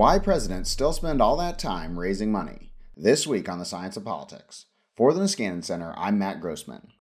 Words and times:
Why 0.00 0.18
presidents 0.18 0.70
still 0.70 0.94
spend 0.94 1.20
all 1.20 1.36
that 1.36 1.58
time 1.58 2.00
raising 2.00 2.32
money. 2.32 2.72
This 2.96 3.26
week 3.26 3.50
on 3.50 3.58
the 3.58 3.66
Science 3.66 3.98
of 3.98 4.04
Politics. 4.06 4.64
For 4.96 5.12
the 5.12 5.20
Niskanen 5.20 5.62
Center, 5.62 5.92
I'm 5.94 6.18
Matt 6.18 6.40
Grossman. 6.40 6.94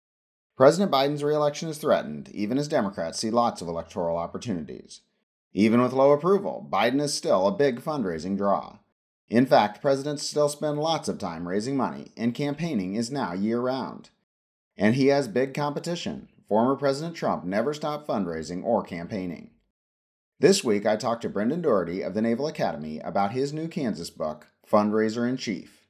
President 0.55 0.91
Biden's 0.91 1.23
reelection 1.23 1.69
is 1.69 1.77
threatened, 1.77 2.27
even 2.29 2.57
as 2.57 2.67
Democrats 2.67 3.19
see 3.19 3.29
lots 3.29 3.61
of 3.61 3.67
electoral 3.67 4.17
opportunities. 4.17 5.01
Even 5.53 5.79
with 5.79 5.93
low 5.93 6.11
approval, 6.11 6.67
Biden 6.73 6.99
is 6.99 7.13
still 7.13 7.45
a 7.45 7.55
big 7.55 7.81
fundraising 7.81 8.35
draw. 8.35 8.79
In 9.29 9.45
fact, 9.45 9.79
presidents 9.79 10.23
still 10.23 10.49
spend 10.49 10.79
lots 10.79 11.07
of 11.07 11.19
time 11.19 11.47
raising 11.47 11.77
money, 11.77 12.13
and 12.17 12.33
campaigning 12.33 12.95
is 12.95 13.11
now 13.11 13.31
year 13.31 13.59
round. 13.59 14.09
And 14.75 14.95
he 14.95 15.09
has 15.09 15.27
big 15.27 15.53
competition. 15.53 16.29
Former 16.49 16.75
President 16.75 17.15
Trump 17.15 17.43
never 17.43 17.75
stopped 17.75 18.07
fundraising 18.07 18.63
or 18.63 18.81
campaigning. 18.81 19.51
This 20.39 20.63
week, 20.63 20.85
I 20.85 20.97
talked 20.97 21.23
to 21.23 21.29
Brendan 21.29 21.63
Doherty 21.63 22.03
of 22.03 22.13
the 22.13 22.21
Naval 22.21 22.45
Academy 22.45 22.99
about 22.99 23.31
his 23.31 23.51
new 23.51 23.67
Kansas 23.67 24.11
book, 24.11 24.45
Fundraiser 24.71 25.27
in 25.27 25.35
Chief. 25.35 25.87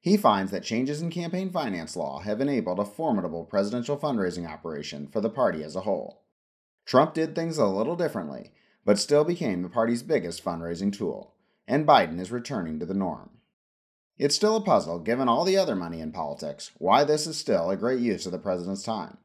He 0.00 0.16
finds 0.16 0.50
that 0.52 0.62
changes 0.62 1.02
in 1.02 1.10
campaign 1.10 1.50
finance 1.50 1.94
law 1.96 2.20
have 2.20 2.40
enabled 2.40 2.78
a 2.78 2.86
formidable 2.86 3.44
presidential 3.44 3.98
fundraising 3.98 4.48
operation 4.48 5.06
for 5.06 5.20
the 5.20 5.28
party 5.28 5.62
as 5.62 5.76
a 5.76 5.82
whole. 5.82 6.22
Trump 6.86 7.12
did 7.12 7.34
things 7.34 7.58
a 7.58 7.66
little 7.66 7.94
differently, 7.94 8.52
but 8.86 8.98
still 8.98 9.22
became 9.22 9.60
the 9.60 9.68
party's 9.68 10.02
biggest 10.02 10.42
fundraising 10.42 10.90
tool, 10.90 11.34
and 11.68 11.86
Biden 11.86 12.18
is 12.18 12.32
returning 12.32 12.78
to 12.78 12.86
the 12.86 12.94
norm. 12.94 13.28
It's 14.16 14.34
still 14.34 14.56
a 14.56 14.62
puzzle, 14.62 14.98
given 15.00 15.28
all 15.28 15.44
the 15.44 15.58
other 15.58 15.76
money 15.76 16.00
in 16.00 16.10
politics, 16.10 16.70
why 16.78 17.04
this 17.04 17.26
is 17.26 17.36
still 17.36 17.68
a 17.68 17.76
great 17.76 18.00
use 18.00 18.24
of 18.24 18.32
the 18.32 18.38
president's 18.38 18.82
time. 18.82 19.18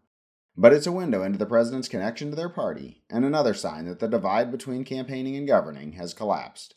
But 0.58 0.72
it's 0.72 0.88
a 0.88 0.92
window 0.92 1.22
into 1.24 1.38
the 1.38 1.46
president's 1.46 1.90
connection 1.90 2.30
to 2.30 2.36
their 2.36 2.50
party, 2.50 3.04
and 3.10 3.26
another 3.26 3.54
sign 3.54 3.86
that 3.86 4.00
the 4.00 4.08
divide 4.08 4.52
between 4.52 4.86
campaigning 4.86 5.36
and 5.36 5.48
governing 5.48 5.94
has 5.94 6.14
collapsed. 6.14 6.76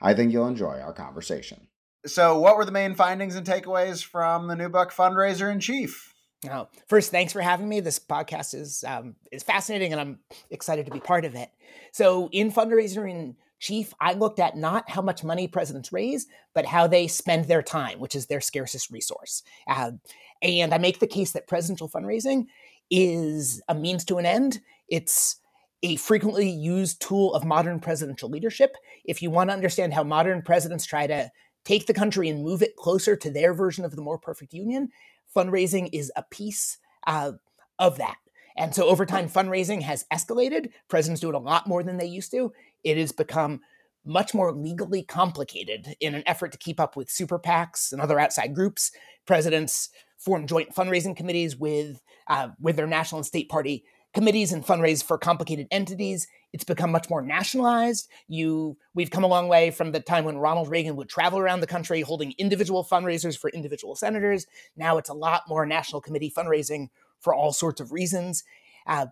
I 0.00 0.12
think 0.12 0.32
you'll 0.32 0.46
enjoy 0.46 0.80
our 0.80 0.92
conversation. 0.92 1.68
So, 2.04 2.38
what 2.38 2.58
were 2.58 2.66
the 2.66 2.72
main 2.72 2.94
findings 2.94 3.34
and 3.34 3.46
takeaways 3.46 4.04
from 4.04 4.46
the 4.46 4.56
new 4.56 4.68
book, 4.68 4.92
Fundraiser 4.92 5.50
in 5.50 5.58
Chief? 5.58 6.12
Oh, 6.50 6.68
first, 6.86 7.10
thanks 7.10 7.32
for 7.32 7.40
having 7.40 7.66
me. 7.66 7.80
This 7.80 7.98
podcast 7.98 8.54
is 8.54 8.84
um, 8.86 9.16
is 9.32 9.42
fascinating, 9.42 9.92
and 9.92 10.00
I'm 10.00 10.18
excited 10.50 10.84
to 10.84 10.92
be 10.92 11.00
part 11.00 11.24
of 11.24 11.34
it. 11.34 11.48
So, 11.92 12.28
in 12.30 12.52
Fundraiser 12.52 13.10
in 13.10 13.36
Chief, 13.58 13.94
I 13.98 14.12
looked 14.12 14.40
at 14.40 14.54
not 14.54 14.90
how 14.90 15.00
much 15.00 15.24
money 15.24 15.48
presidents 15.48 15.94
raise, 15.94 16.26
but 16.52 16.66
how 16.66 16.86
they 16.86 17.06
spend 17.06 17.46
their 17.46 17.62
time, 17.62 18.00
which 18.00 18.14
is 18.14 18.26
their 18.26 18.42
scarcest 18.42 18.90
resource. 18.90 19.42
Uh, 19.66 19.92
and 20.42 20.74
I 20.74 20.78
make 20.78 20.98
the 20.98 21.06
case 21.06 21.32
that 21.32 21.46
presidential 21.46 21.88
fundraising 21.88 22.48
is 22.90 23.62
a 23.68 23.74
means 23.74 24.04
to 24.06 24.18
an 24.18 24.26
end. 24.26 24.60
It's 24.88 25.36
a 25.82 25.96
frequently 25.96 26.48
used 26.48 27.00
tool 27.00 27.34
of 27.34 27.44
modern 27.44 27.78
presidential 27.78 28.30
leadership. 28.30 28.76
If 29.04 29.20
you 29.22 29.30
want 29.30 29.50
to 29.50 29.54
understand 29.54 29.92
how 29.92 30.02
modern 30.02 30.42
presidents 30.42 30.86
try 30.86 31.06
to 31.06 31.30
take 31.64 31.86
the 31.86 31.94
country 31.94 32.28
and 32.28 32.42
move 32.42 32.62
it 32.62 32.76
closer 32.76 33.16
to 33.16 33.30
their 33.30 33.52
version 33.52 33.84
of 33.84 33.94
the 33.94 34.02
more 34.02 34.18
perfect 34.18 34.54
union, 34.54 34.88
fundraising 35.34 35.90
is 35.92 36.10
a 36.16 36.22
piece 36.22 36.78
uh, 37.06 37.32
of 37.78 37.98
that. 37.98 38.16
And 38.56 38.74
so 38.74 38.86
over 38.86 39.04
time, 39.04 39.28
fundraising 39.28 39.82
has 39.82 40.06
escalated. 40.12 40.70
Presidents 40.88 41.20
do 41.20 41.28
it 41.28 41.34
a 41.34 41.38
lot 41.38 41.66
more 41.66 41.82
than 41.82 41.96
they 41.96 42.06
used 42.06 42.30
to. 42.30 42.52
It 42.84 42.96
has 42.96 43.12
become 43.12 43.60
much 44.04 44.34
more 44.34 44.52
legally 44.52 45.02
complicated 45.02 45.96
in 46.00 46.14
an 46.14 46.22
effort 46.26 46.52
to 46.52 46.58
keep 46.58 46.78
up 46.78 46.96
with 46.96 47.10
super 47.10 47.38
PACs 47.38 47.92
and 47.92 48.00
other 48.00 48.20
outside 48.20 48.54
groups. 48.54 48.92
Presidents 49.26 49.88
form 50.24 50.46
joint 50.46 50.74
fundraising 50.74 51.16
committees 51.16 51.56
with 51.56 52.00
uh, 52.28 52.48
with 52.60 52.76
their 52.76 52.86
national 52.86 53.18
and 53.18 53.26
state 53.26 53.48
party 53.48 53.84
committees 54.14 54.52
and 54.52 54.64
fundraise 54.64 55.02
for 55.02 55.18
complicated 55.18 55.66
entities. 55.70 56.28
It's 56.52 56.64
become 56.64 56.92
much 56.92 57.10
more 57.10 57.20
nationalized. 57.20 58.08
You, 58.28 58.78
we've 58.94 59.10
come 59.10 59.24
a 59.24 59.28
long 59.28 59.48
way 59.48 59.72
from 59.72 59.90
the 59.90 59.98
time 59.98 60.24
when 60.24 60.38
Ronald 60.38 60.68
Reagan 60.68 60.94
would 60.96 61.08
travel 61.08 61.40
around 61.40 61.60
the 61.60 61.66
country 61.66 62.00
holding 62.00 62.32
individual 62.38 62.84
fundraisers 62.84 63.36
for 63.36 63.50
individual 63.50 63.96
senators. 63.96 64.46
Now 64.76 64.98
it's 64.98 65.10
a 65.10 65.14
lot 65.14 65.42
more 65.48 65.66
national 65.66 66.00
committee 66.00 66.32
fundraising 66.34 66.88
for 67.18 67.34
all 67.34 67.52
sorts 67.52 67.80
of 67.80 67.90
reasons. 67.90 68.44
Uh, 68.86 69.06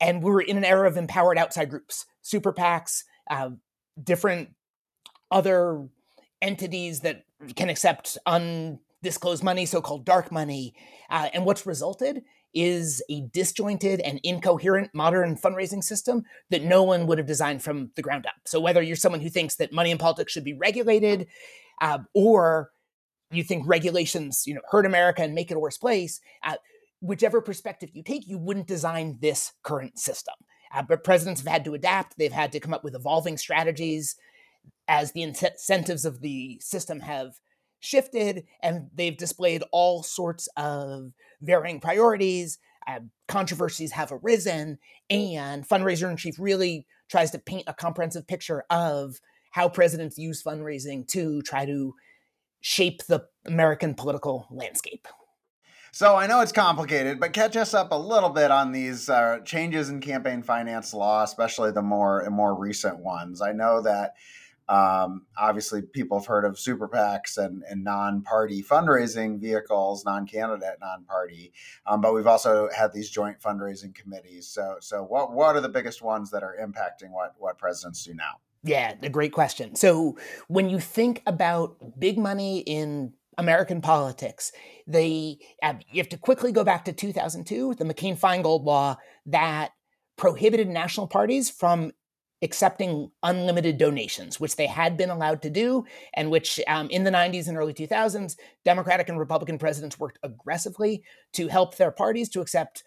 and 0.00 0.22
we're 0.22 0.40
in 0.40 0.56
an 0.56 0.64
era 0.64 0.88
of 0.88 0.96
empowered 0.96 1.36
outside 1.36 1.68
groups, 1.68 2.06
super 2.22 2.52
PACs, 2.52 3.04
uh, 3.30 3.50
different 4.02 4.50
other 5.30 5.86
entities 6.40 7.00
that 7.00 7.24
can 7.56 7.68
accept 7.68 8.16
undisclosed 9.02 9.42
money, 9.42 9.66
so 9.66 9.80
called 9.80 10.04
dark 10.04 10.32
money. 10.32 10.74
Uh, 11.10 11.28
and 11.32 11.44
what's 11.44 11.66
resulted 11.66 12.22
is 12.54 13.02
a 13.10 13.20
disjointed 13.32 14.00
and 14.00 14.18
incoherent 14.22 14.90
modern 14.94 15.36
fundraising 15.36 15.84
system 15.84 16.24
that 16.50 16.64
no 16.64 16.82
one 16.82 17.06
would 17.06 17.18
have 17.18 17.26
designed 17.26 17.62
from 17.62 17.90
the 17.96 18.02
ground 18.02 18.26
up. 18.26 18.34
So, 18.46 18.60
whether 18.60 18.82
you're 18.82 18.96
someone 18.96 19.20
who 19.20 19.28
thinks 19.28 19.56
that 19.56 19.72
money 19.72 19.90
in 19.90 19.98
politics 19.98 20.32
should 20.32 20.44
be 20.44 20.54
regulated, 20.54 21.26
uh, 21.80 21.98
or 22.14 22.70
you 23.30 23.42
think 23.42 23.66
regulations, 23.66 24.44
you 24.46 24.54
know, 24.54 24.60
hurt 24.70 24.86
America 24.86 25.22
and 25.22 25.34
make 25.34 25.50
it 25.50 25.56
a 25.56 25.60
worse 25.60 25.78
place, 25.78 26.20
uh, 26.44 26.54
whichever 27.00 27.40
perspective 27.40 27.90
you 27.92 28.02
take, 28.02 28.26
you 28.26 28.38
wouldn't 28.38 28.66
design 28.66 29.18
this 29.20 29.52
current 29.62 29.98
system. 29.98 30.34
Uh, 30.72 30.82
but 30.82 31.04
presidents 31.04 31.40
have 31.40 31.52
had 31.52 31.64
to 31.64 31.74
adapt. 31.74 32.16
They've 32.16 32.32
had 32.32 32.52
to 32.52 32.60
come 32.60 32.74
up 32.74 32.84
with 32.84 32.94
evolving 32.94 33.36
strategies 33.36 34.16
as 34.88 35.12
the 35.12 35.22
incentives 35.22 36.04
of 36.04 36.20
the 36.20 36.58
system 36.60 37.00
have 37.00 37.38
shifted 37.80 38.44
and 38.62 38.88
they've 38.94 39.16
displayed 39.16 39.62
all 39.72 40.02
sorts 40.02 40.48
of 40.56 41.12
varying 41.40 41.80
priorities. 41.80 42.58
Uh, 42.86 43.00
controversies 43.26 43.92
have 43.92 44.12
arisen, 44.12 44.78
and 45.10 45.68
Fundraiser 45.68 46.08
in 46.08 46.16
Chief 46.16 46.36
really 46.38 46.86
tries 47.08 47.32
to 47.32 47.38
paint 47.38 47.64
a 47.66 47.74
comprehensive 47.74 48.26
picture 48.26 48.64
of 48.70 49.20
how 49.50 49.68
presidents 49.68 50.18
use 50.18 50.42
fundraising 50.42 51.06
to 51.08 51.42
try 51.42 51.64
to 51.66 51.94
shape 52.60 53.04
the 53.06 53.24
American 53.46 53.94
political 53.94 54.46
landscape. 54.50 55.08
So 55.92 56.14
I 56.14 56.26
know 56.26 56.42
it's 56.42 56.52
complicated, 56.52 57.18
but 57.18 57.32
catch 57.32 57.56
us 57.56 57.72
up 57.72 57.90
a 57.90 57.98
little 57.98 58.28
bit 58.28 58.50
on 58.50 58.70
these 58.70 59.08
uh, 59.08 59.38
changes 59.46 59.88
in 59.88 60.00
campaign 60.00 60.42
finance 60.42 60.92
law, 60.92 61.22
especially 61.22 61.70
the 61.70 61.80
more 61.80 62.28
more 62.28 62.54
recent 62.54 62.98
ones. 62.98 63.40
I 63.40 63.52
know 63.52 63.80
that 63.80 64.12
um, 64.68 65.26
obviously, 65.38 65.82
people 65.82 66.18
have 66.18 66.26
heard 66.26 66.44
of 66.44 66.58
super 66.58 66.88
PACs 66.88 67.38
and, 67.38 67.62
and 67.68 67.84
non 67.84 68.22
party 68.22 68.62
fundraising 68.62 69.40
vehicles, 69.40 70.04
non 70.04 70.26
candidate, 70.26 70.78
non 70.80 71.04
party. 71.04 71.52
Um, 71.86 72.00
but 72.00 72.14
we've 72.14 72.26
also 72.26 72.68
had 72.76 72.92
these 72.92 73.08
joint 73.08 73.40
fundraising 73.40 73.94
committees. 73.94 74.48
So, 74.48 74.76
so 74.80 75.04
what, 75.04 75.32
what 75.32 75.54
are 75.54 75.60
the 75.60 75.68
biggest 75.68 76.02
ones 76.02 76.30
that 76.32 76.42
are 76.42 76.56
impacting 76.60 77.10
what, 77.10 77.34
what 77.38 77.58
presidents 77.58 78.04
do 78.04 78.14
now? 78.14 78.40
Yeah, 78.64 78.94
a 79.02 79.08
great 79.08 79.32
question. 79.32 79.76
So, 79.76 80.18
when 80.48 80.68
you 80.68 80.80
think 80.80 81.22
about 81.26 81.76
big 81.98 82.18
money 82.18 82.60
in 82.60 83.12
American 83.38 83.80
politics, 83.80 84.50
they 84.88 85.38
uh, 85.62 85.74
you 85.92 85.98
have 85.98 86.08
to 86.08 86.18
quickly 86.18 86.50
go 86.50 86.64
back 86.64 86.84
to 86.86 86.92
2002, 86.92 87.74
the 87.74 87.84
McCain 87.84 88.18
Feingold 88.18 88.64
law 88.64 88.96
that 89.26 89.70
prohibited 90.16 90.68
national 90.68 91.06
parties 91.06 91.50
from 91.50 91.92
accepting 92.42 93.10
unlimited 93.22 93.78
donations, 93.78 94.38
which 94.38 94.56
they 94.56 94.66
had 94.66 94.96
been 94.96 95.10
allowed 95.10 95.42
to 95.42 95.50
do, 95.50 95.84
and 96.14 96.30
which 96.30 96.60
um, 96.68 96.88
in 96.90 97.04
the 97.04 97.10
90s 97.10 97.48
and 97.48 97.56
early 97.56 97.72
2000s, 97.72 98.36
Democratic 98.64 99.08
and 99.08 99.18
Republican 99.18 99.58
presidents 99.58 99.98
worked 99.98 100.18
aggressively 100.22 101.02
to 101.32 101.48
help 101.48 101.76
their 101.76 101.90
parties 101.90 102.28
to 102.28 102.40
accept 102.40 102.84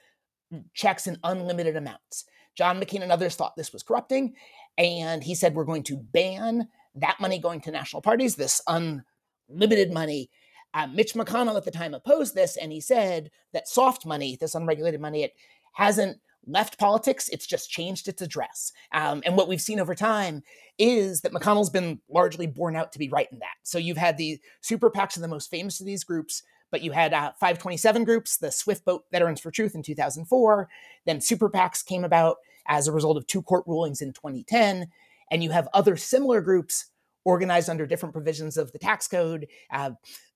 checks 0.74 1.08
in 1.08 1.18
unlimited 1.24 1.76
amounts. 1.76 2.26
John 2.56 2.80
McCain 2.80 3.02
and 3.02 3.12
others 3.12 3.36
thought 3.36 3.56
this 3.56 3.74
was 3.74 3.84
corrupting, 3.84 4.36
and 4.78 5.24
he 5.24 5.34
said, 5.34 5.56
We're 5.56 5.64
going 5.64 5.84
to 5.84 5.98
ban 5.98 6.68
that 6.96 7.20
money 7.20 7.40
going 7.40 7.62
to 7.62 7.72
national 7.72 8.02
parties, 8.02 8.36
this 8.36 8.62
unlimited 8.68 9.92
money. 9.92 10.30
Uh, 10.74 10.88
Mitch 10.88 11.14
McConnell 11.14 11.58
at 11.58 11.66
the 11.66 11.72
time 11.72 11.94
opposed 11.94 12.36
this, 12.36 12.56
and 12.58 12.72
he 12.72 12.82
said 12.82 13.32
that 13.54 13.68
soft 13.68 14.06
money, 14.06 14.38
this 14.40 14.56
unregulated 14.56 15.02
money, 15.02 15.24
it 15.24 15.34
hasn't 15.74 16.20
left 16.46 16.80
politics, 16.80 17.30
it's 17.30 17.46
just 17.46 17.70
changed 17.70 18.08
its 18.08 18.22
address. 18.22 18.72
Um, 18.92 19.22
and 19.26 19.36
what 19.36 19.48
we've 19.48 19.62
seen 19.62 19.80
over 19.80 19.96
time 19.96 20.44
is 20.78 21.22
that 21.22 21.34
McConnell's 21.34 21.70
been 21.70 22.00
largely 22.10 22.48
borne 22.48 22.76
out 22.76 22.92
to 22.94 23.00
be 23.00 23.10
right 23.10 23.28
in 23.32 23.40
that. 23.40 23.56
So 23.64 23.78
you've 23.78 23.98
had 23.98 24.18
the 24.18 24.40
super 24.62 24.90
PACs 24.90 25.18
are 25.18 25.22
the 25.22 25.28
most 25.28 25.50
famous 25.50 25.80
of 25.80 25.86
these 25.86 26.04
groups, 26.04 26.44
but 26.72 26.82
you 26.82 26.92
had 26.92 27.14
uh, 27.14 27.32
527 27.40 28.04
groups, 28.04 28.38
the 28.38 28.52
Swift 28.52 28.86
Boat 28.86 29.04
Veterans 29.12 29.42
for 29.42 29.52
Truth 29.52 29.76
in 29.76 29.84
2004. 29.84 30.70
Then 31.06 31.22
super 31.22 31.50
PACs 31.50 31.86
came 31.86 32.04
about 32.04 32.38
as 32.68 32.88
a 32.88 32.92
result 32.92 33.18
of 33.18 33.28
two 33.28 33.42
court 33.42 33.64
rulings 33.68 34.02
in 34.02 34.14
2010. 34.14 34.88
And 35.32 35.44
you 35.44 35.52
have 35.52 35.68
other 35.74 35.98
similar 35.98 36.42
groups 36.42 36.86
organized 37.26 37.70
under 37.70 37.86
different 37.86 38.14
provisions 38.14 38.58
of 38.58 38.72
the 38.72 38.80
tax 38.80 39.08
code. 39.08 39.48
Uh, 39.72 39.92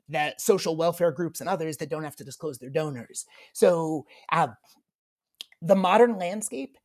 that 0.09 0.41
social 0.41 0.75
welfare 0.75 1.11
groups 1.11 1.39
and 1.39 1.49
others 1.49 1.77
that 1.77 1.89
don't 1.89 2.03
have 2.03 2.15
to 2.17 2.25
disclose 2.25 2.57
their 2.57 2.69
donors. 2.69 3.25
So 3.53 4.05
uh, 4.31 4.49
the 5.63 5.75
modern 5.75 6.17
landscape 6.17 6.77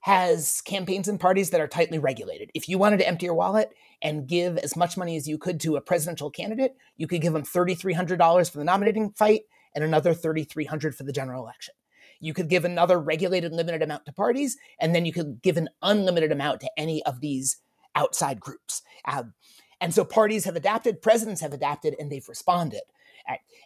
has 0.00 0.60
campaigns 0.62 1.06
and 1.06 1.20
parties 1.20 1.50
that 1.50 1.60
are 1.60 1.68
tightly 1.68 1.98
regulated. 1.98 2.50
If 2.54 2.68
you 2.68 2.78
wanted 2.78 2.98
to 2.98 3.06
empty 3.06 3.26
your 3.26 3.34
wallet 3.34 3.74
and 4.02 4.26
give 4.26 4.56
as 4.58 4.76
much 4.76 4.96
money 4.96 5.16
as 5.16 5.28
you 5.28 5.38
could 5.38 5.60
to 5.60 5.76
a 5.76 5.80
presidential 5.80 6.30
candidate, 6.30 6.74
you 6.96 7.06
could 7.06 7.20
give 7.20 7.34
them 7.34 7.42
$3,300 7.42 8.50
for 8.50 8.58
the 8.58 8.64
nominating 8.64 9.10
fight 9.10 9.42
and 9.74 9.84
another 9.84 10.14
$3,300 10.14 10.94
for 10.94 11.04
the 11.04 11.12
general 11.12 11.42
election. 11.42 11.74
You 12.20 12.34
could 12.34 12.48
give 12.48 12.64
another 12.64 12.98
regulated 12.98 13.52
limited 13.52 13.82
amount 13.82 14.06
to 14.06 14.12
parties, 14.12 14.56
and 14.80 14.94
then 14.94 15.04
you 15.04 15.12
could 15.12 15.40
give 15.42 15.56
an 15.56 15.68
unlimited 15.82 16.32
amount 16.32 16.60
to 16.62 16.70
any 16.76 17.04
of 17.04 17.20
these 17.20 17.58
outside 17.94 18.40
groups. 18.40 18.82
Um, 19.04 19.34
and 19.80 19.94
so 19.94 20.04
parties 20.04 20.44
have 20.44 20.56
adapted, 20.56 21.02
presidents 21.02 21.40
have 21.42 21.52
adapted, 21.52 21.94
and 22.00 22.10
they've 22.10 22.28
responded. 22.28 22.82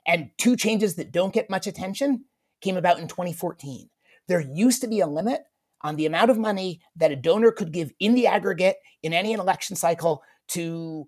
And 0.06 0.30
two 0.36 0.56
changes 0.56 0.96
that 0.96 1.12
don't 1.12 1.32
get 1.32 1.48
much 1.48 1.66
attention 1.66 2.24
came 2.60 2.76
about 2.76 2.98
in 2.98 3.08
2014. 3.08 3.88
There 4.28 4.40
used 4.40 4.80
to 4.82 4.88
be 4.88 5.00
a 5.00 5.06
limit 5.06 5.42
on 5.82 5.96
the 5.96 6.06
amount 6.06 6.30
of 6.30 6.38
money 6.38 6.80
that 6.96 7.12
a 7.12 7.16
donor 7.16 7.50
could 7.50 7.72
give 7.72 7.92
in 7.98 8.14
the 8.14 8.26
aggregate 8.26 8.76
in 9.02 9.12
any 9.12 9.32
election 9.32 9.76
cycle 9.76 10.22
to 10.48 11.06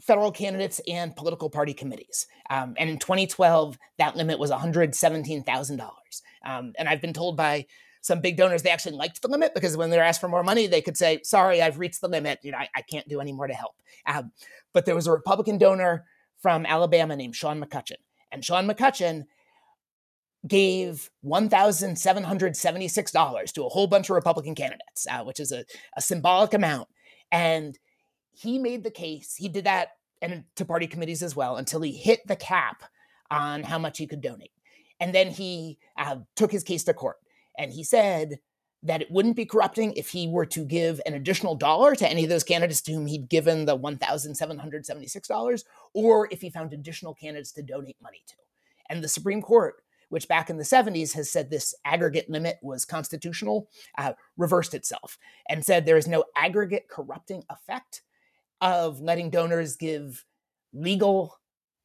federal 0.00 0.32
candidates 0.32 0.80
and 0.88 1.14
political 1.16 1.50
party 1.50 1.72
committees. 1.72 2.26
Um, 2.50 2.74
and 2.78 2.90
in 2.90 2.98
2012, 2.98 3.78
that 3.98 4.16
limit 4.16 4.38
was 4.38 4.50
$117,000. 4.50 5.80
Um, 6.44 6.72
and 6.78 6.88
I've 6.88 7.00
been 7.00 7.12
told 7.12 7.36
by 7.36 7.66
some 8.04 8.20
big 8.20 8.36
donors 8.36 8.62
they 8.62 8.70
actually 8.70 8.96
liked 8.96 9.22
the 9.22 9.28
limit 9.28 9.54
because 9.54 9.76
when 9.76 9.88
they're 9.88 10.04
asked 10.04 10.20
for 10.20 10.28
more 10.28 10.42
money, 10.42 10.66
they 10.66 10.82
could 10.82 10.96
say, 10.96 11.20
"Sorry, 11.24 11.62
I've 11.62 11.78
reached 11.78 12.02
the 12.02 12.08
limit. 12.08 12.38
You 12.42 12.52
know, 12.52 12.58
I, 12.58 12.68
I 12.76 12.82
can't 12.82 13.08
do 13.08 13.18
any 13.18 13.32
more 13.32 13.46
to 13.46 13.54
help." 13.54 13.76
Um, 14.06 14.32
but 14.74 14.84
there 14.84 14.94
was 14.94 15.06
a 15.06 15.12
Republican 15.12 15.56
donor 15.56 16.04
from 16.38 16.66
Alabama 16.66 17.16
named 17.16 17.34
Sean 17.34 17.58
McCutcheon, 17.58 17.96
and 18.30 18.44
Sean 18.44 18.68
McCutcheon 18.68 19.24
gave 20.46 21.10
$1,776 21.24 23.52
to 23.52 23.64
a 23.64 23.68
whole 23.68 23.86
bunch 23.86 24.10
of 24.10 24.14
Republican 24.14 24.54
candidates, 24.54 25.06
uh, 25.10 25.24
which 25.24 25.40
is 25.40 25.50
a, 25.52 25.64
a 25.96 26.02
symbolic 26.02 26.52
amount. 26.54 26.88
And 27.32 27.78
he 28.32 28.58
made 28.58 28.84
the 28.84 28.90
case, 28.90 29.34
he 29.36 29.48
did 29.48 29.64
that 29.64 29.88
and 30.20 30.44
to 30.56 30.64
party 30.64 30.86
committees 30.86 31.22
as 31.22 31.36
well 31.36 31.56
until 31.56 31.82
he 31.82 31.92
hit 31.92 32.26
the 32.26 32.36
cap 32.36 32.82
on 33.30 33.62
how 33.62 33.78
much 33.78 33.98
he 33.98 34.06
could 34.06 34.20
donate. 34.20 34.52
And 35.00 35.14
then 35.14 35.30
he 35.30 35.78
uh, 35.98 36.16
took 36.36 36.52
his 36.52 36.62
case 36.62 36.84
to 36.84 36.94
court 36.94 37.16
and 37.58 37.72
he 37.72 37.84
said 37.84 38.38
that 38.82 39.00
it 39.00 39.10
wouldn't 39.10 39.36
be 39.36 39.46
corrupting 39.46 39.94
if 39.94 40.10
he 40.10 40.28
were 40.28 40.44
to 40.44 40.64
give 40.64 41.00
an 41.06 41.14
additional 41.14 41.54
dollar 41.54 41.94
to 41.94 42.08
any 42.08 42.24
of 42.24 42.30
those 42.30 42.44
candidates 42.44 42.82
to 42.82 42.92
whom 42.92 43.06
he'd 43.06 43.30
given 43.30 43.64
the 43.64 43.78
$1,776 43.78 45.64
or 45.94 46.28
if 46.30 46.42
he 46.42 46.50
found 46.50 46.72
additional 46.72 47.14
candidates 47.14 47.52
to 47.52 47.62
donate 47.62 47.96
money 48.02 48.22
to. 48.26 48.34
And 48.90 49.02
the 49.02 49.08
Supreme 49.08 49.40
Court 49.40 49.76
which 50.14 50.28
back 50.28 50.48
in 50.48 50.56
the 50.56 50.62
70s 50.62 51.12
has 51.12 51.28
said 51.28 51.50
this 51.50 51.74
aggregate 51.84 52.30
limit 52.30 52.56
was 52.62 52.84
constitutional, 52.84 53.68
uh, 53.98 54.12
reversed 54.36 54.72
itself 54.72 55.18
and 55.48 55.64
said 55.64 55.84
there 55.84 55.96
is 55.96 56.06
no 56.06 56.22
aggregate 56.36 56.86
corrupting 56.88 57.42
effect 57.50 58.02
of 58.60 59.00
letting 59.00 59.28
donors 59.28 59.74
give 59.74 60.24
legal 60.72 61.36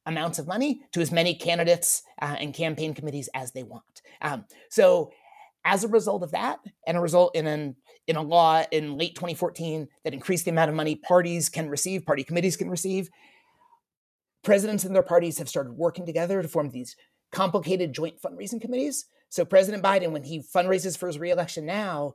amounts 0.06 0.38
of 0.38 0.46
money 0.46 0.82
to 0.92 1.00
as 1.00 1.10
many 1.10 1.34
candidates 1.34 2.04
uh, 2.22 2.36
and 2.38 2.54
campaign 2.54 2.94
committees 2.94 3.28
as 3.34 3.50
they 3.50 3.64
want. 3.64 4.00
Um, 4.22 4.44
so, 4.68 5.10
as 5.64 5.82
a 5.82 5.88
result 5.88 6.22
of 6.22 6.30
that, 6.30 6.60
and 6.86 6.96
a 6.96 7.00
result 7.00 7.34
in 7.34 7.48
an 7.48 7.74
in 8.06 8.14
a 8.14 8.22
law 8.22 8.62
in 8.70 8.96
late 8.96 9.16
2014 9.16 9.88
that 10.04 10.14
increased 10.14 10.44
the 10.44 10.52
amount 10.52 10.70
of 10.70 10.76
money 10.76 10.94
parties 10.94 11.48
can 11.48 11.68
receive, 11.68 12.06
party 12.06 12.22
committees 12.22 12.56
can 12.56 12.70
receive, 12.70 13.10
presidents 14.42 14.84
and 14.84 14.94
their 14.94 15.02
parties 15.02 15.38
have 15.38 15.48
started 15.48 15.72
working 15.72 16.06
together 16.06 16.40
to 16.40 16.48
form 16.48 16.70
these 16.70 16.96
complicated 17.32 17.92
joint 17.92 18.20
fundraising 18.20 18.60
committees. 18.60 19.06
So 19.28 19.44
President 19.44 19.82
Biden, 19.82 20.10
when 20.10 20.24
he 20.24 20.40
fundraises 20.40 20.98
for 20.98 21.06
his 21.06 21.18
reelection 21.18 21.64
now, 21.64 22.14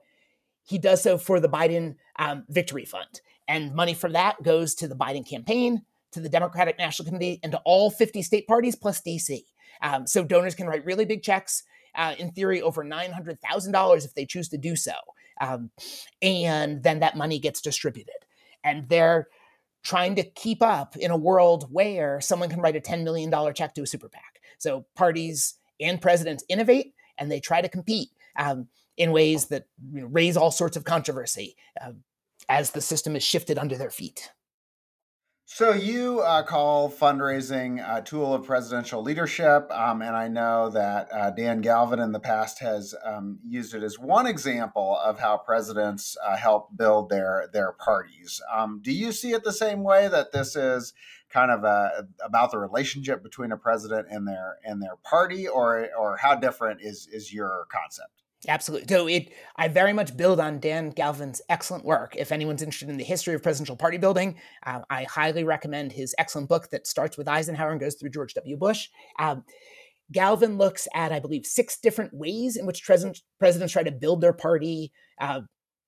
he 0.64 0.78
does 0.78 1.02
so 1.02 1.18
for 1.18 1.40
the 1.40 1.50
Biden 1.50 1.96
um, 2.18 2.44
Victory 2.50 2.86
Fund. 2.86 3.22
And 3.48 3.74
money 3.74 3.94
from 3.94 4.14
that 4.14 4.42
goes 4.44 4.76
to 4.76 4.88
the 4.88 4.96
Biden 4.96 5.28
campaign, 5.28 5.84
to 6.12 6.20
the 6.20 6.30
Democratic 6.30 6.78
National 6.78 7.06
Committee, 7.06 7.40
and 7.44 7.52
to 7.52 7.62
all 7.64 7.92
50 7.92 8.22
state 8.24 8.48
parties 8.48 8.76
plus 8.76 9.02
DC. 9.02 9.44
Um, 9.82 10.08
so 10.08 10.24
donors 10.24 10.56
can 10.56 10.68
write 10.68 10.86
really 10.86 11.06
big 11.06 11.22
checks, 11.22 11.64
uh, 11.94 12.16
in 12.18 12.32
theory, 12.32 12.62
over 12.62 12.84
$900,000 12.84 14.06
if 14.06 14.14
they 14.16 14.26
choose 14.26 14.50
to 14.50 14.58
do 14.58 14.76
so. 14.76 14.94
Um, 15.40 15.70
and 16.22 16.82
then 16.82 17.00
that 17.00 17.16
money 17.16 17.40
gets 17.40 17.62
distributed. 17.62 18.16
And 18.64 18.90
they're 18.90 19.28
trying 19.84 20.16
to 20.16 20.24
keep 20.24 20.64
up 20.64 20.98
in 20.98 21.12
a 21.12 21.18
world 21.18 21.68
where 21.72 22.20
someone 22.20 22.50
can 22.50 22.60
write 22.60 22.76
a 22.76 22.82
$10 22.82 23.04
million 23.04 23.32
check 23.54 23.76
to 23.76 23.84
a 23.84 23.88
super 23.88 24.10
PAC. 24.10 24.42
So 24.66 24.88
parties 24.96 25.60
and 25.80 26.02
presidents 26.02 26.44
innovate 26.50 26.96
and 27.20 27.32
they 27.32 27.40
try 27.40 27.62
to 27.62 27.70
compete 27.70 28.10
um, 28.36 28.68
in 28.98 29.12
ways 29.12 29.46
that 29.50 29.68
you 29.94 30.02
know, 30.02 30.08
raise 30.08 30.36
all 30.36 30.50
sorts 30.50 30.76
of 30.76 30.84
controversy 30.84 31.56
uh, 31.80 31.92
as 32.50 32.72
the 32.72 32.82
system 32.82 33.16
is 33.16 33.22
shifted 33.22 33.60
under 33.60 33.78
their 33.78 33.92
feet. 33.92 34.32
So 35.48 35.74
you 35.74 36.22
uh, 36.22 36.42
call 36.42 36.90
fundraising 36.90 37.80
a 37.80 38.02
tool 38.02 38.34
of 38.34 38.46
presidential 38.46 39.04
leadership, 39.04 39.72
um, 39.72 40.02
and 40.02 40.16
I 40.16 40.28
know 40.28 40.70
that 40.72 41.08
uh, 41.14 41.30
Dan 41.30 41.62
Galvin 41.62 42.00
in 42.00 42.12
the 42.12 42.20
past 42.20 42.60
has 42.60 42.96
um, 43.06 43.38
used 43.48 43.76
it 43.76 43.84
as 43.84 44.00
one 44.00 44.26
example 44.26 44.98
of 44.98 45.20
how 45.20 45.38
presidents 45.38 46.18
uh, 46.26 46.36
help 46.36 46.76
build 46.76 47.10
their 47.10 47.48
their 47.54 47.74
parties. 47.74 48.42
Um, 48.52 48.82
do 48.84 48.92
you 48.92 49.12
see 49.12 49.34
it 49.34 49.44
the 49.44 49.54
same 49.54 49.84
way 49.84 50.08
that 50.08 50.32
this 50.32 50.56
is 50.56 50.94
kind 51.30 51.52
of 51.52 51.64
a, 51.64 52.08
about 52.26 52.50
the 52.50 52.58
relationship 52.58 53.22
between 53.22 53.52
a 53.52 53.58
president 53.58 54.08
and 54.10 54.28
their 54.28 54.58
and 54.66 54.82
their 54.82 54.96
party, 55.04 55.48
or 55.48 55.88
or 55.96 56.18
how 56.18 56.34
different 56.34 56.82
is 56.82 57.08
is 57.12 57.32
your 57.32 57.68
concept? 57.72 58.25
Absolutely. 58.48 58.88
So 58.88 59.08
it, 59.08 59.34
I 59.56 59.68
very 59.68 59.94
much 59.94 60.16
build 60.16 60.40
on 60.40 60.60
Dan 60.60 60.92
Galvin's 60.92 61.42
excellent 61.50 61.84
work. 61.84 62.16
If 62.16 62.32
anyone's 62.32 62.62
interested 62.62 62.90
in 62.90 62.98
the 62.98 63.04
history 63.04 63.34
of 63.34 63.44
presidential 63.44 63.76
party 63.76 63.98
building, 63.98 64.36
uh, 64.66 64.82
I 64.90 65.04
highly 65.04 65.44
recommend 65.44 65.92
his 65.92 66.14
excellent 66.18 66.50
book 66.50 66.70
that 66.70 66.88
starts 66.88 67.18
with 67.18 67.28
Eisenhower 67.28 67.72
and 67.72 67.80
goes 67.80 67.96
through 67.96 68.12
George 68.12 68.34
W. 68.36 68.58
Bush. 68.58 68.90
Um, 69.20 69.44
Galvin 70.12 70.58
looks 70.58 70.88
at, 70.94 71.12
I 71.12 71.20
believe, 71.20 71.46
six 71.46 71.78
different 71.80 72.14
ways 72.14 72.58
in 72.58 72.66
which 72.66 72.84
presidents, 72.84 73.24
presidents 73.40 73.74
try 73.74 73.84
to 73.84 73.92
build 73.92 74.22
their 74.22 74.34
party 74.34 74.92
uh, 75.20 75.42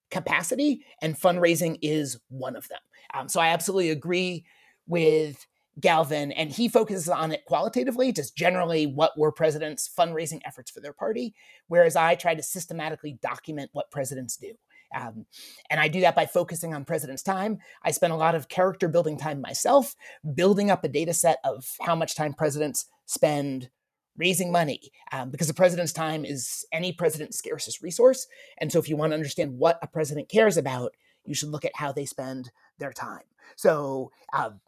capacity, 0.10 0.83
and 1.01 1.19
fundraising 1.19 1.77
is 1.81 2.19
one 2.30 2.56
of 2.56 2.68
them. 2.69 2.80
Um, 3.13 3.30
so 3.30 3.39
I 3.39 3.50
absolutely 3.50 3.92
agree 3.92 4.45
with 4.88 5.45
Galvin, 5.79 6.31
and 6.31 6.51
he 6.51 6.68
focuses 6.68 7.07
on 7.09 7.31
it 7.31 7.45
qualitatively, 7.45 8.12
just 8.12 8.35
generally 8.35 8.88
what 8.88 9.18
were 9.18 9.31
presidents' 9.31 9.89
fundraising 9.95 10.41
efforts 10.45 10.71
for 10.71 10.79
their 10.79 10.94
party, 10.94 11.35
whereas 11.68 11.95
I 11.95 12.15
try 12.15 12.33
to 12.33 12.41
systematically 12.41 13.19
document 13.21 13.69
what 13.74 13.91
presidents 13.91 14.38
do. 14.38 14.53
Um, 14.95 15.25
and 15.69 15.79
I 15.79 15.88
do 15.88 16.01
that 16.01 16.15
by 16.15 16.25
focusing 16.25 16.74
on 16.74 16.85
president's 16.85 17.21
time. 17.21 17.59
I 17.83 17.91
spend 17.91 18.13
a 18.13 18.18
lot 18.18 18.35
of 18.35 18.47
character 18.47 18.88
building 18.88 19.18
time 19.18 19.41
myself, 19.41 19.95
building 20.33 20.71
up 20.71 20.83
a 20.83 20.89
data 20.89 21.13
set 21.13 21.39
of 21.44 21.65
how 21.81 21.95
much 21.95 22.15
time 22.15 22.33
presidents 22.33 22.85
spend 23.06 23.69
raising 24.15 24.51
money, 24.51 24.91
um, 25.12 25.29
because 25.29 25.47
the 25.47 25.53
president's 25.53 25.94
time 25.94 26.25
is 26.25 26.65
any 26.71 26.91
president's 26.91 27.38
scarcest 27.38 27.81
resource. 27.81 28.25
And 28.59 28.71
so, 28.71 28.79
if 28.79 28.89
you 28.89 28.95
want 28.95 29.12
to 29.12 29.15
understand 29.15 29.59
what 29.59 29.77
a 29.81 29.88
president 29.88 30.29
cares 30.29 30.57
about, 30.57 30.96
you 31.24 31.36
should 31.36 31.50
look 31.50 31.65
at 31.65 31.75
how 31.75 31.91
they 31.91 32.05
spend 32.05 32.50
their 32.79 32.93
time. 32.93 33.24
So, 33.55 34.12
um, 34.34 34.60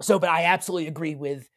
so, 0.00 0.18
but 0.18 0.30
I 0.30 0.44
absolutely 0.44 0.88
agree 0.88 1.14
with 1.14 1.48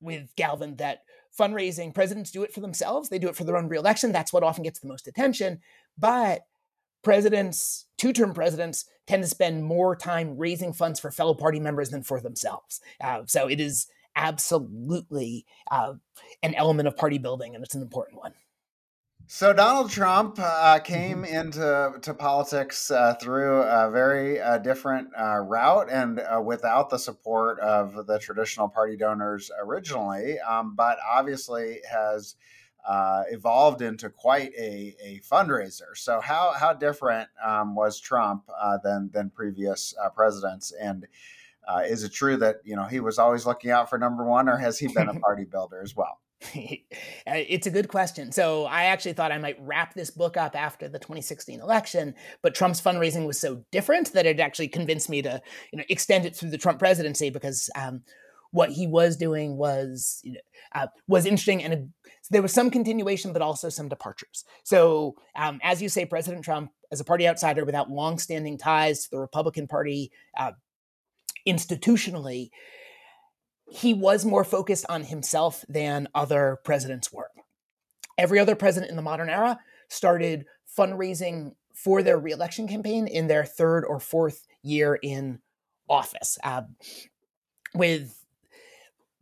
with 0.00 0.34
Galvin 0.36 0.76
that 0.76 1.02
fundraising 1.38 1.94
presidents 1.94 2.30
do 2.30 2.42
it 2.42 2.52
for 2.52 2.60
themselves. 2.60 3.08
They 3.08 3.18
do 3.18 3.28
it 3.28 3.36
for 3.36 3.44
their 3.44 3.56
own 3.56 3.68
reelection. 3.68 4.12
That's 4.12 4.32
what 4.32 4.42
often 4.42 4.62
gets 4.62 4.80
the 4.80 4.88
most 4.88 5.06
attention. 5.08 5.60
But 5.98 6.46
presidents, 7.02 7.86
two 7.98 8.12
term 8.12 8.34
presidents, 8.34 8.86
tend 9.06 9.22
to 9.22 9.28
spend 9.28 9.64
more 9.64 9.96
time 9.96 10.36
raising 10.36 10.72
funds 10.72 11.00
for 11.00 11.10
fellow 11.10 11.34
party 11.34 11.60
members 11.60 11.90
than 11.90 12.02
for 12.02 12.20
themselves. 12.20 12.80
Uh, 13.00 13.22
so 13.26 13.48
it 13.48 13.60
is 13.60 13.86
absolutely 14.16 15.44
uh, 15.70 15.94
an 16.42 16.54
element 16.54 16.88
of 16.88 16.96
party 16.96 17.18
building, 17.18 17.54
and 17.54 17.62
it's 17.62 17.74
an 17.74 17.82
important 17.82 18.18
one. 18.18 18.32
So 19.28 19.52
Donald 19.52 19.90
Trump 19.90 20.38
uh, 20.38 20.78
came 20.78 21.24
mm-hmm. 21.24 21.34
into 21.34 21.98
to 22.00 22.14
politics 22.14 22.92
uh, 22.92 23.14
through 23.14 23.62
a 23.62 23.90
very 23.90 24.40
uh, 24.40 24.58
different 24.58 25.08
uh, 25.18 25.38
route 25.38 25.88
and 25.90 26.20
uh, 26.20 26.40
without 26.40 26.90
the 26.90 26.98
support 26.98 27.58
of 27.58 28.06
the 28.06 28.20
traditional 28.20 28.68
party 28.68 28.96
donors 28.96 29.50
originally, 29.60 30.38
um, 30.38 30.76
but 30.76 30.98
obviously 31.04 31.80
has 31.90 32.36
uh, 32.88 33.24
evolved 33.30 33.82
into 33.82 34.10
quite 34.10 34.52
a, 34.56 34.94
a, 35.02 35.20
fundraiser. 35.28 35.96
So 35.96 36.20
how 36.20 36.52
how 36.52 36.72
different 36.72 37.28
um, 37.44 37.74
was 37.74 37.98
Trump 37.98 38.44
than 38.84 39.10
than 39.12 39.30
previous 39.30 39.92
presidents? 40.14 40.72
And 40.80 41.08
is 41.84 42.04
it 42.04 42.12
true 42.12 42.36
that 42.36 42.60
you 42.62 42.76
know 42.76 42.84
he 42.84 43.00
was 43.00 43.18
always 43.18 43.44
looking 43.44 43.72
out 43.72 43.90
for 43.90 43.98
number 43.98 44.24
one, 44.24 44.48
or 44.48 44.58
has 44.58 44.78
he 44.78 44.86
been 44.86 45.08
a 45.08 45.18
party 45.26 45.44
builder 45.44 45.82
as 45.82 45.96
well? 45.96 46.20
it's 47.26 47.66
a 47.66 47.70
good 47.70 47.88
question. 47.88 48.32
So 48.32 48.64
I 48.64 48.84
actually 48.84 49.14
thought 49.14 49.32
I 49.32 49.38
might 49.38 49.56
wrap 49.60 49.94
this 49.94 50.10
book 50.10 50.36
up 50.36 50.54
after 50.54 50.88
the 50.88 50.98
2016 50.98 51.60
election, 51.60 52.14
but 52.42 52.54
Trump's 52.54 52.80
fundraising 52.80 53.26
was 53.26 53.38
so 53.38 53.64
different 53.70 54.12
that 54.12 54.26
it 54.26 54.40
actually 54.40 54.68
convinced 54.68 55.08
me 55.08 55.22
to, 55.22 55.40
you 55.72 55.78
know, 55.78 55.84
extend 55.88 56.24
it 56.24 56.36
through 56.36 56.50
the 56.50 56.58
Trump 56.58 56.78
presidency 56.78 57.30
because 57.30 57.70
um, 57.76 58.02
what 58.50 58.70
he 58.70 58.86
was 58.86 59.16
doing 59.16 59.56
was 59.56 60.20
you 60.24 60.32
know, 60.32 60.40
uh, 60.74 60.86
was 61.08 61.26
interesting 61.26 61.62
and 61.62 61.90
there 62.30 62.42
was 62.42 62.52
some 62.52 62.70
continuation, 62.70 63.32
but 63.32 63.42
also 63.42 63.68
some 63.68 63.88
departures. 63.88 64.44
So 64.64 65.14
um, 65.36 65.60
as 65.62 65.80
you 65.80 65.88
say, 65.88 66.04
President 66.06 66.44
Trump, 66.44 66.70
as 66.90 67.00
a 67.00 67.04
party 67.04 67.28
outsider 67.28 67.64
without 67.64 67.90
longstanding 67.90 68.58
ties 68.58 69.04
to 69.04 69.10
the 69.12 69.18
Republican 69.18 69.66
Party 69.66 70.10
uh, 70.38 70.52
institutionally 71.46 72.50
he 73.68 73.94
was 73.94 74.24
more 74.24 74.44
focused 74.44 74.86
on 74.88 75.04
himself 75.04 75.64
than 75.68 76.08
other 76.14 76.60
presidents 76.64 77.12
were. 77.12 77.30
Every 78.18 78.38
other 78.38 78.56
president 78.56 78.90
in 78.90 78.96
the 78.96 79.02
modern 79.02 79.28
era 79.28 79.58
started 79.88 80.46
fundraising 80.78 81.52
for 81.74 82.02
their 82.02 82.18
reelection 82.18 82.66
campaign 82.68 83.06
in 83.06 83.26
their 83.26 83.44
third 83.44 83.84
or 83.84 84.00
fourth 84.00 84.46
year 84.62 84.98
in 85.02 85.40
office. 85.88 86.38
Uh, 86.42 86.62
with 87.74 88.24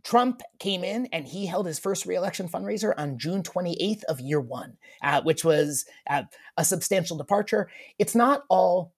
Trump 0.05 0.43
came 0.59 0.85
in 0.85 1.07
and 1.07 1.27
he 1.27 1.47
held 1.47 1.67
his 1.67 1.79
first 1.79 2.07
reelection 2.07 2.49
fundraiser 2.49 2.93
on 2.97 3.19
June 3.19 3.43
28th 3.43 4.05
of 4.05 4.21
year 4.21 4.41
one, 4.41 4.77
uh, 5.03 5.23
which 5.23 5.45
was 5.45 5.87
uh, 6.09 6.23
a 6.57 6.65
substantial 6.65 7.17
departure. 7.17 7.69
It's 7.99 8.15
not 8.15 8.45
all 8.49 8.93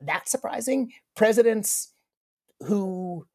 that 0.00 0.28
surprising. 0.28 0.92
Presidents 1.16 1.92
who 2.60 3.26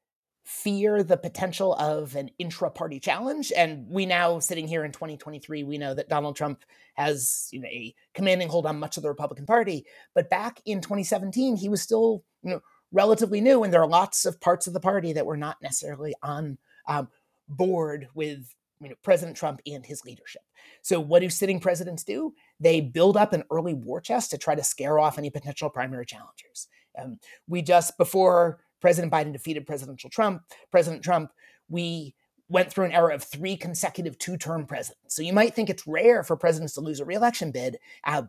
fear 0.50 1.04
the 1.04 1.16
potential 1.16 1.76
of 1.76 2.16
an 2.16 2.32
intra 2.40 2.72
party 2.72 3.00
challenge, 3.00 3.54
and 3.56 3.88
we 3.88 4.08
now, 4.08 4.40
sitting 4.40 4.68
here 4.68 4.84
in 4.84 4.92
2023, 4.92 5.64
we 5.64 5.78
know 5.78 5.94
that 5.94 6.10
Donald 6.10 6.36
Trump 6.36 6.66
has 6.96 7.50
you 7.52 7.62
know, 7.62 7.68
a 7.68 7.94
commanding 8.16 8.50
hold 8.50 8.66
on 8.66 8.80
much 8.80 8.98
of 8.98 9.04
the 9.04 9.10
Republican 9.10 9.46
Party. 9.46 9.86
But 10.16 10.28
back 10.32 10.60
in 10.66 10.82
2017, 10.82 11.56
he 11.56 11.70
was 11.70 11.84
still 11.84 12.24
you 12.42 12.50
know, 12.50 12.62
relatively 12.92 13.42
new, 13.42 13.64
and 13.64 13.72
there 13.72 13.84
are 13.84 13.88
lots 13.88 14.26
of 14.26 14.42
parts 14.42 14.66
of 14.66 14.74
the 14.74 14.80
party 14.80 15.14
that 15.14 15.26
were 15.26 15.38
not 15.38 15.58
necessarily 15.62 16.16
on 16.24 16.58
um, 16.88 17.10
board 17.48 18.08
with 18.16 18.52
you 18.82 18.90
know, 18.90 18.96
President 19.04 19.38
Trump 19.38 19.62
and 19.68 19.86
his 19.86 20.04
leadership. 20.04 20.42
So, 20.82 21.00
what 21.00 21.20
do 21.20 21.30
sitting 21.30 21.60
presidents 21.60 22.04
do? 22.04 22.34
They 22.60 22.82
build 22.82 23.18
up 23.18 23.34
an 23.34 23.44
early 23.52 23.76
war 23.76 24.02
chest 24.02 24.32
to 24.32 24.40
try 24.40 24.56
to 24.56 24.64
scare 24.64 24.98
off 24.98 25.20
any 25.20 25.30
potential 25.30 25.70
primary 25.70 26.08
challengers. 26.08 26.68
Um, 27.00 27.20
we 27.48 27.62
just, 27.62 27.98
before 28.00 28.60
President 28.80 29.12
Biden 29.12 29.34
defeated 29.34 29.68
presidential 29.68 30.10
Trump, 30.10 30.44
President 30.72 31.04
Trump, 31.04 31.32
we 31.70 32.16
went 32.50 32.72
through 32.72 32.86
an 32.86 32.92
era 32.92 33.14
of 33.14 33.24
three 33.24 33.56
consecutive 33.56 34.18
two-term 34.18 34.66
presidents. 34.66 35.16
So 35.16 35.22
you 35.22 35.34
might 35.34 35.54
think 35.54 35.70
it's 35.70 35.86
rare 35.86 36.24
for 36.24 36.36
presidents 36.36 36.74
to 36.74 36.82
lose 36.82 37.00
a 37.00 37.06
reelection 37.06 37.52
bid. 37.52 37.78
Uh, 38.04 38.24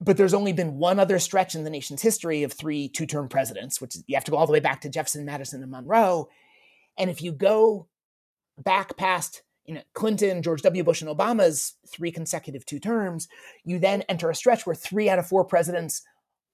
but 0.00 0.16
there's 0.16 0.34
only 0.34 0.52
been 0.52 0.78
one 0.78 0.98
other 0.98 1.18
stretch 1.18 1.54
in 1.54 1.64
the 1.64 1.70
nation's 1.70 2.02
history 2.02 2.42
of 2.42 2.52
three 2.52 2.88
two-term 2.88 3.28
presidents, 3.28 3.80
which 3.80 3.96
you 4.06 4.16
have 4.16 4.24
to 4.24 4.30
go 4.30 4.36
all 4.36 4.46
the 4.46 4.52
way 4.52 4.60
back 4.60 4.80
to 4.80 4.88
Jefferson, 4.88 5.24
Madison, 5.24 5.62
and 5.62 5.70
Monroe. 5.70 6.28
And 6.96 7.10
if 7.10 7.22
you 7.22 7.32
go 7.32 7.86
back 8.58 8.96
past 8.96 9.42
you 9.68 9.74
know, 9.74 9.82
Clinton, 9.92 10.42
George 10.42 10.62
W. 10.62 10.82
Bush, 10.82 11.02
and 11.02 11.10
Obama's 11.10 11.74
three 11.86 12.10
consecutive 12.10 12.64
two 12.64 12.80
terms, 12.80 13.28
you 13.64 13.78
then 13.78 14.02
enter 14.02 14.30
a 14.30 14.34
stretch 14.34 14.66
where 14.66 14.74
three 14.74 15.10
out 15.10 15.18
of 15.18 15.26
four 15.26 15.44
presidents 15.44 16.02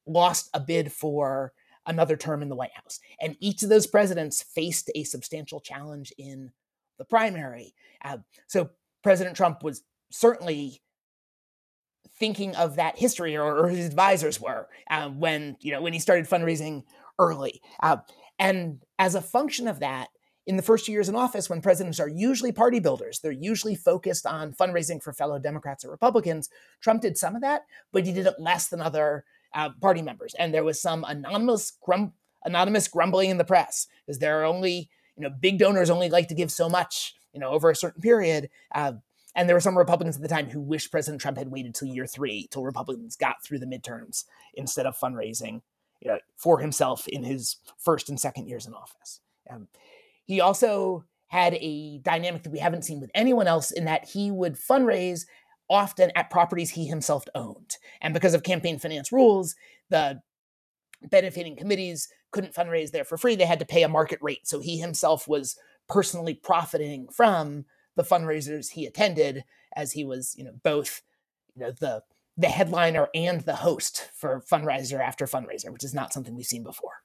lost 0.04 0.50
a 0.52 0.58
bid 0.58 0.90
for 0.90 1.52
another 1.86 2.16
term 2.16 2.42
in 2.42 2.48
the 2.48 2.56
White 2.56 2.72
House. 2.74 3.00
And 3.20 3.36
each 3.40 3.62
of 3.62 3.68
those 3.68 3.86
presidents 3.86 4.42
faced 4.42 4.90
a 4.94 5.04
substantial 5.04 5.60
challenge 5.60 6.12
in 6.18 6.52
the 6.98 7.04
primary. 7.04 7.74
Uh, 8.04 8.18
so 8.46 8.70
President 9.02 9.36
Trump 9.36 9.62
was 9.62 9.82
certainly 10.10 10.80
thinking 12.18 12.54
of 12.56 12.76
that 12.76 12.98
history, 12.98 13.36
or, 13.36 13.58
or 13.58 13.68
his 13.68 13.86
advisors 13.86 14.40
were, 14.40 14.68
uh, 14.90 15.08
when 15.08 15.56
you 15.60 15.72
know 15.72 15.82
when 15.82 15.92
he 15.92 15.98
started 15.98 16.26
fundraising 16.26 16.84
early. 17.18 17.60
Uh, 17.82 17.96
and 18.38 18.82
as 18.98 19.14
a 19.14 19.20
function 19.20 19.68
of 19.68 19.80
that, 19.80 20.08
in 20.46 20.56
the 20.56 20.62
first 20.62 20.88
years 20.88 21.08
in 21.08 21.16
office, 21.16 21.48
when 21.48 21.62
presidents 21.62 21.98
are 21.98 22.08
usually 22.08 22.52
party 22.52 22.78
builders, 22.78 23.20
they're 23.20 23.32
usually 23.32 23.74
focused 23.74 24.26
on 24.26 24.52
fundraising 24.52 25.02
for 25.02 25.12
fellow 25.12 25.38
Democrats 25.38 25.84
or 25.84 25.90
Republicans. 25.90 26.50
Trump 26.80 27.02
did 27.02 27.16
some 27.16 27.34
of 27.34 27.42
that, 27.42 27.62
but 27.92 28.04
he 28.04 28.12
did 28.12 28.26
it 28.26 28.34
less 28.38 28.68
than 28.68 28.80
other 28.80 29.24
uh, 29.54 29.70
party 29.80 30.02
members. 30.02 30.34
And 30.38 30.52
there 30.52 30.64
was 30.64 30.80
some 30.80 31.04
anonymous 31.06 31.72
grum- 31.80 32.12
anonymous 32.44 32.88
grumbling 32.88 33.30
in 33.30 33.38
the 33.38 33.44
press 33.44 33.86
because 34.04 34.18
there 34.18 34.40
are 34.40 34.44
only 34.44 34.90
you 35.16 35.22
know 35.22 35.30
big 35.30 35.58
donors 35.58 35.90
only 35.90 36.10
like 36.10 36.28
to 36.28 36.34
give 36.34 36.50
so 36.50 36.68
much 36.68 37.14
you 37.32 37.40
know 37.40 37.50
over 37.50 37.70
a 37.70 37.76
certain 37.76 38.02
period. 38.02 38.50
Uh, 38.74 38.92
and 39.36 39.48
there 39.48 39.56
were 39.56 39.60
some 39.60 39.76
Republicans 39.76 40.16
at 40.16 40.22
the 40.22 40.28
time 40.28 40.48
who 40.48 40.60
wished 40.60 40.92
President 40.92 41.20
Trump 41.20 41.38
had 41.38 41.50
waited 41.50 41.74
till 41.74 41.88
year 41.88 42.06
three, 42.06 42.46
till 42.52 42.62
Republicans 42.62 43.16
got 43.16 43.42
through 43.42 43.58
the 43.58 43.66
midterms 43.66 44.24
instead 44.54 44.86
of 44.86 44.96
fundraising 44.96 45.60
you 46.00 46.10
know, 46.10 46.18
for 46.36 46.58
himself 46.58 47.08
in 47.08 47.24
his 47.24 47.56
first 47.78 48.08
and 48.08 48.20
second 48.20 48.46
years 48.46 48.66
in 48.66 48.74
office. 48.74 49.20
Um, 49.50 49.68
he 50.24 50.40
also 50.40 51.04
had 51.28 51.54
a 51.54 51.98
dynamic 51.98 52.42
that 52.44 52.52
we 52.52 52.58
haven't 52.58 52.84
seen 52.84 53.00
with 53.00 53.10
anyone 53.14 53.48
else 53.48 53.70
in 53.70 53.86
that 53.86 54.04
he 54.04 54.30
would 54.30 54.54
fundraise 54.54 55.26
often 55.70 56.12
at 56.14 56.30
properties 56.30 56.70
he 56.70 56.86
himself 56.86 57.24
owned. 57.34 57.76
And 58.00 58.14
because 58.14 58.34
of 58.34 58.42
campaign 58.42 58.78
finance 58.78 59.12
rules, 59.12 59.54
the 59.90 60.20
benefiting 61.02 61.56
committees 61.56 62.08
couldn't 62.30 62.54
fundraise 62.54 62.90
there 62.90 63.04
for 63.04 63.16
free. 63.16 63.36
They 63.36 63.44
had 63.44 63.58
to 63.60 63.66
pay 63.66 63.82
a 63.82 63.88
market 63.88 64.18
rate. 64.20 64.46
So 64.46 64.60
he 64.60 64.78
himself 64.78 65.28
was 65.28 65.56
personally 65.88 66.34
profiting 66.34 67.08
from 67.08 67.64
the 67.96 68.02
fundraisers 68.02 68.70
he 68.70 68.86
attended 68.86 69.44
as 69.76 69.92
he 69.92 70.04
was, 70.04 70.34
you 70.36 70.44
know, 70.44 70.54
both 70.62 71.02
you 71.54 71.62
know, 71.62 71.70
the 71.72 72.02
the 72.36 72.48
headliner 72.48 73.08
and 73.14 73.42
the 73.42 73.54
host 73.54 74.10
for 74.12 74.42
fundraiser 74.50 74.98
after 74.98 75.24
fundraiser, 75.26 75.70
which 75.70 75.84
is 75.84 75.94
not 75.94 76.12
something 76.12 76.34
we've 76.34 76.46
seen 76.46 76.64
before. 76.64 77.03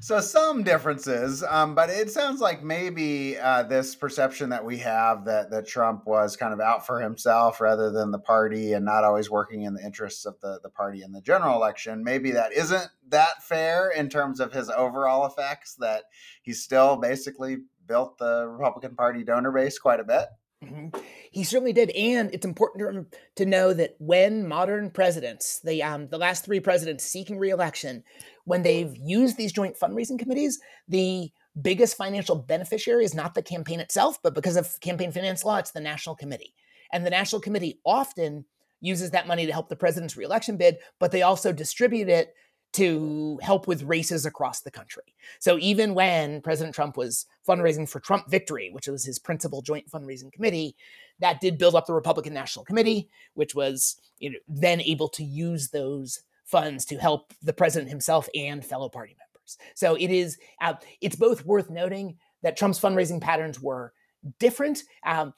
So 0.00 0.20
some 0.20 0.62
differences, 0.62 1.42
um, 1.42 1.74
but 1.74 1.88
it 1.88 2.10
sounds 2.10 2.40
like 2.40 2.62
maybe 2.62 3.38
uh, 3.38 3.62
this 3.62 3.94
perception 3.94 4.50
that 4.50 4.64
we 4.64 4.78
have 4.78 5.24
that 5.24 5.50
that 5.50 5.66
Trump 5.66 6.06
was 6.06 6.36
kind 6.36 6.52
of 6.52 6.60
out 6.60 6.86
for 6.86 7.00
himself 7.00 7.60
rather 7.60 7.90
than 7.90 8.10
the 8.10 8.18
party 8.18 8.72
and 8.72 8.84
not 8.84 9.04
always 9.04 9.30
working 9.30 9.62
in 9.62 9.74
the 9.74 9.84
interests 9.84 10.26
of 10.26 10.38
the 10.40 10.60
the 10.62 10.68
party 10.68 11.02
in 11.02 11.12
the 11.12 11.20
general 11.20 11.56
election. 11.56 12.04
Maybe 12.04 12.32
that 12.32 12.52
isn't 12.52 12.88
that 13.08 13.42
fair 13.42 13.90
in 13.90 14.08
terms 14.08 14.40
of 14.40 14.52
his 14.52 14.68
overall 14.70 15.26
effects. 15.26 15.74
That 15.76 16.04
he 16.42 16.52
still 16.52 16.96
basically 16.96 17.58
built 17.86 18.18
the 18.18 18.46
Republican 18.48 18.96
Party 18.96 19.24
donor 19.24 19.52
base 19.52 19.78
quite 19.78 20.00
a 20.00 20.04
bit. 20.04 20.26
Mm-hmm. 20.64 21.00
He 21.30 21.44
certainly 21.44 21.72
did, 21.72 21.90
and 21.90 22.32
it's 22.32 22.46
important 22.46 23.10
to, 23.12 23.18
to 23.36 23.46
know 23.48 23.72
that 23.72 23.96
when 23.98 24.46
modern 24.46 24.90
presidents, 24.90 25.60
the 25.60 25.82
um, 25.82 26.08
the 26.08 26.18
last 26.18 26.44
three 26.44 26.60
presidents 26.60 27.04
seeking 27.04 27.38
reelection, 27.38 28.04
when 28.44 28.62
they've 28.62 28.96
used 28.96 29.36
these 29.36 29.52
joint 29.52 29.78
fundraising 29.78 30.18
committees, 30.18 30.60
the 30.88 31.30
biggest 31.60 31.96
financial 31.96 32.36
beneficiary 32.36 33.04
is 33.04 33.14
not 33.14 33.34
the 33.34 33.42
campaign 33.42 33.80
itself, 33.80 34.18
but 34.22 34.34
because 34.34 34.56
of 34.56 34.80
campaign 34.80 35.12
finance 35.12 35.44
law, 35.44 35.56
it's 35.58 35.72
the 35.72 35.80
national 35.80 36.16
committee, 36.16 36.54
and 36.92 37.04
the 37.04 37.10
national 37.10 37.40
committee 37.40 37.80
often 37.84 38.44
uses 38.80 39.12
that 39.12 39.26
money 39.26 39.46
to 39.46 39.52
help 39.52 39.68
the 39.68 39.76
president's 39.76 40.16
reelection 40.16 40.56
bid, 40.56 40.76
but 41.00 41.10
they 41.10 41.22
also 41.22 41.52
distribute 41.52 42.08
it 42.08 42.34
to 42.74 43.38
help 43.40 43.68
with 43.68 43.84
races 43.84 44.26
across 44.26 44.60
the 44.60 44.70
country. 44.70 45.14
So 45.38 45.58
even 45.58 45.94
when 45.94 46.40
President 46.40 46.74
Trump 46.74 46.96
was 46.96 47.26
fundraising 47.48 47.88
for 47.88 48.00
Trump 48.00 48.28
Victory, 48.28 48.70
which 48.72 48.88
was 48.88 49.04
his 49.04 49.18
principal 49.18 49.62
joint 49.62 49.88
fundraising 49.88 50.32
committee, 50.32 50.74
that 51.20 51.40
did 51.40 51.56
build 51.56 51.76
up 51.76 51.86
the 51.86 51.94
Republican 51.94 52.34
National 52.34 52.64
Committee, 52.64 53.08
which 53.34 53.54
was 53.54 53.96
you 54.18 54.30
know, 54.30 54.38
then 54.48 54.80
able 54.80 55.08
to 55.10 55.22
use 55.22 55.68
those 55.68 56.22
funds 56.44 56.84
to 56.86 56.98
help 56.98 57.32
the 57.42 57.52
president 57.52 57.90
himself 57.90 58.28
and 58.34 58.64
fellow 58.64 58.88
party 58.88 59.16
members. 59.18 59.56
So 59.74 59.94
it 59.94 60.10
is 60.10 60.36
uh, 60.60 60.74
it's 61.00 61.16
both 61.16 61.44
worth 61.44 61.70
noting 61.70 62.16
that 62.42 62.56
Trump's 62.56 62.80
fundraising 62.80 63.20
patterns 63.20 63.60
were 63.60 63.92
different, 64.40 64.82
um, 65.06 65.32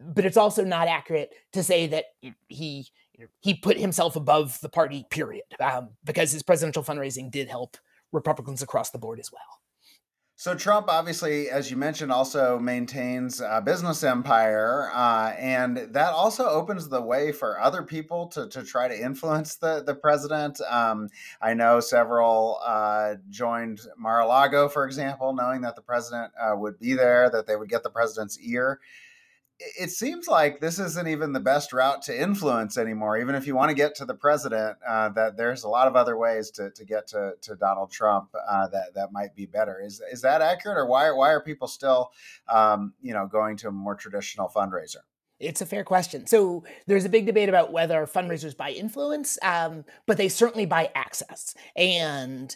but 0.00 0.24
it's 0.24 0.36
also 0.36 0.64
not 0.64 0.88
accurate 0.88 1.32
to 1.52 1.62
say 1.62 1.86
that 1.86 2.06
he 2.48 2.88
he 3.40 3.54
put 3.54 3.78
himself 3.78 4.16
above 4.16 4.60
the 4.60 4.68
party, 4.68 5.06
period, 5.10 5.44
um, 5.60 5.90
because 6.04 6.32
his 6.32 6.42
presidential 6.42 6.82
fundraising 6.82 7.30
did 7.30 7.48
help 7.48 7.76
Republicans 8.12 8.62
across 8.62 8.90
the 8.90 8.98
board 8.98 9.18
as 9.20 9.30
well. 9.32 9.60
So 10.36 10.56
Trump, 10.56 10.88
obviously, 10.88 11.48
as 11.48 11.70
you 11.70 11.76
mentioned, 11.76 12.10
also 12.10 12.58
maintains 12.58 13.40
a 13.40 13.62
business 13.64 14.02
empire, 14.02 14.90
uh, 14.92 15.32
and 15.38 15.76
that 15.76 16.12
also 16.12 16.48
opens 16.48 16.88
the 16.88 17.00
way 17.00 17.30
for 17.30 17.60
other 17.60 17.84
people 17.84 18.26
to, 18.28 18.48
to 18.48 18.64
try 18.64 18.88
to 18.88 19.00
influence 19.00 19.54
the 19.54 19.84
the 19.84 19.94
president. 19.94 20.60
Um, 20.68 21.08
I 21.40 21.54
know 21.54 21.78
several 21.78 22.58
uh, 22.66 23.14
joined 23.30 23.82
Mar-a-Lago, 23.96 24.68
for 24.68 24.84
example, 24.84 25.34
knowing 25.34 25.60
that 25.60 25.76
the 25.76 25.82
president 25.82 26.32
uh, 26.36 26.56
would 26.56 26.80
be 26.80 26.94
there, 26.94 27.30
that 27.30 27.46
they 27.46 27.54
would 27.54 27.68
get 27.68 27.84
the 27.84 27.90
president's 27.90 28.36
ear 28.40 28.80
it 29.58 29.90
seems 29.90 30.26
like 30.26 30.60
this 30.60 30.78
isn't 30.78 31.06
even 31.06 31.32
the 31.32 31.40
best 31.40 31.72
route 31.72 32.02
to 32.02 32.20
influence 32.20 32.76
anymore. 32.76 33.18
Even 33.18 33.34
if 33.34 33.46
you 33.46 33.54
want 33.54 33.70
to 33.70 33.74
get 33.74 33.94
to 33.96 34.04
the 34.04 34.14
president, 34.14 34.76
uh, 34.86 35.08
that 35.10 35.36
there's 35.36 35.64
a 35.64 35.68
lot 35.68 35.86
of 35.86 35.96
other 35.96 36.16
ways 36.16 36.50
to, 36.52 36.70
to 36.72 36.84
get 36.84 37.06
to, 37.08 37.32
to 37.42 37.54
Donald 37.54 37.90
Trump 37.90 38.30
uh, 38.48 38.68
that 38.68 38.94
that 38.94 39.12
might 39.12 39.34
be 39.34 39.46
better. 39.46 39.80
Is 39.80 40.02
is 40.12 40.22
that 40.22 40.42
accurate, 40.42 40.76
or 40.76 40.86
why 40.86 41.10
why 41.12 41.30
are 41.30 41.40
people 41.40 41.68
still, 41.68 42.10
um, 42.48 42.94
you 43.00 43.14
know, 43.14 43.26
going 43.26 43.56
to 43.58 43.68
a 43.68 43.72
more 43.72 43.94
traditional 43.94 44.48
fundraiser? 44.48 45.02
It's 45.40 45.60
a 45.60 45.66
fair 45.66 45.84
question. 45.84 46.26
So 46.26 46.64
there's 46.86 47.04
a 47.04 47.08
big 47.08 47.26
debate 47.26 47.48
about 47.48 47.72
whether 47.72 48.06
fundraisers 48.06 48.56
buy 48.56 48.70
influence, 48.70 49.36
um, 49.42 49.84
but 50.06 50.16
they 50.16 50.28
certainly 50.28 50.64
buy 50.64 50.90
access. 50.94 51.54
And 51.76 52.54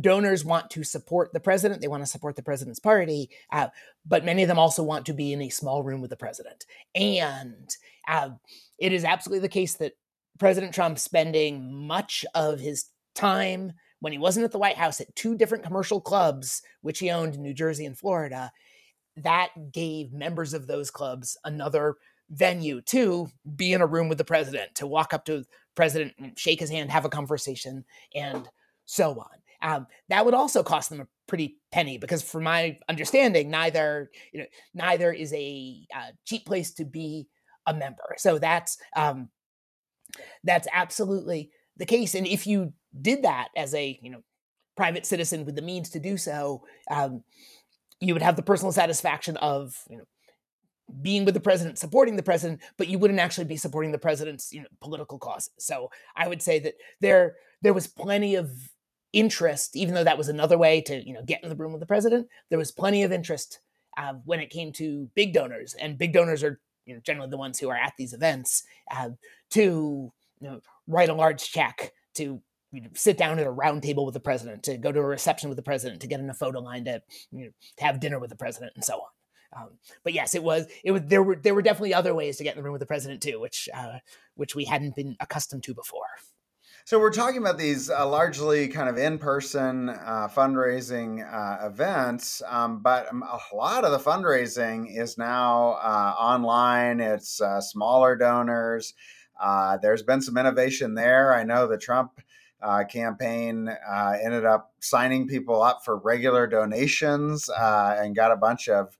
donors 0.00 0.44
want 0.44 0.70
to 0.70 0.84
support 0.84 1.32
the 1.32 1.40
president. 1.40 1.80
They 1.80 1.88
want 1.88 2.02
to 2.02 2.10
support 2.10 2.36
the 2.36 2.42
president's 2.42 2.80
party, 2.80 3.30
uh, 3.52 3.68
but 4.06 4.24
many 4.24 4.42
of 4.42 4.48
them 4.48 4.58
also 4.58 4.82
want 4.82 5.06
to 5.06 5.12
be 5.12 5.32
in 5.32 5.42
a 5.42 5.50
small 5.50 5.82
room 5.82 6.00
with 6.00 6.10
the 6.10 6.16
president. 6.16 6.64
And 6.94 7.74
uh, 8.08 8.30
it 8.78 8.92
is 8.92 9.04
absolutely 9.04 9.40
the 9.40 9.48
case 9.48 9.74
that 9.74 9.92
President 10.38 10.74
Trump 10.74 10.98
spending 10.98 11.86
much 11.86 12.24
of 12.34 12.58
his 12.58 12.86
time 13.14 13.72
when 14.00 14.12
he 14.12 14.18
wasn't 14.18 14.44
at 14.44 14.50
the 14.50 14.58
White 14.58 14.76
House 14.76 15.00
at 15.00 15.14
two 15.14 15.36
different 15.36 15.62
commercial 15.62 16.00
clubs, 16.00 16.62
which 16.80 16.98
he 16.98 17.10
owned 17.10 17.34
in 17.34 17.42
New 17.42 17.54
Jersey 17.54 17.84
and 17.84 17.96
Florida, 17.96 18.50
that 19.18 19.50
gave 19.72 20.12
members 20.12 20.54
of 20.54 20.66
those 20.66 20.90
clubs 20.90 21.36
another 21.44 21.96
venue 22.30 22.80
to 22.80 23.28
be 23.56 23.72
in 23.72 23.82
a 23.82 23.86
room 23.86 24.08
with 24.08 24.18
the 24.18 24.24
president, 24.24 24.74
to 24.74 24.86
walk 24.86 25.12
up 25.12 25.24
to 25.26 25.38
the 25.38 25.46
president 25.74 26.14
shake 26.36 26.60
his 26.60 26.70
hand, 26.70 26.90
have 26.90 27.04
a 27.04 27.10
conversation, 27.10 27.84
and 28.14 28.48
so 28.86 29.10
on. 29.10 29.41
Um, 29.62 29.86
that 30.08 30.24
would 30.24 30.34
also 30.34 30.62
cost 30.62 30.90
them 30.90 31.00
a 31.00 31.06
pretty 31.28 31.58
penny 31.70 31.98
because, 31.98 32.22
from 32.22 32.44
my 32.44 32.78
understanding, 32.88 33.50
neither 33.50 34.10
you 34.32 34.40
know 34.40 34.46
neither 34.74 35.12
is 35.12 35.32
a 35.32 35.86
uh, 35.94 36.10
cheap 36.24 36.44
place 36.44 36.72
to 36.74 36.84
be 36.84 37.28
a 37.66 37.74
member. 37.74 38.14
So 38.16 38.38
that's 38.38 38.76
um, 38.96 39.28
that's 40.44 40.68
absolutely 40.72 41.50
the 41.76 41.86
case. 41.86 42.14
And 42.14 42.26
if 42.26 42.46
you 42.46 42.72
did 43.00 43.22
that 43.22 43.48
as 43.56 43.74
a 43.74 43.98
you 44.02 44.10
know 44.10 44.22
private 44.76 45.06
citizen 45.06 45.44
with 45.44 45.56
the 45.56 45.62
means 45.62 45.90
to 45.90 46.00
do 46.00 46.16
so, 46.16 46.64
um, 46.90 47.22
you 48.00 48.14
would 48.14 48.22
have 48.22 48.36
the 48.36 48.42
personal 48.42 48.72
satisfaction 48.72 49.36
of 49.38 49.76
you 49.88 49.98
know 49.98 50.04
being 51.00 51.24
with 51.24 51.34
the 51.34 51.40
president, 51.40 51.78
supporting 51.78 52.16
the 52.16 52.22
president, 52.22 52.60
but 52.76 52.88
you 52.88 52.98
wouldn't 52.98 53.20
actually 53.20 53.46
be 53.46 53.56
supporting 53.56 53.92
the 53.92 53.98
president's 53.98 54.52
you 54.52 54.60
know 54.60 54.68
political 54.80 55.18
causes. 55.18 55.52
So 55.58 55.90
I 56.16 56.28
would 56.28 56.42
say 56.42 56.58
that 56.60 56.74
there 57.00 57.36
there 57.62 57.74
was 57.74 57.86
plenty 57.86 58.34
of 58.34 58.50
interest, 59.12 59.76
even 59.76 59.94
though 59.94 60.04
that 60.04 60.18
was 60.18 60.28
another 60.28 60.58
way 60.58 60.80
to 60.82 61.06
you 61.06 61.14
know 61.14 61.22
get 61.22 61.42
in 61.42 61.48
the 61.48 61.56
room 61.56 61.72
with 61.72 61.80
the 61.80 61.86
president. 61.86 62.28
There 62.50 62.58
was 62.58 62.72
plenty 62.72 63.02
of 63.02 63.12
interest 63.12 63.60
uh, 63.96 64.14
when 64.24 64.40
it 64.40 64.50
came 64.50 64.72
to 64.72 65.10
big 65.14 65.32
donors, 65.32 65.74
and 65.74 65.98
big 65.98 66.12
donors 66.12 66.42
are 66.42 66.60
you 66.86 66.94
know 66.94 67.00
generally 67.00 67.30
the 67.30 67.36
ones 67.36 67.58
who 67.58 67.68
are 67.68 67.76
at 67.76 67.94
these 67.98 68.12
events 68.12 68.64
uh, 68.94 69.10
to 69.50 70.12
you 70.40 70.48
know 70.48 70.60
write 70.86 71.08
a 71.08 71.14
large 71.14 71.50
check 71.50 71.92
to 72.14 72.42
you 72.72 72.80
know, 72.80 72.88
sit 72.94 73.18
down 73.18 73.38
at 73.38 73.46
a 73.46 73.50
round 73.50 73.82
table 73.82 74.06
with 74.06 74.14
the 74.14 74.20
president, 74.20 74.62
to 74.62 74.78
go 74.78 74.90
to 74.90 74.98
a 74.98 75.04
reception 75.04 75.50
with 75.50 75.56
the 75.56 75.62
president, 75.62 76.00
to 76.00 76.06
get 76.06 76.20
in 76.20 76.30
a 76.30 76.34
photo 76.34 76.58
line, 76.58 76.86
to, 76.86 77.02
you 77.30 77.44
know, 77.44 77.50
to 77.76 77.84
have 77.84 78.00
dinner 78.00 78.18
with 78.18 78.30
the 78.30 78.36
president, 78.36 78.72
and 78.74 78.84
so 78.84 78.94
on. 78.94 79.08
Um, 79.54 79.68
but 80.02 80.14
yes, 80.14 80.34
it 80.34 80.42
was 80.42 80.66
it 80.82 80.92
was 80.92 81.02
there 81.04 81.22
were 81.22 81.36
there 81.36 81.54
were 81.54 81.62
definitely 81.62 81.92
other 81.92 82.14
ways 82.14 82.38
to 82.38 82.44
get 82.44 82.54
in 82.54 82.56
the 82.56 82.62
room 82.62 82.72
with 82.72 82.80
the 82.80 82.86
president 82.86 83.20
too, 83.22 83.38
which 83.38 83.68
uh, 83.74 83.98
which 84.34 84.54
we 84.54 84.64
hadn't 84.64 84.96
been 84.96 85.16
accustomed 85.20 85.62
to 85.64 85.74
before. 85.74 86.06
So 86.84 86.98
we're 86.98 87.12
talking 87.12 87.38
about 87.38 87.58
these 87.58 87.90
uh, 87.90 88.08
largely 88.08 88.66
kind 88.66 88.88
of 88.88 88.98
in-person 88.98 89.88
uh, 89.88 90.28
fundraising 90.34 91.22
uh, 91.22 91.64
events, 91.64 92.42
um, 92.48 92.80
but 92.82 93.08
um, 93.08 93.22
a 93.22 93.54
lot 93.54 93.84
of 93.84 93.92
the 93.92 93.98
fundraising 93.98 94.92
is 94.92 95.16
now 95.16 95.74
uh, 95.74 96.14
online. 96.18 96.98
It's 96.98 97.40
uh, 97.40 97.60
smaller 97.60 98.16
donors. 98.16 98.94
Uh, 99.40 99.78
there's 99.80 100.02
been 100.02 100.20
some 100.20 100.36
innovation 100.36 100.94
there. 100.94 101.32
I 101.32 101.44
know 101.44 101.68
the 101.68 101.78
Trump 101.78 102.20
campaign 102.88 103.68
ended 104.20 104.44
up 104.44 104.72
signing 104.80 105.28
people 105.28 105.62
up 105.62 105.84
for 105.84 105.98
regular 105.98 106.48
donations 106.48 107.48
and 107.48 108.14
got 108.14 108.32
a 108.32 108.36
bunch 108.36 108.68
of 108.68 108.96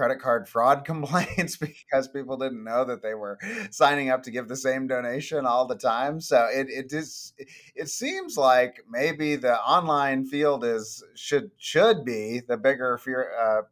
credit 0.00 0.18
card 0.18 0.48
fraud 0.48 0.82
complaints 0.86 1.58
because 1.58 2.08
people 2.08 2.38
didn't 2.38 2.64
know 2.64 2.86
that 2.86 3.02
they 3.02 3.12
were 3.12 3.38
signing 3.70 4.08
up 4.08 4.22
to 4.22 4.30
give 4.30 4.48
the 4.48 4.56
same 4.56 4.86
donation 4.86 5.44
all 5.44 5.66
the 5.66 5.76
time. 5.76 6.22
So 6.22 6.48
it 6.50 6.68
it 6.70 6.90
is 6.90 7.34
it 7.74 7.90
seems 7.90 8.38
like 8.38 8.82
maybe 8.88 9.36
the 9.36 9.60
online 9.60 10.24
field 10.24 10.64
is 10.64 11.04
should 11.14 11.50
should 11.58 12.02
be 12.02 12.40
the 12.40 12.56
bigger 12.56 12.96
fear, 12.96 13.30
uh, 13.38 13.62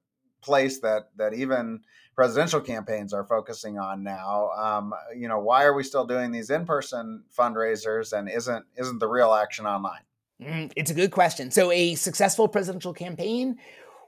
place 0.42 0.80
that 0.80 1.08
that 1.16 1.32
even 1.32 1.80
presidential 2.14 2.60
campaigns 2.60 3.14
are 3.14 3.24
focusing 3.24 3.78
on 3.78 4.02
now. 4.02 4.50
Um, 4.50 4.92
you 5.16 5.28
know, 5.28 5.38
why 5.38 5.64
are 5.64 5.72
we 5.72 5.82
still 5.82 6.04
doing 6.04 6.30
these 6.30 6.50
in 6.50 6.66
person 6.66 7.24
fundraisers 7.34 8.12
and 8.12 8.28
isn't 8.28 8.66
isn't 8.76 8.98
the 8.98 9.08
real 9.08 9.32
action 9.32 9.64
online? 9.64 10.02
Mm, 10.42 10.72
it's 10.76 10.90
a 10.90 10.94
good 10.94 11.10
question. 11.10 11.50
So 11.50 11.72
a 11.72 11.94
successful 11.94 12.48
presidential 12.48 12.92
campaign 12.92 13.56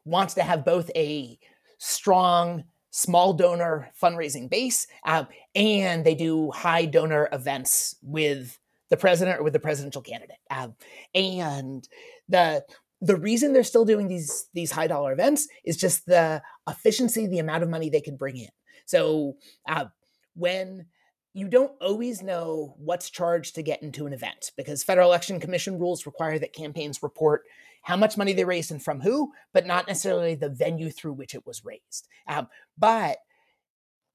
wants 0.05 0.35
to 0.35 0.43
have 0.43 0.67
both 0.67 0.91
a 0.95 1.39
strong 1.81 2.65
small 2.91 3.33
donor 3.33 3.91
fundraising 4.01 4.49
base, 4.49 4.87
uh, 5.05 5.25
and 5.55 6.05
they 6.05 6.15
do 6.15 6.51
high 6.51 6.85
donor 6.85 7.29
events 7.33 7.97
with 8.03 8.59
the 8.91 8.97
president 8.97 9.41
or 9.41 9.43
with 9.43 9.53
the 9.53 9.61
presidential 9.61 10.03
candidate. 10.03 10.39
Um, 10.51 10.75
and 11.15 11.89
the 12.29 12.65
the 13.03 13.17
reason 13.17 13.53
they're 13.55 13.65
still 13.65 13.87
doing 13.87 14.09
these 14.09 14.49
these 14.53 14.71
high 14.71 14.87
dollar 14.87 15.13
events 15.13 15.49
is 15.65 15.77
just 15.77 16.07
the 16.07 16.43
efficiency, 16.69 17.27
the 17.27 17.39
amount 17.39 17.63
of 17.63 17.71
money 17.71 17.89
they 17.89 18.01
can 18.01 18.17
bring 18.17 18.37
in. 18.37 18.51
So 18.85 19.37
uh, 19.67 19.87
when 20.35 20.87
you 21.33 21.47
don't 21.49 21.73
always 21.81 22.23
know 22.23 22.75
what's 22.77 23.09
charged 23.09 23.55
to 23.55 23.63
get 23.63 23.83
into 23.83 24.07
an 24.07 24.13
event 24.13 24.51
because 24.57 24.83
federal 24.83 25.09
election 25.09 25.39
commission 25.39 25.79
rules 25.79 26.05
require 26.05 26.39
that 26.41 26.53
campaigns 26.53 27.03
report 27.03 27.45
how 27.83 27.97
much 27.97 28.17
money 28.17 28.33
they 28.33 28.45
raised 28.45 28.71
and 28.71 28.83
from 28.83 29.01
who, 29.01 29.33
but 29.53 29.67
not 29.67 29.87
necessarily 29.87 30.35
the 30.35 30.49
venue 30.49 30.91
through 30.91 31.15
which 31.15 31.35
it 31.35 31.47
was 31.47 31.65
raised. 31.65 32.09
Um, 32.29 32.49
but 32.79 33.19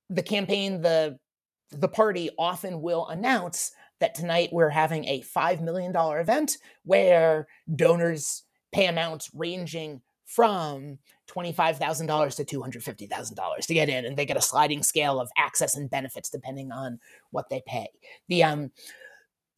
the 0.10 0.24
campaign, 0.24 0.82
the 0.82 1.20
the 1.72 1.88
party 1.88 2.30
often 2.38 2.82
will 2.82 3.08
announce 3.08 3.72
that 4.00 4.14
tonight 4.14 4.50
we're 4.52 4.70
having 4.70 5.06
a 5.06 5.22
$5 5.22 5.62
million 5.62 5.94
event 5.96 6.58
where 6.84 7.48
donors 7.76 8.44
pay 8.72 8.86
amounts 8.86 9.32
ranging 9.34 10.02
from 10.26 10.98
$25,000 11.30 12.36
to 12.36 12.60
$250,000 12.60 13.66
to 13.66 13.74
get 13.74 13.90
in 13.90 14.06
and 14.06 14.18
they 14.18 14.26
get 14.26 14.38
a 14.38 14.42
sliding 14.42 14.84
scale 14.84 15.20
of 15.20 15.30
access 15.38 15.76
and 15.76 15.90
benefits 15.90 16.30
depending 16.30 16.72
on 16.72 17.00
what 17.32 17.50
they 17.50 17.62
pay. 17.66 17.88
The 18.28 18.44
um 18.44 18.72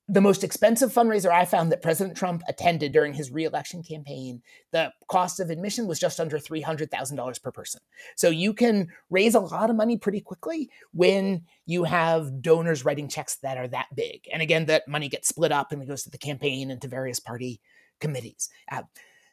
the 0.10 0.22
most 0.22 0.44
expensive 0.44 0.94
fundraiser 0.94 1.30
I 1.30 1.44
found 1.44 1.72
that 1.72 1.82
President 1.82 2.16
Trump 2.16 2.42
attended 2.48 2.94
during 2.94 3.14
his 3.14 3.30
reelection 3.30 3.84
campaign, 3.84 4.42
the 4.72 4.94
cost 5.10 5.42
of 5.42 5.50
admission 5.50 5.86
was 5.86 6.00
just 6.00 6.20
under 6.22 6.40
$300,000 6.40 7.42
per 7.44 7.52
person. 7.52 7.82
So 8.16 8.30
you 8.30 8.54
can 8.54 8.88
raise 9.10 9.36
a 9.36 9.42
lot 9.42 9.70
of 9.70 9.76
money 9.76 9.98
pretty 9.98 10.22
quickly 10.22 10.70
when 10.94 11.44
you 11.66 11.84
have 11.84 12.42
donors 12.42 12.86
writing 12.86 13.10
checks 13.10 13.36
that 13.38 13.58
are 13.58 13.68
that 13.68 13.88
big. 13.96 14.22
And 14.32 14.42
again, 14.42 14.66
that 14.68 14.88
money 14.88 15.10
gets 15.10 15.28
split 15.28 15.52
up 15.52 15.74
and 15.74 15.82
it 15.82 15.88
goes 15.88 16.04
to 16.04 16.10
the 16.10 16.18
campaign 16.18 16.72
and 16.72 16.82
to 16.82 16.88
various 16.88 17.20
party 17.20 17.60
committees. 18.00 18.50
Uh, 18.72 18.84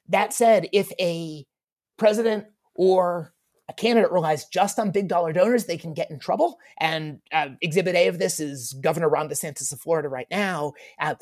that 0.08 0.32
said, 0.32 0.68
if 0.72 0.90
a 0.98 1.46
president 1.98 2.46
or 2.74 3.32
a 3.68 3.72
candidate 3.72 4.12
relies 4.12 4.46
just 4.46 4.78
on 4.78 4.90
big 4.90 5.08
dollar 5.08 5.32
donors, 5.32 5.64
they 5.64 5.78
can 5.78 5.94
get 5.94 6.10
in 6.10 6.18
trouble. 6.18 6.58
And 6.78 7.20
uh, 7.32 7.50
Exhibit 7.62 7.94
A 7.94 8.08
of 8.08 8.18
this 8.18 8.40
is 8.40 8.74
Governor 8.80 9.08
Ron 9.08 9.28
DeSantis 9.28 9.72
of 9.72 9.80
Florida 9.80 10.08
right 10.08 10.26
now. 10.30 10.74
Uh, 11.00 11.14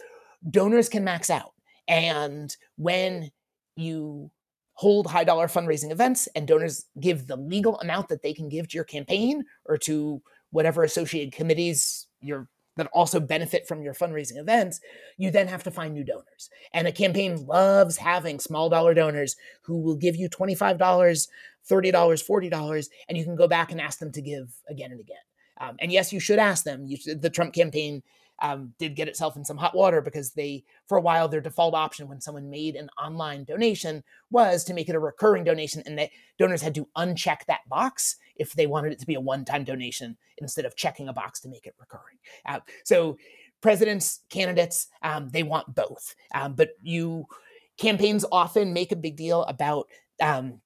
donors 0.50 0.88
can 0.88 1.04
max 1.04 1.30
out. 1.30 1.52
And 1.88 2.54
when 2.76 3.30
you 3.76 4.30
hold 4.74 5.06
high 5.06 5.24
dollar 5.24 5.46
fundraising 5.46 5.92
events 5.92 6.28
and 6.34 6.48
donors 6.48 6.86
give 6.98 7.26
the 7.26 7.36
legal 7.36 7.78
amount 7.80 8.08
that 8.08 8.22
they 8.22 8.32
can 8.32 8.48
give 8.48 8.68
to 8.68 8.74
your 8.76 8.84
campaign 8.84 9.44
or 9.66 9.76
to 9.76 10.20
whatever 10.50 10.82
associated 10.82 11.32
committees 11.32 12.06
you're 12.20 12.48
that 12.76 12.88
also 12.92 13.20
benefit 13.20 13.66
from 13.66 13.82
your 13.82 13.94
fundraising 13.94 14.38
events, 14.38 14.80
you 15.16 15.30
then 15.30 15.48
have 15.48 15.62
to 15.64 15.70
find 15.70 15.92
new 15.92 16.04
donors. 16.04 16.48
And 16.72 16.86
a 16.86 16.92
campaign 16.92 17.46
loves 17.46 17.98
having 17.98 18.40
small 18.40 18.68
dollar 18.68 18.94
donors 18.94 19.36
who 19.62 19.80
will 19.80 19.96
give 19.96 20.16
you 20.16 20.28
$25, 20.28 20.78
$30, 20.78 21.28
$40, 21.70 22.86
and 23.08 23.18
you 23.18 23.24
can 23.24 23.36
go 23.36 23.46
back 23.46 23.70
and 23.70 23.80
ask 23.80 23.98
them 23.98 24.12
to 24.12 24.22
give 24.22 24.54
again 24.68 24.90
and 24.90 25.00
again. 25.00 25.16
Um, 25.60 25.76
and 25.80 25.92
yes, 25.92 26.12
you 26.12 26.20
should 26.20 26.38
ask 26.38 26.64
them. 26.64 26.88
Should, 26.96 27.22
the 27.22 27.30
Trump 27.30 27.54
campaign 27.54 28.02
um, 28.40 28.74
did 28.78 28.96
get 28.96 29.06
itself 29.06 29.36
in 29.36 29.44
some 29.44 29.58
hot 29.58 29.76
water 29.76 30.00
because 30.00 30.32
they, 30.32 30.64
for 30.86 30.98
a 30.98 31.00
while, 31.00 31.28
their 31.28 31.40
default 31.40 31.74
option 31.74 32.08
when 32.08 32.20
someone 32.20 32.50
made 32.50 32.74
an 32.74 32.88
online 33.02 33.44
donation 33.44 34.02
was 34.30 34.64
to 34.64 34.74
make 34.74 34.88
it 34.88 34.96
a 34.96 35.00
recurring 35.00 35.44
donation, 35.44 35.82
and 35.86 35.98
that 35.98 36.10
donors 36.38 36.62
had 36.62 36.74
to 36.74 36.88
uncheck 36.96 37.44
that 37.46 37.68
box 37.68 38.16
if 38.36 38.52
they 38.52 38.66
wanted 38.66 38.92
it 38.92 38.98
to 38.98 39.06
be 39.06 39.14
a 39.14 39.20
one-time 39.20 39.64
donation 39.64 40.16
instead 40.38 40.64
of 40.64 40.76
checking 40.76 41.08
a 41.08 41.12
box 41.12 41.40
to 41.40 41.48
make 41.48 41.66
it 41.66 41.74
recurring. 41.78 42.18
Uh, 42.46 42.60
so, 42.84 43.16
presidents, 43.60 44.20
candidates, 44.28 44.88
um, 45.02 45.28
they 45.30 45.42
want 45.42 45.74
both, 45.74 46.14
um, 46.34 46.54
but 46.54 46.70
you 46.82 47.26
campaigns 47.78 48.24
often 48.30 48.72
make 48.72 48.92
a 48.92 48.96
big 48.96 49.16
deal 49.16 49.44
about 49.44 49.86
um, 50.20 50.60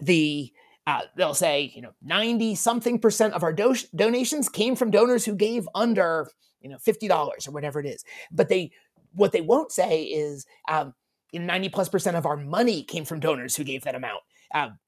the 0.00 0.52
uh, 0.86 1.00
they'll 1.16 1.32
say, 1.32 1.72
you 1.74 1.80
know, 1.80 1.92
90 2.02 2.54
something 2.56 2.98
percent 2.98 3.32
of 3.32 3.42
our 3.42 3.54
do- 3.54 3.74
donations 3.96 4.50
came 4.50 4.76
from 4.76 4.90
donors 4.90 5.24
who 5.24 5.34
gave 5.34 5.66
under 5.74 6.28
you 6.64 6.70
know, 6.70 6.78
$50 6.78 7.46
or 7.46 7.52
whatever 7.52 7.78
it 7.78 7.86
is. 7.86 8.04
But 8.32 8.48
they, 8.48 8.72
what 9.12 9.30
they 9.32 9.42
won't 9.42 9.70
say 9.70 10.04
is, 10.04 10.46
um, 10.68 10.94
90 11.32 11.68
plus 11.68 11.88
percent 11.88 12.16
of 12.16 12.26
our 12.26 12.36
money 12.36 12.82
came 12.82 13.04
from 13.04 13.20
donors 13.20 13.56
who 13.56 13.64
gave 13.64 13.82
that 13.82 13.94
amount. 13.94 14.22
Um, 14.54 14.78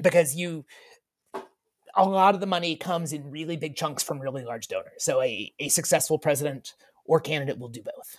because 0.00 0.34
you, 0.34 0.64
a 1.94 2.04
lot 2.04 2.34
of 2.34 2.40
the 2.40 2.46
money 2.46 2.76
comes 2.76 3.12
in 3.12 3.30
really 3.30 3.56
big 3.56 3.76
chunks 3.76 4.02
from 4.02 4.20
really 4.20 4.44
large 4.44 4.68
donors. 4.68 5.02
So 5.04 5.22
a, 5.22 5.52
a 5.58 5.68
successful 5.68 6.18
president 6.18 6.74
or 7.04 7.20
candidate 7.20 7.58
will 7.58 7.68
do 7.68 7.82
both. 7.82 8.16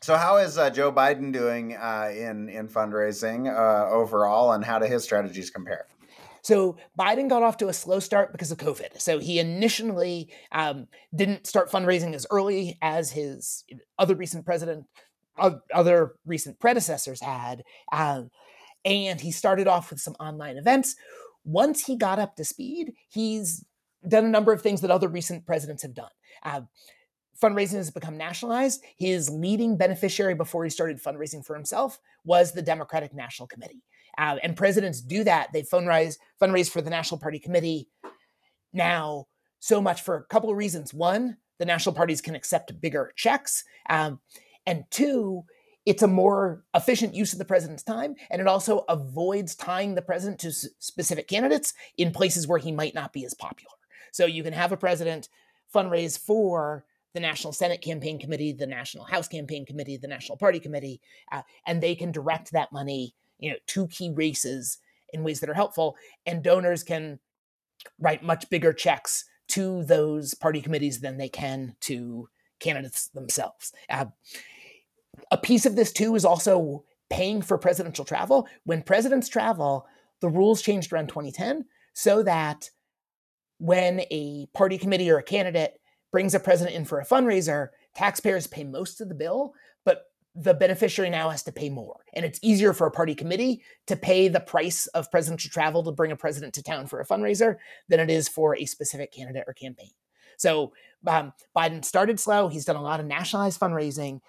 So 0.00 0.16
how 0.16 0.38
is 0.38 0.58
uh, 0.58 0.70
Joe 0.70 0.90
Biden 0.90 1.32
doing 1.32 1.76
uh, 1.76 2.10
in 2.12 2.48
in 2.48 2.68
fundraising 2.68 3.46
uh, 3.46 3.88
overall, 3.88 4.52
and 4.52 4.64
how 4.64 4.80
do 4.80 4.86
his 4.86 5.04
strategies 5.04 5.48
compare? 5.50 5.86
So 6.42 6.76
Biden 6.98 7.28
got 7.28 7.44
off 7.44 7.56
to 7.58 7.68
a 7.68 7.72
slow 7.72 8.00
start 8.00 8.32
because 8.32 8.50
of 8.50 8.58
COVID. 8.58 9.00
So 9.00 9.20
he 9.20 9.38
initially 9.38 10.28
um, 10.50 10.88
didn't 11.14 11.46
start 11.46 11.70
fundraising 11.70 12.14
as 12.14 12.26
early 12.32 12.78
as 12.82 13.12
his 13.12 13.64
other 13.96 14.16
recent 14.16 14.44
president, 14.44 14.86
other 15.72 16.16
recent 16.26 16.58
predecessors 16.58 17.20
had, 17.20 17.62
um, 17.92 18.30
and 18.84 19.20
he 19.20 19.30
started 19.30 19.68
off 19.68 19.90
with 19.90 20.00
some 20.00 20.14
online 20.18 20.56
events. 20.56 20.96
Once 21.44 21.84
he 21.84 21.96
got 21.96 22.18
up 22.18 22.36
to 22.36 22.44
speed, 22.44 22.92
he's 23.08 23.64
done 24.06 24.24
a 24.24 24.28
number 24.28 24.52
of 24.52 24.62
things 24.62 24.80
that 24.80 24.90
other 24.90 25.08
recent 25.08 25.46
presidents 25.46 25.82
have 25.82 25.94
done. 25.94 26.10
Uh, 26.42 26.62
fundraising 27.40 27.76
has 27.76 27.90
become 27.90 28.16
nationalized, 28.16 28.82
his 28.96 29.28
leading 29.30 29.76
beneficiary 29.76 30.34
before 30.34 30.64
he 30.64 30.70
started 30.70 31.02
fundraising 31.02 31.44
for 31.44 31.54
himself 31.54 31.98
was 32.24 32.52
the 32.52 32.62
Democratic 32.62 33.14
National 33.14 33.46
Committee. 33.48 33.82
Uh, 34.18 34.36
and 34.42 34.56
presidents 34.56 35.00
do 35.00 35.24
that. 35.24 35.52
They 35.52 35.62
fundraise 35.62 36.16
fundraise 36.40 36.70
for 36.70 36.82
the 36.82 36.90
National 36.90 37.18
Party 37.18 37.38
Committee 37.38 37.88
now 38.72 39.26
so 39.58 39.80
much 39.80 40.02
for 40.02 40.16
a 40.16 40.24
couple 40.24 40.50
of 40.50 40.56
reasons. 40.56 40.92
One, 40.92 41.38
the 41.58 41.64
national 41.64 41.94
parties 41.94 42.20
can 42.20 42.34
accept 42.34 42.80
bigger 42.80 43.12
checks, 43.16 43.64
um, 43.88 44.20
and 44.66 44.84
two, 44.90 45.44
it's 45.84 46.02
a 46.02 46.08
more 46.08 46.64
efficient 46.74 47.14
use 47.14 47.32
of 47.32 47.38
the 47.38 47.44
president's 47.44 47.82
time, 47.82 48.14
and 48.30 48.40
it 48.40 48.46
also 48.46 48.84
avoids 48.88 49.54
tying 49.54 49.94
the 49.94 50.02
president 50.02 50.38
to 50.40 50.48
s- 50.48 50.68
specific 50.78 51.28
candidates 51.28 51.74
in 51.96 52.12
places 52.12 52.46
where 52.46 52.58
he 52.58 52.70
might 52.70 52.94
not 52.94 53.12
be 53.12 53.24
as 53.24 53.34
popular. 53.34 53.74
So 54.12 54.26
you 54.26 54.42
can 54.42 54.52
have 54.52 54.72
a 54.72 54.76
president 54.76 55.28
fundraise 55.74 56.18
for 56.18 56.84
the 57.14 57.20
National 57.20 57.52
Senate 57.52 57.82
Campaign 57.82 58.18
Committee, 58.18 58.52
the 58.52 58.66
National 58.66 59.04
House 59.04 59.28
Campaign 59.28 59.66
Committee, 59.66 59.96
the 59.96 60.08
National 60.08 60.38
Party 60.38 60.60
Committee, 60.60 61.00
uh, 61.30 61.42
and 61.66 61.82
they 61.82 61.94
can 61.94 62.12
direct 62.12 62.52
that 62.52 62.72
money, 62.72 63.14
you 63.38 63.50
know, 63.50 63.56
to 63.66 63.88
key 63.88 64.10
races 64.10 64.78
in 65.12 65.24
ways 65.24 65.40
that 65.40 65.50
are 65.50 65.54
helpful, 65.54 65.96
and 66.26 66.42
donors 66.42 66.82
can 66.82 67.18
write 67.98 68.22
much 68.22 68.48
bigger 68.50 68.72
checks 68.72 69.24
to 69.48 69.84
those 69.84 70.32
party 70.34 70.62
committees 70.62 71.00
than 71.00 71.18
they 71.18 71.28
can 71.28 71.74
to 71.80 72.28
candidates 72.60 73.08
themselves. 73.08 73.72
Uh, 73.90 74.06
a 75.30 75.38
piece 75.38 75.66
of 75.66 75.76
this 75.76 75.92
too 75.92 76.14
is 76.14 76.24
also 76.24 76.84
paying 77.10 77.42
for 77.42 77.58
presidential 77.58 78.04
travel. 78.04 78.48
When 78.64 78.82
presidents 78.82 79.28
travel, 79.28 79.86
the 80.20 80.28
rules 80.28 80.62
changed 80.62 80.92
around 80.92 81.08
2010 81.08 81.64
so 81.94 82.22
that 82.22 82.70
when 83.58 84.00
a 84.10 84.46
party 84.54 84.78
committee 84.78 85.10
or 85.10 85.18
a 85.18 85.22
candidate 85.22 85.78
brings 86.10 86.34
a 86.34 86.40
president 86.40 86.76
in 86.76 86.84
for 86.84 87.00
a 87.00 87.06
fundraiser, 87.06 87.68
taxpayers 87.94 88.46
pay 88.46 88.64
most 88.64 89.00
of 89.00 89.08
the 89.08 89.14
bill, 89.14 89.54
but 89.84 90.04
the 90.34 90.54
beneficiary 90.54 91.10
now 91.10 91.28
has 91.28 91.42
to 91.42 91.52
pay 91.52 91.68
more. 91.68 92.00
And 92.14 92.24
it's 92.24 92.40
easier 92.42 92.72
for 92.72 92.86
a 92.86 92.90
party 92.90 93.14
committee 93.14 93.62
to 93.86 93.96
pay 93.96 94.28
the 94.28 94.40
price 94.40 94.86
of 94.88 95.10
presidential 95.10 95.50
travel 95.50 95.82
to 95.84 95.92
bring 95.92 96.12
a 96.12 96.16
president 96.16 96.54
to 96.54 96.62
town 96.62 96.86
for 96.86 97.00
a 97.00 97.06
fundraiser 97.06 97.56
than 97.88 98.00
it 98.00 98.10
is 98.10 98.28
for 98.28 98.56
a 98.56 98.64
specific 98.64 99.12
candidate 99.12 99.44
or 99.46 99.52
campaign. 99.52 99.90
So 100.38 100.72
um, 101.06 101.32
Biden 101.56 101.84
started 101.84 102.18
slow. 102.18 102.48
He's 102.48 102.64
done 102.64 102.76
a 102.76 102.82
lot 102.82 103.00
of 103.00 103.06
nationalized 103.06 103.60
fundraising. 103.60 104.20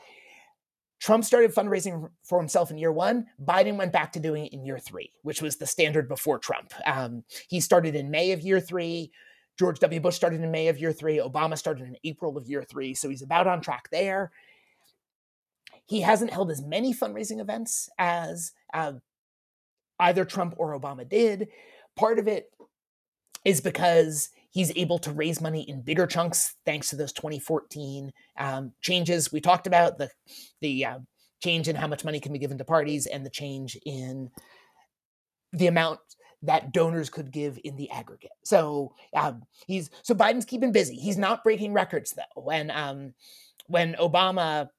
Trump 1.03 1.25
started 1.25 1.53
fundraising 1.53 2.09
for 2.23 2.39
himself 2.39 2.71
in 2.71 2.77
year 2.77 2.93
one. 2.93 3.25
Biden 3.43 3.75
went 3.75 3.91
back 3.91 4.13
to 4.13 4.21
doing 4.21 4.45
it 4.45 4.53
in 4.53 4.65
year 4.65 4.79
three, 4.79 5.11
which 5.23 5.41
was 5.41 5.57
the 5.57 5.67
standard 5.67 6.07
before 6.07 6.39
Trump. 6.39 6.71
Um, 6.85 7.25
he 7.49 7.59
started 7.59 7.93
in 7.93 8.09
May 8.09 8.31
of 8.31 8.39
year 8.39 8.61
three. 8.61 9.11
George 9.59 9.79
W. 9.79 9.99
Bush 9.99 10.15
started 10.15 10.39
in 10.39 10.49
May 10.49 10.69
of 10.69 10.79
year 10.79 10.93
three. 10.93 11.17
Obama 11.17 11.57
started 11.57 11.89
in 11.89 11.97
April 12.05 12.37
of 12.37 12.47
year 12.47 12.63
three. 12.63 12.93
So 12.93 13.09
he's 13.09 13.21
about 13.21 13.47
on 13.47 13.59
track 13.59 13.89
there. 13.91 14.31
He 15.87 15.99
hasn't 15.99 16.31
held 16.31 16.49
as 16.49 16.61
many 16.61 16.93
fundraising 16.93 17.41
events 17.41 17.89
as 17.99 18.53
uh, 18.73 18.93
either 19.99 20.23
Trump 20.23 20.55
or 20.55 20.79
Obama 20.79 21.07
did. 21.07 21.49
Part 21.97 22.17
of 22.17 22.29
it 22.29 22.49
is 23.43 23.59
because 23.59 24.29
he's 24.53 24.71
able 24.75 24.97
to 24.99 25.11
raise 25.11 25.41
money 25.41 25.67
in 25.69 25.81
bigger 25.81 26.07
chunks 26.07 26.55
thanks 26.65 26.89
to 26.89 26.95
those 26.95 27.11
2014 27.11 28.13
um, 28.37 28.71
changes 28.81 29.31
we 29.31 29.41
talked 29.41 29.67
about 29.67 29.97
the 29.97 30.09
the 30.61 30.85
uh, 30.85 30.99
change 31.43 31.67
in 31.67 31.75
how 31.75 31.87
much 31.87 32.05
money 32.05 32.19
can 32.19 32.31
be 32.31 32.39
given 32.39 32.57
to 32.57 32.63
parties 32.63 33.05
and 33.05 33.25
the 33.25 33.29
change 33.29 33.77
in 33.85 34.31
the 35.51 35.67
amount 35.67 35.99
that 36.43 36.73
donors 36.73 37.09
could 37.09 37.31
give 37.31 37.57
in 37.63 37.75
the 37.77 37.89
aggregate. 37.89 38.31
So 38.43 38.93
um, 39.15 39.43
he's 39.65 39.89
so 40.03 40.13
Biden's 40.13 40.45
keeping 40.45 40.71
busy. 40.71 40.95
He's 40.95 41.17
not 41.17 41.43
breaking 41.43 41.73
records 41.73 42.11
though. 42.11 42.41
When 42.41 42.69
um, 42.71 43.13
when 43.67 43.95
Obama 43.95 44.69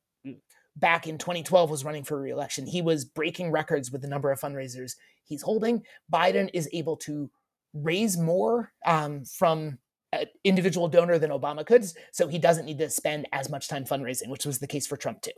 back 0.77 1.07
in 1.07 1.19
2012 1.19 1.71
was 1.71 1.85
running 1.85 2.05
for 2.05 2.21
reelection, 2.21 2.67
he 2.67 2.83
was 2.83 3.05
breaking 3.05 3.51
records 3.51 3.91
with 3.91 4.03
the 4.03 4.09
number 4.09 4.31
of 4.31 4.41
fundraisers 4.41 4.97
he's 5.25 5.43
holding. 5.43 5.83
Biden 6.13 6.51
is 6.53 6.69
able 6.73 6.97
to 6.99 7.31
raise 7.75 8.17
more 8.17 8.73
um, 8.87 9.25
from 9.25 9.79
an 10.13 10.27
individual 10.45 10.89
donor 10.89 11.19
than 11.19 11.31
Obama 11.31 11.67
could, 11.67 11.85
so 12.13 12.29
he 12.29 12.39
doesn't 12.39 12.65
need 12.65 12.79
to 12.79 12.89
spend 12.89 13.27
as 13.33 13.51
much 13.51 13.69
time 13.69 13.85
fundraising, 13.85 14.29
which 14.29 14.47
was 14.47 14.61
the 14.61 14.67
case 14.67 14.87
for 14.87 14.97
Trump 14.97 15.21
too. 15.21 15.33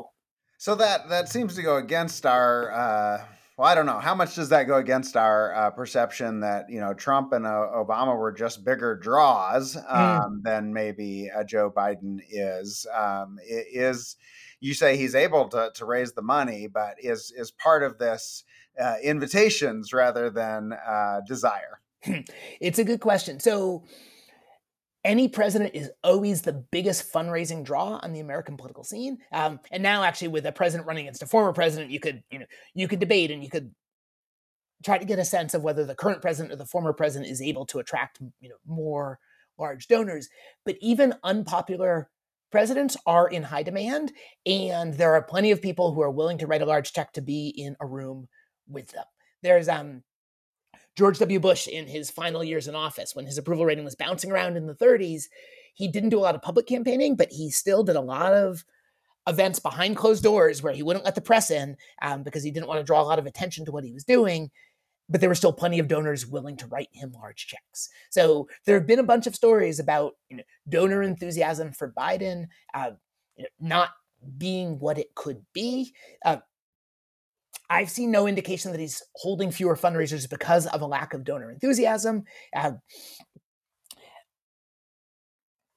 So 0.59 0.75
that 0.77 1.09
that 1.09 1.29
seems 1.29 1.55
to 1.57 1.63
go 1.63 1.77
against 1.77 2.25
our. 2.25 2.73
Uh, 2.73 3.25
well, 3.57 3.69
I 3.69 3.75
don't 3.75 3.87
know 3.87 3.99
how 3.99 4.15
much 4.15 4.35
does 4.35 4.51
that 4.51 4.65
go 4.65 4.77
against 4.77 5.17
our 5.17 5.55
uh, 5.55 5.71
perception 5.71 6.41
that 6.41 6.69
you 6.69 6.81
know 6.81 6.95
Trump 6.95 7.33
and 7.33 7.47
uh, 7.47 7.69
Obama 7.75 8.17
were 8.17 8.33
just 8.33 8.65
bigger 8.65 8.97
draws 8.97 9.77
mm. 9.77 9.95
um, 9.95 10.39
mm. 10.39 10.43
than 10.43 10.73
maybe 10.73 11.31
uh, 11.35 11.45
Joe 11.45 11.71
Biden 11.71 12.21
is. 12.31 12.87
Um, 12.95 13.39
is 13.49 14.17
you 14.61 14.75
say 14.75 14.97
he's 14.97 15.15
able 15.15 15.49
to 15.49 15.71
to 15.75 15.85
raise 15.85 16.13
the 16.13 16.23
money, 16.23 16.67
but 16.67 16.97
is 16.99 17.33
is 17.37 17.51
part 17.51 17.83
of 17.83 17.99
this 17.99 18.45
uh, 18.81 18.97
invitations 19.03 19.93
rather 19.93 20.31
than 20.31 20.73
uh, 20.73 21.21
desire? 21.27 21.81
it's 22.61 22.79
a 22.79 22.85
good 22.85 23.01
question. 23.01 23.41
So, 23.41 23.85
any 25.05 25.29
president 25.29 25.75
is 25.75 25.91
always 26.03 26.43
the 26.43 26.53
biggest 26.53 27.13
fundraising 27.13 27.65
draw 27.65 28.01
on 28.03 28.13
the 28.13 28.19
American 28.19 28.57
political 28.57 28.83
scene. 28.83 29.19
Um, 29.31 29.61
and 29.71 29.81
now, 29.81 30.03
actually, 30.03 30.29
with 30.29 30.47
a 30.47 30.53
president 30.53 30.89
running 30.89 31.05
against 31.05 31.23
a 31.23 31.27
former 31.27 31.53
president, 31.53 31.93
you 31.93 32.01
could, 32.01 32.25
you 32.31 32.41
know, 32.41 32.47
you 32.75 32.89
could 32.89 32.99
debate 32.99 33.31
and 33.31 33.43
you 33.43 33.49
could 33.49 33.73
try 34.85 34.99
to 34.99 35.05
get 35.05 35.21
a 35.21 35.25
sense 35.25 35.55
of 35.55 35.63
whether 35.63 35.85
the 35.85 35.95
current 35.95 36.23
president 36.23 36.53
or 36.53 36.57
the 36.57 36.67
former 36.67 36.93
president 36.93 37.31
is 37.31 37.41
able 37.41 37.65
to 37.67 37.79
attract, 37.79 38.19
you 38.41 38.49
know, 38.49 38.57
more 38.67 39.21
large 39.59 39.87
donors. 39.87 40.29
But 40.65 40.77
even 40.81 41.15
unpopular 41.23 42.11
presidents 42.51 42.97
are 43.07 43.29
in 43.29 43.45
high 43.45 43.63
demand, 43.63 44.13
and 44.45 44.95
there 44.95 45.15
are 45.15 45.23
plenty 45.23 45.51
of 45.53 45.63
people 45.63 45.93
who 45.93 46.03
are 46.03 46.11
willing 46.11 46.39
to 46.39 46.47
write 46.47 46.63
a 46.63 46.67
large 46.67 46.93
check 46.93 47.13
to 47.13 47.23
be 47.23 47.49
in 47.49 47.77
a 47.81 47.87
room 47.87 48.29
with 48.69 48.89
them. 48.89 49.05
There's 49.43 49.69
um 49.69 50.03
George 50.97 51.19
W. 51.19 51.39
Bush 51.39 51.69
in 51.69 51.87
his 51.87 52.11
final 52.11 52.43
years 52.43 52.69
in 52.69 52.75
office, 52.75 53.15
when 53.15 53.27
his 53.27 53.39
approval 53.39 53.67
rating 53.67 53.85
was 53.85 53.95
bouncing 53.95 54.33
around 54.33 54.57
in 54.57 54.67
the 54.67 54.75
30s, 54.75 55.25
he 55.75 55.89
didn't 55.89 56.09
do 56.09 56.19
a 56.19 56.21
lot 56.21 56.35
of 56.35 56.43
public 56.43 56.67
campaigning, 56.67 57.17
but 57.17 57.31
he 57.31 57.51
still 57.51 57.85
did 57.85 57.97
a 57.97 58.01
lot 58.01 58.33
of 58.33 58.65
events 59.29 59.59
behind 59.59 59.97
closed 59.97 60.23
doors 60.23 60.63
where 60.63 60.73
he 60.73 60.83
wouldn't 60.83 61.05
let 61.05 61.15
the 61.15 61.21
press 61.21 61.51
in 61.51 61.77
um, 62.01 62.23
because 62.23 62.43
he 62.43 62.51
didn't 62.51 62.69
want 62.69 62.81
to 62.81 62.85
draw 62.85 63.03
a 63.03 63.05
lot 63.05 63.19
of 63.19 63.27
attention 63.27 63.65
to 63.67 63.73
what 63.73 63.85
he 63.85 63.93
was 63.93 64.05
doing. 64.05 64.51
But 65.09 65.21
there 65.21 65.29
were 65.29 65.35
still 65.35 65.53
plenty 65.53 65.79
of 65.79 65.87
donors 65.87 66.27
willing 66.27 66.57
to 66.57 66.67
write 66.67 66.89
him 66.93 67.13
large 67.13 67.47
checks. 67.47 67.91
So 68.11 68.49
there 68.65 68.77
have 68.77 68.87
been 68.87 68.99
a 68.99 69.05
bunch 69.05 69.27
of 69.27 69.37
stories 69.37 69.79
about 69.79 70.15
you 70.31 70.39
know, 70.39 70.43
donor 70.69 71.03
enthusiasm 71.03 71.73
for 71.73 71.93
Biden 71.93 72.47
uh, 72.75 72.93
you 73.37 73.45
know, 73.45 73.51
not 73.61 73.91
being 74.39 74.79
what 74.79 74.99
it 74.99 75.15
could 75.15 75.45
be. 75.53 75.93
Uh, 76.25 76.39
I've 77.69 77.91
seen 77.91 78.11
no 78.11 78.27
indication 78.27 78.73
that 78.73 78.81
he's 78.81 79.03
holding 79.15 79.51
fewer 79.51 79.77
fundraisers 79.77 80.29
because 80.29 80.67
of 80.67 80.81
a 80.81 80.87
lack 80.87 81.15
of 81.15 81.25
donor 81.25 81.51
enthusiasm. 81.51 82.25
Uh, 82.55 82.73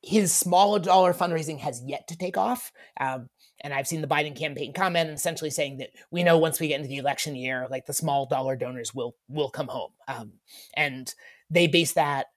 his 0.01 0.31
small 0.31 0.79
dollar 0.79 1.13
fundraising 1.13 1.59
has 1.59 1.81
yet 1.85 2.07
to 2.07 2.17
take 2.17 2.37
off. 2.37 2.71
Um, 2.99 3.29
and 3.61 3.73
I've 3.73 3.87
seen 3.87 4.01
the 4.01 4.07
Biden 4.07 4.37
campaign 4.37 4.73
comment 4.73 5.09
essentially 5.09 5.49
saying 5.49 5.77
that 5.77 5.89
we 6.11 6.23
know 6.23 6.37
once 6.37 6.59
we 6.59 6.69
get 6.69 6.77
into 6.77 6.87
the 6.87 6.97
election 6.97 7.35
year, 7.35 7.67
like 7.69 7.85
the 7.85 7.93
small 7.93 8.25
dollar 8.25 8.55
donors 8.55 8.93
will 8.95 9.15
will 9.27 9.49
come 9.49 9.67
home. 9.67 9.91
Um, 10.07 10.33
and 10.75 11.13
they 11.49 11.67
base 11.67 11.93
that 11.93 12.27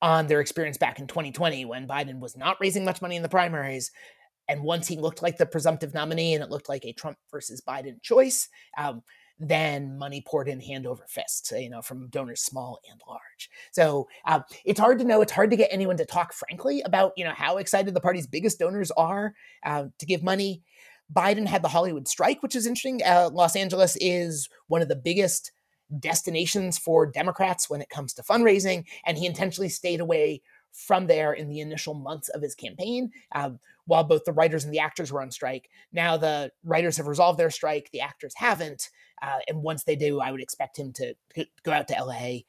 on 0.00 0.26
their 0.26 0.40
experience 0.40 0.78
back 0.78 0.98
in 0.98 1.06
2020 1.06 1.64
when 1.64 1.88
Biden 1.88 2.20
was 2.20 2.36
not 2.36 2.56
raising 2.60 2.84
much 2.84 3.02
money 3.02 3.16
in 3.16 3.22
the 3.22 3.28
primaries 3.28 3.90
and 4.48 4.62
once 4.62 4.88
he 4.88 4.96
looked 4.96 5.22
like 5.22 5.38
the 5.38 5.46
presumptive 5.46 5.94
nominee 5.94 6.34
and 6.34 6.42
it 6.42 6.50
looked 6.50 6.68
like 6.68 6.84
a 6.84 6.92
Trump 6.92 7.18
versus 7.30 7.60
Biden 7.60 8.02
choice, 8.02 8.48
um, 8.76 9.02
then 9.38 9.98
money 9.98 10.22
poured 10.26 10.48
in 10.48 10.60
hand 10.60 10.86
over 10.86 11.04
fist, 11.08 11.52
you 11.56 11.70
know, 11.70 11.82
from 11.82 12.08
donors 12.08 12.42
small 12.42 12.78
and 12.90 13.00
large. 13.08 13.50
So 13.72 14.08
um, 14.24 14.44
it's 14.64 14.78
hard 14.78 14.98
to 15.00 15.04
know. 15.04 15.20
It's 15.20 15.32
hard 15.32 15.50
to 15.50 15.56
get 15.56 15.72
anyone 15.72 15.96
to 15.96 16.04
talk 16.04 16.32
frankly 16.32 16.80
about, 16.82 17.12
you 17.16 17.24
know, 17.24 17.32
how 17.34 17.56
excited 17.56 17.94
the 17.94 18.00
party's 18.00 18.26
biggest 18.26 18.58
donors 18.58 18.90
are 18.92 19.34
uh, 19.64 19.86
to 19.98 20.06
give 20.06 20.22
money. 20.22 20.62
Biden 21.12 21.46
had 21.46 21.62
the 21.62 21.68
Hollywood 21.68 22.08
strike, 22.08 22.42
which 22.42 22.56
is 22.56 22.66
interesting. 22.66 23.02
Uh, 23.04 23.30
Los 23.32 23.56
Angeles 23.56 23.96
is 24.00 24.48
one 24.68 24.80
of 24.82 24.88
the 24.88 24.96
biggest 24.96 25.52
destinations 25.98 26.78
for 26.78 27.06
Democrats 27.06 27.68
when 27.68 27.82
it 27.82 27.90
comes 27.90 28.14
to 28.14 28.22
fundraising, 28.22 28.84
and 29.04 29.18
he 29.18 29.26
intentionally 29.26 29.68
stayed 29.68 30.00
away 30.00 30.40
from 30.72 31.06
there 31.06 31.32
in 31.32 31.48
the 31.48 31.60
initial 31.60 31.94
months 31.94 32.28
of 32.30 32.42
his 32.42 32.54
campaign, 32.54 33.12
um, 33.34 33.58
while 33.86 34.04
both 34.04 34.24
the 34.24 34.32
writers 34.32 34.64
and 34.64 34.72
the 34.72 34.78
actors 34.78 35.12
were 35.12 35.22
on 35.22 35.30
strike. 35.30 35.68
Now 35.92 36.16
the 36.16 36.50
writers 36.64 36.96
have 36.96 37.06
resolved 37.06 37.38
their 37.38 37.50
strike, 37.50 37.90
the 37.92 38.00
actors 38.00 38.34
haven't. 38.36 38.90
Uh, 39.20 39.38
and 39.48 39.62
once 39.62 39.84
they 39.84 39.96
do, 39.96 40.20
I 40.20 40.32
would 40.32 40.40
expect 40.40 40.78
him 40.78 40.92
to 40.94 41.14
go 41.62 41.72
out 41.72 41.88
to 41.88 41.94
LA 41.94 42.40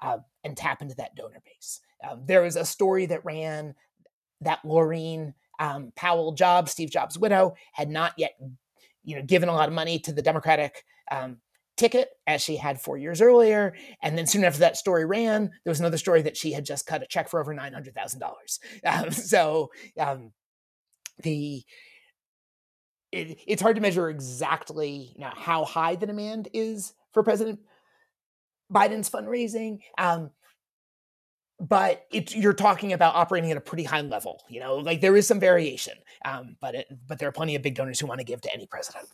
uh, 0.00 0.18
and 0.42 0.56
tap 0.56 0.82
into 0.82 0.94
that 0.96 1.14
donor 1.14 1.42
base. 1.44 1.80
Um, 2.08 2.22
there 2.26 2.42
was 2.42 2.56
a 2.56 2.64
story 2.64 3.06
that 3.06 3.24
ran 3.24 3.74
that 4.40 4.62
Laurene 4.64 5.34
um, 5.58 5.92
Powell 5.94 6.32
Jobs, 6.32 6.72
Steve 6.72 6.90
Jobs' 6.90 7.18
widow, 7.18 7.54
had 7.72 7.90
not 7.90 8.14
yet, 8.16 8.32
you 9.04 9.16
know, 9.16 9.22
given 9.22 9.48
a 9.48 9.54
lot 9.54 9.68
of 9.68 9.74
money 9.74 9.98
to 10.00 10.12
the 10.12 10.22
Democratic 10.22 10.84
um, 11.10 11.36
ticket 11.80 12.10
as 12.26 12.42
she 12.42 12.56
had 12.56 12.80
four 12.80 12.98
years 12.98 13.22
earlier. 13.22 13.74
And 14.02 14.16
then 14.16 14.26
soon 14.26 14.44
after 14.44 14.60
that 14.60 14.76
story 14.76 15.06
ran, 15.06 15.50
there 15.64 15.70
was 15.70 15.80
another 15.80 15.96
story 15.96 16.22
that 16.22 16.36
she 16.36 16.52
had 16.52 16.66
just 16.66 16.86
cut 16.86 17.02
a 17.02 17.06
check 17.06 17.28
for 17.28 17.40
over 17.40 17.54
$900,000. 17.54 18.22
Um, 18.84 19.10
so 19.10 19.70
um, 19.98 20.32
the 21.22 21.64
it, 23.12 23.38
it's 23.46 23.62
hard 23.62 23.74
to 23.76 23.82
measure 23.82 24.08
exactly 24.08 25.12
you 25.16 25.22
know, 25.22 25.32
how 25.34 25.64
high 25.64 25.96
the 25.96 26.06
demand 26.06 26.48
is 26.52 26.92
for 27.12 27.24
President 27.24 27.58
Biden's 28.72 29.10
fundraising. 29.10 29.80
Um, 29.98 30.30
but 31.58 32.06
it, 32.12 32.34
you're 32.36 32.52
talking 32.52 32.92
about 32.92 33.14
operating 33.14 33.50
at 33.50 33.56
a 33.56 33.60
pretty 33.60 33.84
high 33.84 34.02
level. 34.02 34.42
You 34.48 34.60
know, 34.60 34.76
like 34.76 35.00
there 35.00 35.16
is 35.16 35.26
some 35.26 35.40
variation, 35.40 35.94
um, 36.24 36.56
but 36.60 36.74
it, 36.74 36.86
but 37.08 37.18
there 37.18 37.28
are 37.28 37.32
plenty 37.32 37.56
of 37.56 37.62
big 37.62 37.74
donors 37.74 37.98
who 37.98 38.06
want 38.06 38.20
to 38.20 38.24
give 38.24 38.40
to 38.42 38.54
any 38.54 38.66
president. 38.66 39.08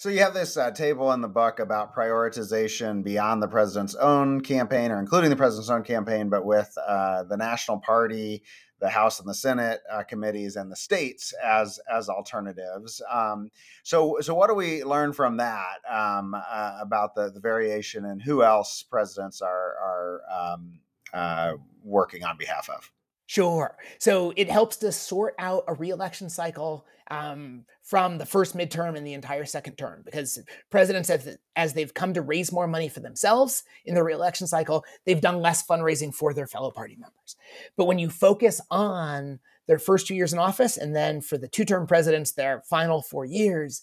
So 0.00 0.10
you 0.10 0.20
have 0.20 0.32
this 0.32 0.56
uh, 0.56 0.70
table 0.70 1.10
in 1.10 1.22
the 1.22 1.28
book 1.28 1.58
about 1.58 1.92
prioritization 1.92 3.02
beyond 3.02 3.42
the 3.42 3.48
president's 3.48 3.96
own 3.96 4.42
campaign, 4.42 4.92
or 4.92 5.00
including 5.00 5.28
the 5.28 5.34
president's 5.34 5.70
own 5.70 5.82
campaign, 5.82 6.28
but 6.28 6.44
with 6.44 6.72
uh, 6.86 7.24
the 7.24 7.36
national 7.36 7.80
party, 7.80 8.44
the 8.78 8.90
House 8.90 9.18
and 9.18 9.28
the 9.28 9.34
Senate 9.34 9.80
uh, 9.92 10.04
committees, 10.04 10.54
and 10.54 10.70
the 10.70 10.76
states 10.76 11.34
as 11.44 11.80
as 11.92 12.08
alternatives. 12.08 13.02
Um, 13.10 13.50
so, 13.82 14.18
so 14.20 14.36
what 14.36 14.46
do 14.46 14.54
we 14.54 14.84
learn 14.84 15.12
from 15.12 15.38
that 15.38 15.78
um, 15.90 16.32
uh, 16.32 16.78
about 16.80 17.16
the 17.16 17.32
the 17.32 17.40
variation 17.40 18.04
and 18.04 18.22
who 18.22 18.44
else 18.44 18.84
presidents 18.84 19.42
are 19.42 19.50
are 19.50 20.20
um, 20.30 20.78
uh, 21.12 21.54
working 21.82 22.22
on 22.22 22.38
behalf 22.38 22.70
of? 22.70 22.92
Sure. 23.26 23.76
So 23.98 24.32
it 24.36 24.48
helps 24.48 24.76
to 24.78 24.90
sort 24.90 25.34
out 25.38 25.64
a 25.66 25.74
reelection 25.74 26.30
cycle 26.30 26.86
um, 27.10 27.64
from 27.82 28.18
the 28.18 28.26
first 28.26 28.56
midterm 28.56 28.96
and 28.96 29.06
the 29.06 29.14
entire 29.14 29.44
second 29.44 29.76
term 29.76 30.02
because 30.04 30.38
presidents, 30.70 31.08
have, 31.08 31.26
as 31.56 31.72
they've 31.72 31.94
come 31.94 32.14
to 32.14 32.22
raise 32.22 32.52
more 32.52 32.66
money 32.66 32.88
for 32.88 33.00
themselves 33.00 33.62
in 33.84 33.94
the 33.94 34.02
reelection 34.02 34.46
cycle, 34.46 34.84
they've 35.06 35.20
done 35.20 35.40
less 35.40 35.66
fundraising 35.66 36.14
for 36.14 36.34
their 36.34 36.46
fellow 36.46 36.70
party 36.70 36.96
members. 36.96 37.36
But 37.76 37.86
when 37.86 37.98
you 37.98 38.10
focus 38.10 38.60
on 38.70 39.40
their 39.66 39.78
first 39.78 40.06
two 40.06 40.14
years 40.14 40.32
in 40.32 40.38
office 40.38 40.76
and 40.76 40.94
then 40.94 41.20
for 41.20 41.38
the 41.38 41.48
two 41.48 41.64
term 41.64 41.86
presidents, 41.86 42.32
their 42.32 42.62
final 42.68 43.02
four 43.02 43.24
years, 43.24 43.82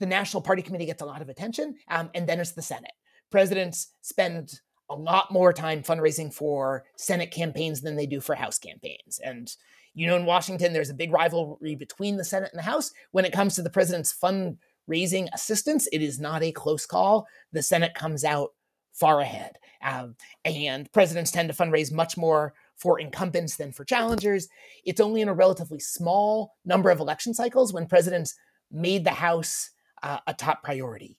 the 0.00 0.06
National 0.06 0.42
Party 0.42 0.62
Committee 0.62 0.86
gets 0.86 1.02
a 1.02 1.06
lot 1.06 1.22
of 1.22 1.28
attention, 1.28 1.74
um, 1.90 2.10
and 2.14 2.28
then 2.28 2.38
it's 2.38 2.52
the 2.52 2.62
Senate. 2.62 2.92
Presidents 3.30 3.92
spend 4.00 4.60
a 4.90 4.94
lot 4.94 5.30
more 5.30 5.52
time 5.52 5.82
fundraising 5.82 6.32
for 6.32 6.84
Senate 6.96 7.30
campaigns 7.30 7.82
than 7.82 7.96
they 7.96 8.06
do 8.06 8.20
for 8.20 8.34
House 8.34 8.58
campaigns. 8.58 9.20
And 9.22 9.52
you 9.94 10.06
know, 10.06 10.16
in 10.16 10.26
Washington, 10.26 10.72
there's 10.72 10.90
a 10.90 10.94
big 10.94 11.12
rivalry 11.12 11.74
between 11.74 12.16
the 12.16 12.24
Senate 12.24 12.50
and 12.52 12.58
the 12.58 12.64
House. 12.64 12.92
When 13.10 13.24
it 13.24 13.32
comes 13.32 13.54
to 13.54 13.62
the 13.62 13.70
president's 13.70 14.14
fundraising 14.14 15.28
assistance, 15.32 15.88
it 15.92 16.02
is 16.02 16.20
not 16.20 16.42
a 16.42 16.52
close 16.52 16.86
call. 16.86 17.26
The 17.52 17.62
Senate 17.62 17.94
comes 17.94 18.24
out 18.24 18.50
far 18.92 19.20
ahead. 19.20 19.58
Um, 19.82 20.16
and 20.44 20.90
presidents 20.92 21.30
tend 21.30 21.48
to 21.48 21.56
fundraise 21.56 21.92
much 21.92 22.16
more 22.16 22.54
for 22.76 23.00
incumbents 23.00 23.56
than 23.56 23.72
for 23.72 23.84
challengers. 23.84 24.48
It's 24.84 25.00
only 25.00 25.20
in 25.20 25.28
a 25.28 25.34
relatively 25.34 25.80
small 25.80 26.54
number 26.64 26.90
of 26.90 27.00
election 27.00 27.34
cycles 27.34 27.72
when 27.72 27.86
presidents 27.86 28.34
made 28.70 29.04
the 29.04 29.10
House 29.10 29.70
uh, 30.02 30.18
a 30.26 30.34
top 30.34 30.62
priority. 30.62 31.18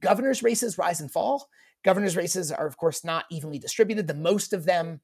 Governors' 0.00 0.42
races 0.42 0.78
rise 0.78 1.00
and 1.00 1.10
fall. 1.10 1.48
Governors' 1.84 2.16
races 2.16 2.50
are, 2.50 2.66
of 2.66 2.76
course, 2.76 3.04
not 3.04 3.26
evenly 3.30 3.58
distributed. 3.58 4.06
The 4.06 4.14
most 4.14 4.52
of 4.52 4.64
them 4.64 5.00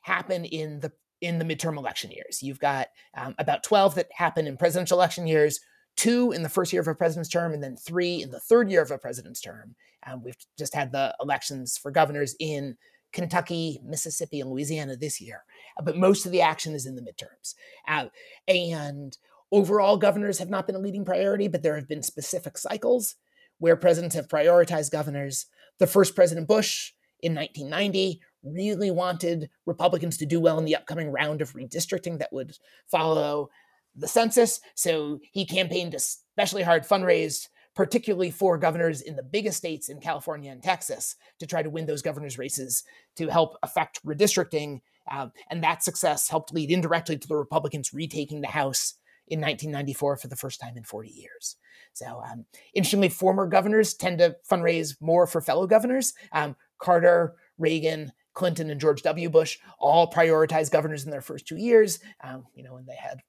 happen 0.00 0.44
in 0.44 0.80
the 0.80 0.92
in 1.20 1.38
the 1.38 1.44
midterm 1.44 1.76
election 1.76 2.10
years. 2.10 2.42
You've 2.42 2.60
got 2.60 2.88
um, 3.16 3.34
about 3.38 3.62
12 3.62 3.96
that 3.96 4.08
happen 4.12 4.46
in 4.46 4.56
presidential 4.56 4.98
election 4.98 5.26
years, 5.26 5.60
two 5.96 6.32
in 6.32 6.42
the 6.42 6.48
first 6.48 6.72
year 6.72 6.82
of 6.82 6.88
a 6.88 6.94
president's 6.94 7.28
term, 7.28 7.52
and 7.52 7.62
then 7.62 7.76
three 7.76 8.22
in 8.22 8.30
the 8.30 8.40
third 8.40 8.70
year 8.70 8.82
of 8.82 8.90
a 8.90 8.98
president's 8.98 9.40
term. 9.40 9.74
Um, 10.06 10.22
we've 10.22 10.36
just 10.56 10.74
had 10.74 10.92
the 10.92 11.14
elections 11.20 11.76
for 11.76 11.90
governors 11.90 12.36
in 12.38 12.76
Kentucky, 13.12 13.80
Mississippi, 13.84 14.40
and 14.40 14.50
Louisiana 14.50 14.96
this 14.96 15.20
year. 15.20 15.44
Uh, 15.78 15.82
but 15.82 15.96
most 15.96 16.26
of 16.26 16.32
the 16.32 16.42
action 16.42 16.74
is 16.74 16.86
in 16.86 16.94
the 16.94 17.02
midterms. 17.02 17.54
Uh, 17.86 18.06
and 18.46 19.16
overall, 19.50 19.96
governors 19.96 20.38
have 20.38 20.50
not 20.50 20.66
been 20.66 20.76
a 20.76 20.80
leading 20.80 21.04
priority, 21.04 21.48
but 21.48 21.62
there 21.62 21.76
have 21.76 21.88
been 21.88 22.02
specific 22.02 22.58
cycles 22.58 23.16
where 23.58 23.76
presidents 23.76 24.14
have 24.14 24.28
prioritized 24.28 24.92
governors 24.92 25.46
the 25.78 25.86
first 25.86 26.14
President 26.14 26.46
Bush 26.46 26.92
in 27.20 27.34
1990 27.34 28.20
really 28.42 28.90
wanted 28.90 29.50
Republicans 29.66 30.16
to 30.18 30.26
do 30.26 30.40
well 30.40 30.58
in 30.58 30.64
the 30.64 30.76
upcoming 30.76 31.10
round 31.10 31.42
of 31.42 31.52
redistricting 31.52 32.18
that 32.18 32.32
would 32.32 32.56
follow 32.86 33.50
the 33.94 34.08
census. 34.08 34.60
So 34.74 35.20
he 35.32 35.44
campaigned 35.44 35.94
especially 35.94 36.62
hard, 36.62 36.84
fundraised 36.84 37.48
particularly 37.78 38.32
for 38.32 38.58
governors 38.58 39.00
in 39.00 39.14
the 39.14 39.22
biggest 39.22 39.56
states 39.56 39.88
in 39.88 40.00
California 40.00 40.50
and 40.50 40.60
Texas 40.60 41.14
to 41.38 41.46
try 41.46 41.62
to 41.62 41.70
win 41.70 41.86
those 41.86 42.02
governors' 42.02 42.36
races 42.36 42.82
to 43.14 43.28
help 43.28 43.56
affect 43.62 44.04
redistricting. 44.04 44.80
Uh, 45.08 45.28
and 45.48 45.62
that 45.62 45.84
success 45.84 46.28
helped 46.28 46.52
lead 46.52 46.72
indirectly 46.72 47.16
to 47.16 47.28
the 47.28 47.36
Republicans 47.36 47.94
retaking 47.94 48.40
the 48.40 48.48
House 48.48 48.94
in 49.28 49.40
1994 49.40 50.16
for 50.16 50.26
the 50.26 50.34
first 50.34 50.60
time 50.60 50.76
in 50.76 50.82
40 50.82 51.08
years. 51.08 51.54
So, 51.92 52.20
um, 52.28 52.46
interestingly, 52.74 53.10
former 53.10 53.46
governors 53.46 53.94
tend 53.94 54.18
to 54.18 54.34
fundraise 54.50 54.96
more 55.00 55.28
for 55.28 55.40
fellow 55.40 55.68
governors. 55.68 56.14
Um, 56.32 56.56
Carter, 56.78 57.36
Reagan, 57.58 58.10
Clinton, 58.38 58.70
and 58.70 58.80
George 58.80 59.02
W. 59.02 59.28
Bush 59.28 59.58
all 59.78 60.10
prioritized 60.10 60.70
governors 60.70 61.04
in 61.04 61.10
their 61.10 61.20
first 61.20 61.46
two 61.46 61.56
years. 61.56 61.98
Um, 62.22 62.46
you 62.54 62.62
know, 62.62 62.74
when 62.74 62.86
they 62.86 62.94
had 62.94 63.20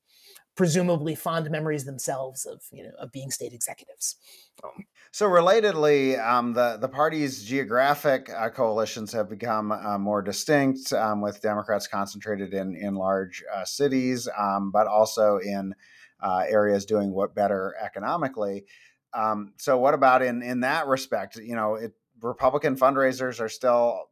presumably 0.55 1.15
fond 1.15 1.49
memories 1.49 1.85
themselves 1.85 2.45
of 2.45 2.61
you 2.71 2.83
know 2.83 2.91
of 2.99 3.11
being 3.11 3.31
state 3.31 3.53
executives. 3.53 4.17
Um, 4.63 4.85
so, 5.11 5.25
relatedly, 5.27 6.23
um, 6.23 6.53
the 6.53 6.77
the 6.79 6.87
party's 6.87 7.43
geographic 7.43 8.29
uh, 8.29 8.49
coalitions 8.49 9.11
have 9.13 9.29
become 9.29 9.71
uh, 9.71 9.97
more 9.97 10.21
distinct, 10.21 10.93
um, 10.93 11.21
with 11.21 11.41
Democrats 11.41 11.87
concentrated 11.87 12.53
in 12.53 12.75
in 12.75 12.95
large 12.95 13.43
uh, 13.55 13.65
cities, 13.65 14.29
um, 14.37 14.69
but 14.71 14.85
also 14.85 15.37
in 15.37 15.73
uh, 16.21 16.43
areas 16.47 16.85
doing 16.85 17.11
what 17.11 17.33
better 17.33 17.75
economically. 17.81 18.65
Um, 19.13 19.53
so, 19.57 19.79
what 19.79 19.93
about 19.93 20.21
in 20.21 20.43
in 20.43 20.59
that 20.59 20.87
respect? 20.87 21.37
You 21.37 21.55
know, 21.55 21.75
it, 21.75 21.93
Republican 22.21 22.75
fundraisers 22.75 23.39
are 23.39 23.49
still 23.49 24.08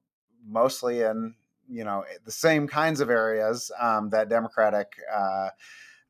mostly 0.47 1.01
in 1.01 1.35
you 1.69 1.83
know 1.83 2.03
the 2.25 2.31
same 2.31 2.67
kinds 2.67 3.01
of 3.01 3.09
areas 3.09 3.71
um, 3.79 4.09
that 4.09 4.29
Democratic 4.29 4.93
uh, 5.13 5.49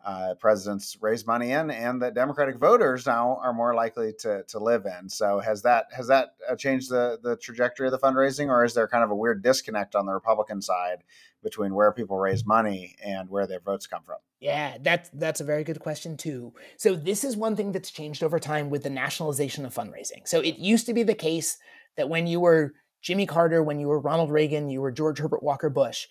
uh, 0.06 0.36
presidents 0.36 0.96
raise 1.02 1.28
money 1.28 1.52
in, 1.52 1.70
and 1.70 2.02
that 2.02 2.14
Democratic 2.14 2.58
voters 2.58 3.06
now 3.06 3.40
are 3.44 3.54
more 3.54 3.74
likely 3.74 4.14
to 4.20 4.44
to 4.44 4.60
live 4.60 4.86
in. 4.86 5.10
So 5.10 5.40
has 5.40 5.64
that 5.64 5.88
has 5.96 6.08
that 6.08 6.36
uh, 6.50 6.56
changed 6.56 6.90
the 6.90 7.20
the 7.22 7.36
trajectory 7.38 7.88
of 7.88 7.92
the 7.92 8.00
fundraising, 8.00 8.48
or 8.48 8.64
is 8.64 8.74
there 8.74 8.88
kind 8.88 9.04
of 9.04 9.12
a 9.12 9.16
weird 9.16 9.44
disconnect 9.44 9.96
on 9.96 10.06
the 10.06 10.14
Republican 10.14 10.62
side 10.62 11.04
between 11.44 11.74
where 11.74 11.92
people 11.92 12.18
raise 12.18 12.46
money 12.46 12.96
and 13.04 13.30
where 13.30 13.48
their 13.48 13.60
votes 13.60 13.88
come 13.88 14.04
from? 14.04 14.18
Yeah, 14.40 14.78
that's 14.80 15.10
that's 15.14 15.42
a 15.42 15.44
very 15.46 15.64
good 15.64 15.80
question 15.80 16.16
too. 16.16 16.54
So 16.78 16.96
this 16.96 17.24
is 17.24 17.36
one 17.36 17.56
thing 17.56 17.72
that's 17.72 17.92
changed 17.92 18.24
over 18.24 18.40
time 18.40 18.70
with 18.70 18.84
the 18.84 18.90
nationalization 18.90 19.66
of 19.66 19.74
fundraising. 19.74 20.26
So 20.26 20.40
it 20.42 20.58
used 20.58 20.86
to 20.86 20.94
be 20.94 21.04
the 21.04 21.16
case 21.16 21.58
that 21.96 22.08
when 22.08 22.28
you 22.28 22.40
were 22.40 22.76
Jimmy 23.02 23.26
Carter, 23.26 23.64
when 23.64 23.80
you 23.80 23.88
were 23.88 24.00
Ronald 24.00 24.32
Reagan, 24.32 24.70
you 24.70 24.82
were 24.82 24.92
George 24.92 25.20
Herbert 25.20 25.44
Walker 25.44 25.70
Bush, 25.70 26.08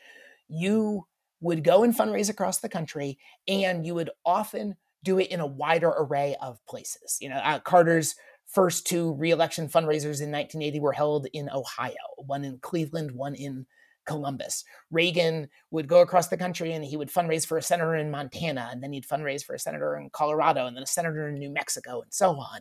you 0.49 1.07
would 1.41 1.65
go 1.65 1.83
and 1.83 1.97
fundraise 1.97 2.31
across 2.31 2.59
the 2.59 2.69
country, 2.69 3.19
and 3.47 3.87
you 3.87 3.95
would 3.95 4.11
often 4.25 4.77
do 5.03 5.19
it 5.19 5.31
in 5.31 5.41
a 5.41 5.47
wider 5.47 5.91
array 5.91 6.37
of 6.41 6.65
places. 6.67 7.19
You 7.21 7.29
know, 7.29 7.37
uh, 7.37 7.61
Carter's 7.61 8.15
first 8.47 8.87
two 8.87 9.15
reelection 9.15 9.69
fundraisers 9.69 10.23
in 10.23 10.31
1980 10.31 10.81
were 10.81 10.93
held 10.93 11.27
in 11.33 11.51
Ohio, 11.51 11.95
one 12.19 12.45
in 12.45 12.59
Cleveland, 12.59 13.13
one 13.13 13.35
in 13.35 13.67
Columbus. 14.07 14.65
Reagan 14.91 15.49
would 15.71 15.89
go 15.89 16.01
across 16.01 16.29
the 16.29 16.37
country 16.37 16.73
and 16.73 16.85
he 16.85 16.97
would 16.97 17.11
fundraise 17.11 17.47
for 17.47 17.59
a 17.59 17.63
senator 17.63 17.97
in 17.97 18.11
Montana, 18.11 18.69
and 18.73 18.83
then 18.83 18.93
he'd 18.93 19.07
fundraise 19.07 19.45
for 19.45 19.55
a 19.55 19.59
senator 19.59 19.97
in 19.97 20.11
Colorado, 20.11 20.67
and 20.67 20.77
then 20.77 20.83
a 20.83 20.87
senator 20.87 21.29
in 21.29 21.35
New 21.35 21.51
Mexico, 21.51 22.01
and 22.01 22.13
so 22.13 22.31
on. 22.37 22.61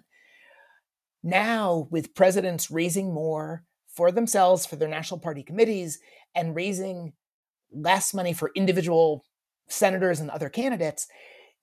Now, 1.23 1.87
with 1.89 2.13
presidents 2.13 2.69
raising 2.69 3.13
more 3.13 3.63
for 3.95 4.11
themselves, 4.11 4.65
for 4.65 4.75
their 4.75 4.87
national 4.87 5.19
party 5.19 5.43
committees, 5.43 5.99
and 6.35 6.55
raising 6.55 7.13
less 7.71 8.13
money 8.13 8.33
for 8.33 8.51
individual 8.55 9.23
senators 9.69 10.19
and 10.19 10.29
other 10.29 10.49
candidates, 10.49 11.07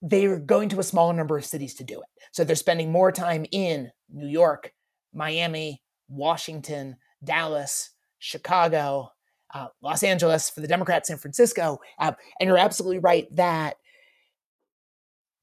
they're 0.00 0.38
going 0.38 0.68
to 0.68 0.80
a 0.80 0.84
smaller 0.84 1.12
number 1.12 1.36
of 1.38 1.44
cities 1.44 1.74
to 1.74 1.84
do 1.84 2.00
it. 2.00 2.08
So 2.32 2.42
they're 2.42 2.56
spending 2.56 2.90
more 2.90 3.12
time 3.12 3.46
in 3.52 3.90
New 4.12 4.26
York, 4.26 4.72
Miami, 5.14 5.82
Washington, 6.08 6.96
Dallas, 7.22 7.90
Chicago, 8.18 9.10
uh, 9.54 9.68
Los 9.80 10.02
Angeles, 10.02 10.50
for 10.50 10.60
the 10.60 10.68
Democrats, 10.68 11.08
San 11.08 11.18
Francisco. 11.18 11.78
Uh, 11.98 12.12
and 12.40 12.48
you're 12.48 12.58
absolutely 12.58 12.98
right 12.98 13.28
that 13.36 13.76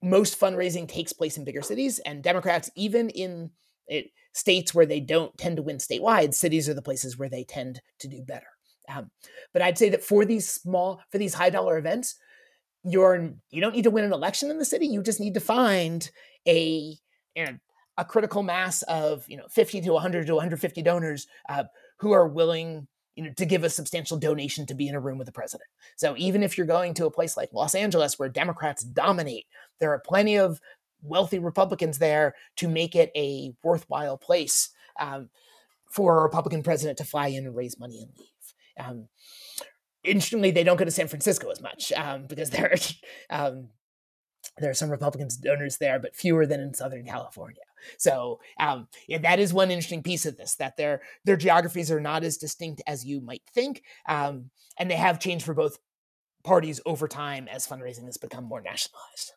most 0.02 0.40
fundraising 0.40 0.88
takes 0.88 1.14
place 1.14 1.38
in 1.38 1.44
bigger 1.44 1.62
cities, 1.62 2.00
and 2.00 2.24
Democrats, 2.24 2.70
even 2.76 3.10
in 3.10 3.52
it, 3.90 4.12
states 4.34 4.74
where 4.74 4.86
they 4.86 5.00
don't 5.00 5.38
tend 5.38 5.58
to 5.58 5.64
win 5.64 5.78
statewide, 5.78 6.34
cities 6.34 6.70
are 6.70 6.74
the 6.74 6.82
places 6.82 7.18
where 7.18 7.30
they 7.30 7.44
tend 7.44 7.82
to 8.00 8.08
do 8.08 8.22
better. 8.22 8.48
Um, 8.88 9.12
but 9.54 9.62
I'd 9.62 9.78
say 9.78 9.90
that 9.90 10.04
for 10.04 10.26
these 10.26 10.50
small, 10.50 11.02
for 11.12 11.18
these 11.18 11.34
high 11.34 11.50
dollar 11.50 11.78
events, 11.78 12.16
you're 12.84 13.34
you 13.50 13.62
don't 13.62 13.76
need 13.76 13.84
to 13.84 13.92
win 13.92 14.06
an 14.06 14.14
election 14.14 14.50
in 14.50 14.58
the 14.58 14.66
city. 14.66 14.88
You 14.88 15.04
just 15.04 15.20
need 15.20 15.34
to 15.34 15.40
find 15.40 16.10
a 16.48 16.96
you 17.36 17.46
know, 17.46 17.58
a 17.98 18.06
critical 18.06 18.44
mass 18.44 18.82
of 18.84 19.26
you 19.28 19.38
know 19.38 19.48
50 19.50 19.82
to 19.82 19.92
100 19.92 20.28
to 20.28 20.34
150 20.34 20.82
donors 20.82 21.28
uh, 21.50 21.66
who 21.98 22.12
are 22.12 22.28
willing 22.28 22.88
you 23.16 23.26
know, 23.26 23.34
to 23.34 23.46
give 23.46 23.66
a 23.66 23.70
substantial 23.70 24.18
donation 24.18 24.66
to 24.66 24.74
be 24.74 24.88
in 24.88 24.96
a 24.96 25.00
room 25.00 25.18
with 25.18 25.26
the 25.26 25.34
president. 25.34 25.68
So 25.98 26.16
even 26.18 26.42
if 26.42 26.58
you're 26.58 26.66
going 26.66 26.94
to 26.94 27.06
a 27.06 27.12
place 27.12 27.36
like 27.36 27.52
Los 27.52 27.76
Angeles 27.76 28.18
where 28.18 28.30
Democrats 28.30 28.82
dominate, 28.82 29.46
there 29.82 29.92
are 29.92 30.00
plenty 30.00 30.38
of 30.38 30.62
wealthy 31.02 31.40
Republicans 31.40 31.98
there 31.98 32.36
to 32.58 32.68
make 32.68 32.96
it 32.96 33.12
a 33.16 33.54
worthwhile 33.64 34.18
place 34.18 34.70
um, 35.00 35.30
for 35.90 36.20
a 36.20 36.24
Republican 36.24 36.64
president 36.64 36.98
to 36.98 37.04
fly 37.04 37.28
in 37.28 37.46
and 37.46 37.56
raise 37.56 37.80
money 37.80 38.02
and 38.02 38.12
leave. 38.18 38.88
Um, 38.88 39.08
interestingly, 40.04 40.52
they 40.52 40.64
don't 40.64 40.78
go 40.78 40.86
to 40.86 40.92
San 40.92 41.08
Francisco 41.08 41.50
as 41.50 41.62
much 41.62 41.92
um, 41.94 42.26
because 42.28 42.50
there 42.52 42.74
are, 42.74 43.48
um, 43.48 43.70
there 44.58 44.70
are 44.70 44.76
some 44.76 44.90
Republican 44.90 45.30
donors 45.42 45.78
there, 45.78 46.00
but 46.00 46.16
fewer 46.16 46.46
than 46.46 46.62
in 46.62 46.74
Southern 46.74 47.06
California. 47.06 47.62
So 47.98 48.40
um, 48.60 48.88
yeah, 49.08 49.20
that 49.20 49.40
is 49.40 49.54
one 49.54 49.72
interesting 49.72 50.04
piece 50.04 50.26
of 50.26 50.38
this 50.38 50.56
that 50.56 50.76
their 50.78 51.02
their 51.24 51.38
geographies 51.38 51.92
are 51.92 52.02
not 52.02 52.24
as 52.24 52.38
distinct 52.38 52.82
as 52.86 53.06
you 53.06 53.22
might 53.22 53.44
think, 53.54 53.84
um, 54.08 54.50
and 54.78 54.92
they 54.92 54.98
have 54.98 55.20
changed 55.20 55.46
for 55.46 55.54
both 55.54 55.80
parties 56.44 56.82
over 56.86 57.08
time 57.08 57.48
as 57.48 57.68
fundraising 57.68 58.06
has 58.06 58.18
become 58.18 58.44
more 58.44 58.62
nationalized. 58.62 59.34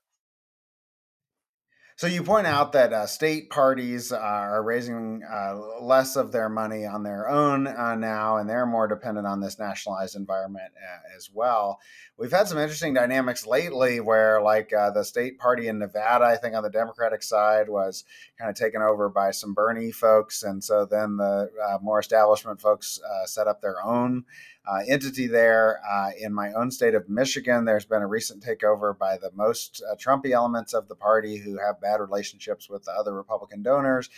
So 1.97 2.07
you 2.07 2.23
point 2.23 2.47
out 2.47 2.73
that 2.73 2.93
uh, 2.93 3.07
state 3.07 3.51
parties 3.51 4.13
are 4.13 4.63
raising 4.63 5.23
uh, 5.31 5.57
less 5.81 6.17
of 6.17 6.33
their 6.33 6.49
money 6.49 6.87
on 6.87 7.03
their 7.03 7.29
own 7.29 7.67
uh, 7.67 7.95
now, 7.95 8.39
and 8.39 8.49
they're 8.49 8.67
more 8.67 8.89
dependent 8.89 9.27
on 9.27 9.41
this 9.41 9.59
nationalized 9.59 10.17
environment 10.17 10.73
uh, 10.77 11.17
as 11.17 11.31
well. 11.33 11.81
We've 12.17 12.33
had 12.33 12.49
some 12.49 12.59
interesting 12.59 12.95
dynamics 12.95 13.47
lately, 13.47 14.01
where 14.01 14.41
like 14.41 14.73
uh, 14.73 14.91
the 14.91 15.05
state 15.05 15.39
party 15.39 15.69
in 15.69 15.79
Nevada, 15.79 16.25
I 16.25 16.37
think 16.37 16.55
on 16.55 16.63
the 16.63 16.71
Democratic 16.71 17.23
side, 17.23 17.69
was 17.69 18.05
kind 18.39 18.51
of 18.51 18.57
taken 18.57 18.81
over 18.81 19.09
by 19.09 19.31
some 19.31 19.55
Bernie 19.55 19.93
folks, 19.93 20.43
and 20.43 20.65
so 20.65 20.87
then 20.87 21.19
the 21.19 21.51
uh, 21.63 21.79
more 21.83 22.01
establishment 22.01 22.61
folks 22.61 23.01
set 23.27 23.47
up 23.47 23.61
their 23.61 23.83
own 23.85 24.25
uh, 24.67 24.81
entity 24.89 25.27
there. 25.27 25.81
Uh, 25.89 26.11
in 26.19 26.33
my 26.33 26.53
own 26.53 26.71
state 26.71 26.95
of 26.95 27.09
Michigan, 27.09 27.65
there's 27.65 27.85
been 27.85 28.03
a 28.03 28.07
recent 28.07 28.43
takeover 28.43 28.97
by 28.97 29.17
the 29.17 29.31
most 29.35 29.83
uh, 29.91 29.97
Trumpy 29.97 30.31
elements 30.31 30.73
of 30.73 30.89
the 30.89 30.95
party 30.95 31.37
who 31.39 31.59
have 31.59 31.81
bad 31.81 32.01
relationships 32.01 32.69
with 32.71 32.85
the 32.85 32.93
other 32.93 33.15
Republican 33.15 33.63
donors 33.63 34.09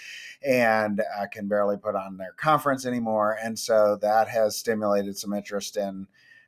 and 0.46 1.00
uh, 1.00 1.26
can 1.33 1.48
barely 1.48 1.76
put 1.76 1.94
on 1.94 2.16
their 2.16 2.33
conference 2.33 2.85
anymore. 2.85 3.38
And 3.42 3.59
so 3.59 3.96
that 4.02 4.28
has 4.28 4.57
stimulated 4.57 5.16
some 5.16 5.33
interest 5.33 5.76
in 5.76 6.07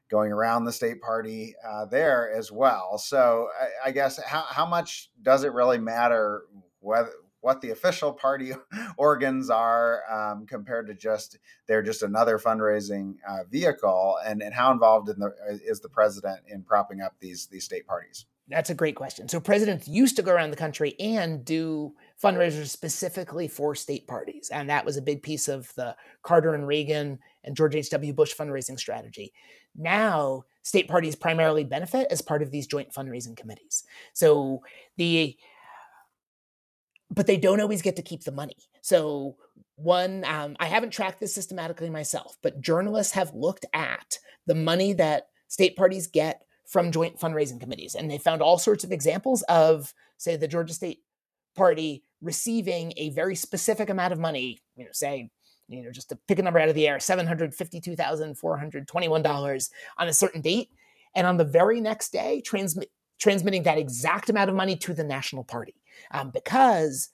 going 0.09 0.31
around 0.31 0.65
the 0.65 0.73
state 0.73 1.01
party 1.01 1.55
uh, 1.67 1.85
there 1.87 2.33
as 2.33 2.53
well. 2.53 2.99
So 2.99 3.49
I, 3.61 3.89
I 3.89 3.91
guess 3.93 4.23
how, 4.23 4.43
how 4.43 4.67
much 4.67 5.11
does 5.23 5.43
it 5.43 5.53
really 5.53 5.79
matter 5.79 6.43
whether 6.81 7.11
what 7.47 7.61
the 7.61 7.71
official 7.71 8.13
party 8.13 8.53
organs 8.97 9.51
are 9.51 10.03
um, 10.11 10.47
compared 10.47 10.89
to 10.89 10.95
just 10.95 11.39
they're 11.69 11.81
just 11.81 12.03
another 12.03 12.41
fundraising 12.41 13.15
uh, 13.27 13.45
vehicle, 13.49 14.19
and, 14.27 14.43
and 14.43 14.53
how 14.53 14.73
involved 14.73 15.09
in 15.09 15.21
the, 15.21 15.27
uh, 15.27 15.57
is 15.65 15.79
the 15.79 15.89
president 15.89 16.41
in 16.49 16.65
propping 16.65 17.01
up 17.01 17.15
these 17.21 17.47
these 17.47 17.63
state 17.63 17.87
parties? 17.87 18.27
That's 18.49 18.71
a 18.71 18.75
great 18.75 18.97
question. 18.97 19.29
So 19.29 19.39
presidents 19.39 19.87
used 19.87 20.17
to 20.17 20.23
go 20.23 20.33
around 20.33 20.51
the 20.51 20.57
country 20.57 20.99
and 20.99 21.45
do 21.45 21.95
fundraisers 22.21 22.67
specifically 22.67 23.47
for 23.47 23.77
state 23.77 24.09
parties, 24.09 24.51
and 24.53 24.69
that 24.69 24.85
was 24.85 24.97
a 24.97 25.03
big 25.03 25.23
piece 25.23 25.47
of 25.47 25.73
the 25.77 25.95
Carter 26.25 26.53
and 26.53 26.67
Reagan 26.67 27.21
and 27.45 27.57
George 27.57 27.77
H.W. 27.77 28.13
Bush 28.13 28.35
fundraising 28.35 28.77
strategy. 28.77 29.33
Now, 29.77 30.43
state 30.63 30.89
parties 30.89 31.15
primarily 31.15 31.63
benefit 31.63 32.09
as 32.11 32.23
part 32.23 32.43
of 32.43 32.51
these 32.51 32.67
joint 32.67 32.93
fundraising 32.93 33.37
committees. 33.37 33.85
So 34.15 34.63
the 34.97 35.37
but 37.11 37.27
they 37.27 37.37
don't 37.37 37.61
always 37.61 37.83
get 37.83 37.97
to 37.97 38.03
keep 38.03 38.25
the 38.25 38.33
money. 38.33 38.57
So, 38.83 39.37
one, 39.77 40.25
um, 40.25 40.57
I 40.59 40.67
haven't 40.67 40.91
tracked 40.91 41.21
this 41.21 41.35
systematically 41.35 41.91
myself, 41.91 42.37
but 42.43 42.61
journalists 42.61 43.13
have 43.13 43.35
looked 43.35 43.67
at 43.75 44.19
the 44.47 44.55
money 44.55 44.95
that 44.95 45.29
state 45.49 45.77
parties 45.77 46.07
get 46.07 46.43
from 46.67 46.91
joint 46.91 47.19
fundraising 47.19 47.61
committees, 47.61 47.95
and 47.95 48.11
they 48.11 48.19
found 48.19 48.43
all 48.43 48.59
sorts 48.59 48.85
of 48.85 48.93
examples 48.93 49.43
of, 49.43 49.95
say, 50.17 50.37
the 50.37 50.49
Georgia 50.49 50.75
State 50.75 51.03
Party 51.55 52.03
receiving 52.21 52.93
a 52.97 53.11
very 53.11 53.37
specific 53.37 53.91
amount 53.91 54.13
of 54.13 54.19
money, 54.19 54.59
you 54.77 54.85
know, 54.85 54.91
say, 54.93 55.31
you 55.69 55.83
know, 55.83 55.91
just 55.91 56.09
to 56.09 56.19
pick 56.29 56.39
a 56.39 56.43
number 56.43 56.59
out 56.59 56.69
of 56.69 56.75
the 56.75 56.89
air, 56.89 56.99
$752,421 56.99 59.71
on 59.99 60.09
a 60.09 60.13
certain 60.13 60.41
date. 60.41 60.71
And 61.15 61.27
on 61.27 61.39
the 61.39 61.45
very 61.45 61.81
next 61.81 62.13
day, 62.13 62.43
transmit, 62.43 62.91
transmitting 63.19 63.63
that 63.65 63.79
exact 63.79 64.31
amount 64.31 64.51
of 64.51 64.57
money 64.57 64.77
to 64.77 64.95
the 64.95 65.05
national 65.05 65.45
party 65.45 65.75
um, 66.11 66.31
because 66.31 67.09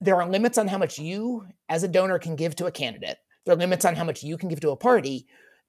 there 0.00 0.16
are 0.16 0.28
limits 0.28 0.58
on 0.58 0.68
how 0.68 0.78
much 0.78 0.98
you, 0.98 1.46
as 1.68 1.82
a 1.82 1.88
donor, 1.88 2.18
can 2.18 2.36
give 2.36 2.56
to 2.56 2.66
a 2.66 2.70
candidate. 2.72 3.18
There 3.44 3.54
are 3.54 3.58
limits 3.58 3.84
on 3.84 3.94
how 3.94 4.04
much 4.04 4.22
you 4.22 4.36
can 4.38 4.48
give 4.48 4.60
to 4.60 4.70
a 4.70 4.76
party. 4.76 5.26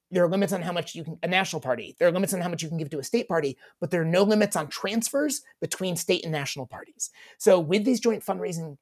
There 0.09 0.23
are 0.23 0.29
limits 0.29 0.53
on 0.53 0.61
how 0.61 0.71
much 0.71 0.95
you 0.95 1.03
can, 1.03 1.17
a 1.23 1.27
national 1.27 1.61
party. 1.61 1.95
There 1.99 2.07
are 2.07 2.11
limits 2.11 2.33
on 2.33 2.41
how 2.41 2.49
much 2.49 2.61
you 2.61 2.69
can 2.69 2.77
give 2.77 2.89
to 2.91 2.99
a 2.99 3.03
state 3.03 3.27
party, 3.27 3.57
but 3.79 3.91
there 3.91 4.01
are 4.01 4.05
no 4.05 4.23
limits 4.23 4.55
on 4.55 4.67
transfers 4.67 5.41
between 5.59 5.95
state 5.95 6.23
and 6.23 6.31
national 6.31 6.67
parties. 6.67 7.09
So, 7.37 7.59
with 7.59 7.83
these 7.85 7.99
joint 7.99 8.23
fundraising 8.23 8.77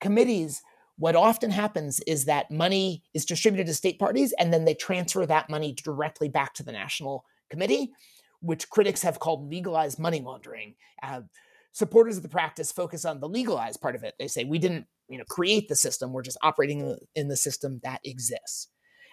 committees, 0.00 0.62
what 1.00 1.16
often 1.16 1.50
happens 1.50 2.00
is 2.00 2.26
that 2.26 2.50
money 2.50 3.02
is 3.14 3.24
distributed 3.24 3.66
to 3.66 3.74
state 3.74 3.98
parties 3.98 4.34
and 4.38 4.52
then 4.52 4.64
they 4.64 4.74
transfer 4.74 5.24
that 5.26 5.48
money 5.48 5.72
directly 5.72 6.28
back 6.28 6.54
to 6.54 6.62
the 6.62 6.72
national 6.72 7.24
committee, 7.48 7.92
which 8.40 8.68
critics 8.70 9.02
have 9.02 9.18
called 9.18 9.48
legalized 9.50 9.98
money 9.98 10.20
laundering. 10.20 10.74
Uh, 11.02 11.22
supporters 11.72 12.16
of 12.16 12.22
the 12.22 12.28
practice 12.28 12.72
focus 12.72 13.04
on 13.04 13.20
the 13.20 13.28
legalized 13.28 13.80
part 13.80 13.94
of 13.94 14.02
it. 14.02 14.14
They 14.18 14.28
say 14.28 14.44
we 14.44 14.58
didn't, 14.58 14.86
you 15.08 15.18
know, 15.18 15.24
create 15.28 15.68
the 15.68 15.76
system. 15.76 16.12
We're 16.12 16.22
just 16.22 16.38
operating 16.42 16.96
in 17.14 17.28
the 17.28 17.36
system 17.36 17.80
that 17.84 18.00
exists. 18.04 18.68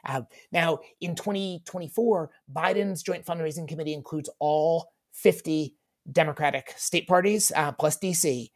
Uh, 0.05 0.21
now, 0.51 0.79
in 1.01 1.15
2024, 1.15 2.29
Biden's 2.53 3.03
joint 3.03 3.25
fundraising 3.25 3.67
committee 3.67 3.93
includes 3.93 4.29
all 4.39 4.89
50 5.13 5.75
Democratic 6.11 6.73
state 6.77 7.07
parties 7.07 7.51
uh, 7.55 7.71
plus 7.73 7.97
DC. 7.97 8.49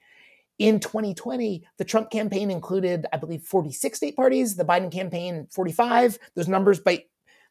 In 0.60 0.80
2020, 0.80 1.64
the 1.78 1.84
Trump 1.84 2.12
campaign 2.12 2.52
included, 2.52 3.08
I 3.12 3.18
believe, 3.18 3.42
46 3.42 3.98
state 3.98 4.16
parties. 4.16 4.56
The 4.56 4.64
Biden 4.64 4.92
campaign, 4.92 5.48
45. 5.52 6.20
Those 6.36 6.48
numbers 6.48 6.80
might 6.86 7.06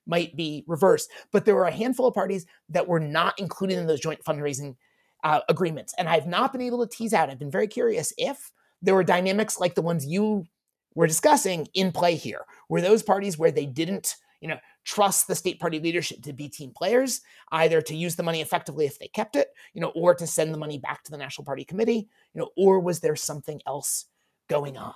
might 0.07 0.37
be 0.37 0.65
reversed, 0.67 1.11
but 1.33 1.45
there 1.45 1.55
were 1.55 1.67
a 1.67 1.73
handful 1.73 2.07
of 2.07 2.15
parties 2.15 2.47
that 2.69 2.89
were 2.89 3.01
not 3.01 3.39
included 3.39 3.79
in 3.79 3.87
those 3.87 4.01
joint 4.01 4.23
fundraising 4.25 4.77
uh, 5.25 5.41
agreements. 5.49 5.95
And 5.99 6.09
I've 6.09 6.27
not 6.27 6.53
been 6.53 6.63
able 6.63 6.87
to 6.87 6.97
tease 6.97 7.13
out, 7.13 7.31
I've 7.31 7.39
been 7.39 7.51
very 7.51 7.69
curious 7.69 8.13
if 8.17 8.51
there 8.83 8.95
were 8.95 9.05
dynamics 9.05 9.61
like 9.61 9.75
the 9.75 9.83
ones 9.83 10.07
you 10.07 10.47
were 10.95 11.07
discussing 11.07 11.69
in 11.75 11.93
play 11.93 12.15
here. 12.15 12.45
Were 12.69 12.81
those 12.81 13.03
parties 13.03 13.39
where 13.39 13.51
they 13.51 13.67
didn't, 13.67 14.17
you 14.41 14.49
know, 14.49 14.59
trust 14.85 15.29
the 15.29 15.35
state 15.35 15.61
party 15.61 15.79
leadership 15.79 16.23
to 16.23 16.33
be 16.33 16.49
team 16.49 16.73
players, 16.75 17.21
either 17.53 17.83
to 17.83 17.95
use 17.95 18.17
the 18.17 18.23
money 18.23 18.41
effectively 18.41 18.87
if 18.87 18.99
they 18.99 19.09
kept 19.09 19.37
it, 19.37 19.49
you 19.75 19.81
know, 19.81 19.93
or 19.95 20.15
to 20.15 20.27
send 20.27 20.55
the 20.55 20.59
money 20.59 20.79
back 20.79 21.05
to 21.05 21.11
the 21.11 21.19
National 21.19 21.45
Party 21.45 21.65
Committee, 21.65 22.09
you 22.35 22.41
know, 22.41 22.49
or 22.57 22.81
was 22.81 23.01
there 23.01 23.17
something 23.17 23.61
else 23.67 24.07
going 24.49 24.77
on? 24.77 24.95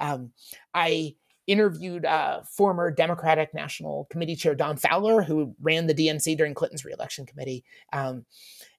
Um, 0.00 0.32
I 0.74 1.14
interviewed 1.46 2.04
uh, 2.04 2.42
former 2.42 2.90
Democratic 2.90 3.54
National 3.54 4.06
Committee 4.10 4.36
Chair 4.36 4.54
Don 4.54 4.76
Fowler, 4.76 5.22
who 5.22 5.54
ran 5.60 5.86
the 5.86 5.94
DNC 5.94 6.36
during 6.36 6.54
Clinton's 6.54 6.84
reelection 6.84 7.26
committee, 7.26 7.64
um, 7.92 8.24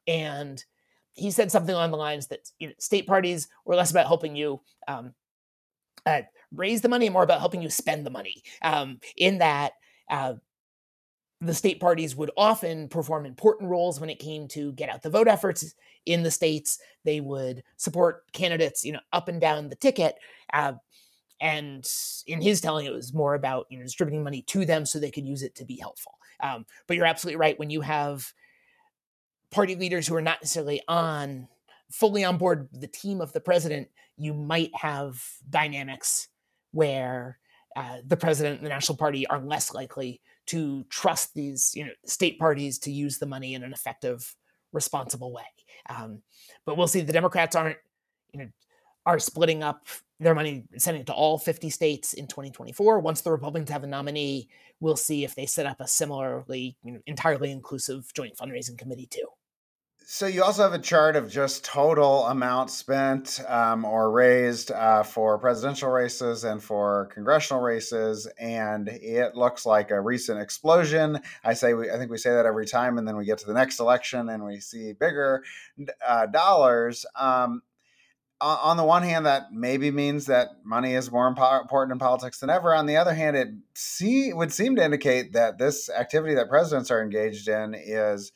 and 0.08 0.64
he 1.14 1.32
said 1.32 1.52
something 1.52 1.74
along 1.74 1.92
the 1.92 1.98
lines 1.98 2.28
that 2.28 2.50
you 2.60 2.68
know, 2.68 2.74
state 2.78 3.08
parties 3.08 3.48
were 3.66 3.76
less 3.76 3.92
about 3.92 4.08
helping 4.08 4.36
you 4.36 4.62
um, 4.88 5.14
uh, 6.06 6.22
raise 6.54 6.82
the 6.82 6.90
money 6.90 7.08
and 7.08 7.14
more 7.14 7.24
about 7.24 7.40
helping 7.40 7.62
you 7.62 7.70
spend 7.70 8.06
the 8.06 8.12
money. 8.12 8.44
Um, 8.62 9.00
in 9.18 9.40
that, 9.40 9.74
uh, 10.10 10.36
the 11.42 11.54
state 11.54 11.80
parties 11.80 12.16
would 12.16 12.32
often 12.38 12.88
perform 12.88 13.26
important 13.26 13.70
roles 13.70 14.00
when 14.00 14.10
it 14.10 14.20
came 14.20 14.48
to 14.48 14.72
get 14.74 14.90
out 14.90 15.04
the 15.04 15.10
vote 15.10 15.28
efforts 15.28 15.76
in 16.06 16.24
the 16.24 16.32
states. 16.32 16.80
They 17.04 17.20
would 17.20 17.64
support 17.78 18.24
candidates, 18.32 18.84
you 18.84 18.94
know, 18.94 19.02
up 19.14 19.28
and 19.28 19.40
down 19.40 19.70
the 19.70 19.76
ticket. 19.76 20.16
And 21.40 21.88
in 22.26 22.42
his 22.42 22.62
telling, 22.62 22.86
it 22.86 22.94
was 22.94 23.14
more 23.14 23.36
about 23.36 23.68
you 23.70 23.78
know 23.78 23.84
distributing 23.84 24.24
money 24.24 24.42
to 24.44 24.66
them 24.66 24.86
so 24.86 25.00
they 25.00 25.12
could 25.12 25.28
use 25.28 25.44
it 25.44 25.56
to 25.56 25.66
be 25.66 25.78
helpful. 25.78 26.14
Um, 26.42 26.66
but 26.88 26.98
you're 26.98 27.06
absolutely 27.06 27.38
right. 27.38 27.58
When 27.58 27.70
you 27.70 27.82
have 27.82 28.32
party 29.52 29.76
leaders 29.76 30.08
who 30.08 30.16
are 30.16 30.22
not 30.22 30.42
necessarily 30.42 30.82
on 30.88 31.48
fully 31.92 32.24
on 32.24 32.38
board 32.38 32.68
the 32.74 32.88
team 32.88 33.22
of 33.22 33.34
the 33.34 33.40
president, 33.40 33.88
you 34.18 34.34
might 34.34 34.76
have 34.76 35.24
dynamics 35.50 36.28
where 36.72 37.40
uh, 37.76 37.98
the 38.06 38.18
president 38.18 38.58
and 38.58 38.66
the 38.66 38.70
national 38.70 38.98
party 38.98 39.28
are 39.28 39.40
less 39.40 39.74
likely 39.74 40.22
to 40.48 40.84
trust 40.90 41.34
these 41.34 41.74
you 41.76 41.86
know 41.86 41.92
state 42.06 42.40
parties 42.40 42.80
to 42.80 42.92
use 42.92 43.18
the 43.18 43.26
money 43.26 43.54
in 43.54 43.64
an 43.64 43.72
effective 43.72 44.36
responsible 44.74 45.32
way 45.32 45.44
um, 45.90 46.22
but 46.66 46.76
we'll 46.76 46.88
see 46.88 47.02
the 47.02 47.14
democrats 47.14 47.56
aren't 47.56 47.78
you 48.34 48.40
know 48.40 48.50
are 49.06 49.20
splitting 49.20 49.62
up 49.62 49.88
their 50.20 50.36
money 50.36 50.64
sending 50.78 51.02
it 51.02 51.08
to 51.08 51.14
all 51.14 51.38
50 51.38 51.70
states 51.70 52.14
in 52.14 52.28
2024 52.28 53.00
once 53.00 53.22
the 53.22 53.32
republicans 53.32 53.70
have 53.70 53.84
a 53.84 53.88
nominee 53.88 54.50
we'll 54.80 54.96
see 54.96 55.24
if 55.24 55.36
they 55.36 55.46
set 55.46 55.66
up 55.66 55.80
a 55.80 55.88
similarly 55.88 56.78
you 56.84 56.94
know, 56.94 57.00
entirely 57.06 57.52
inclusive 57.52 58.12
joint 58.14 58.36
fundraising 58.38 58.78
committee 58.78 59.08
too 59.08 59.28
So 60.10 60.26
you 60.26 60.42
also 60.42 60.64
have 60.64 60.72
a 60.72 60.80
chart 60.80 61.18
of 61.18 61.30
just 61.30 61.66
total 61.66 62.24
amount 62.28 62.70
spent 62.70 63.42
um, 63.46 63.84
or 63.84 64.10
raised 64.10 64.72
uh, 64.72 65.04
for 65.04 65.38
presidential 65.38 65.90
races 65.90 66.46
and 66.46 66.64
for 66.64 67.10
congressional 67.14 67.62
races, 67.62 68.26
and 68.40 68.88
it 68.88 69.36
looks 69.36 69.66
like 69.66 69.92
a 69.92 70.00
recent 70.00 70.40
explosion. 70.40 71.20
I 71.44 71.56
say 71.56 71.74
we, 71.74 71.92
I 71.92 71.98
think 71.98 72.10
we 72.10 72.18
say 72.18 72.30
that 72.30 72.46
every 72.46 72.66
time, 72.66 72.98
and 72.98 73.06
then 73.06 73.18
we 73.18 73.26
get 73.26 73.40
to 73.40 73.48
the 73.48 73.54
next 73.54 73.82
election 73.82 74.30
and 74.30 74.46
we 74.46 74.62
see 74.62 74.94
bigger 74.94 75.44
uh, 76.08 76.28
dollars. 76.28 77.06
Um, 77.20 77.62
on 78.40 78.78
the 78.78 78.84
one 78.84 79.04
hand, 79.04 79.26
that 79.26 79.52
maybe 79.52 79.92
means 79.92 80.28
that 80.28 80.50
money 80.64 80.94
is 80.94 81.12
more 81.12 81.28
important 81.28 81.92
in 81.92 82.00
politics 82.00 82.40
than 82.40 82.50
ever. 82.50 82.74
On 82.76 82.86
the 82.86 82.98
other 82.98 83.14
hand, 83.14 83.36
it 83.36 83.50
see, 83.74 84.32
would 84.34 84.52
seem 84.52 84.76
to 84.76 84.84
indicate 84.84 85.34
that 85.34 85.58
this 85.58 85.90
activity 85.90 86.36
that 86.36 86.50
presidents 86.50 86.92
are 86.92 87.02
engaged 87.02 87.48
in 87.48 87.74
is 87.74 88.32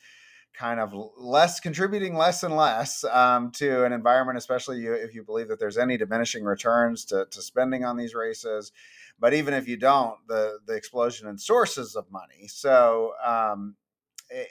kind 0.54 0.80
of 0.80 0.92
less 1.16 1.60
contributing 1.60 2.14
less 2.14 2.42
and 2.42 2.56
less 2.56 3.04
um, 3.04 3.50
to 3.52 3.84
an 3.84 3.92
environment, 3.92 4.36
especially 4.36 4.78
you, 4.80 4.92
if 4.92 5.14
you 5.14 5.22
believe 5.22 5.48
that 5.48 5.58
there's 5.58 5.78
any 5.78 5.96
diminishing 5.96 6.44
returns 6.44 7.04
to, 7.06 7.26
to 7.30 7.40
spending 7.40 7.84
on 7.84 7.96
these 7.96 8.14
races. 8.14 8.72
But 9.18 9.34
even 9.34 9.54
if 9.54 9.68
you 9.68 9.76
don't, 9.76 10.16
the 10.26 10.58
the 10.66 10.74
explosion 10.74 11.28
in 11.28 11.38
sources 11.38 11.94
of 11.94 12.10
money. 12.10 12.48
So 12.48 13.12
um, 13.24 13.76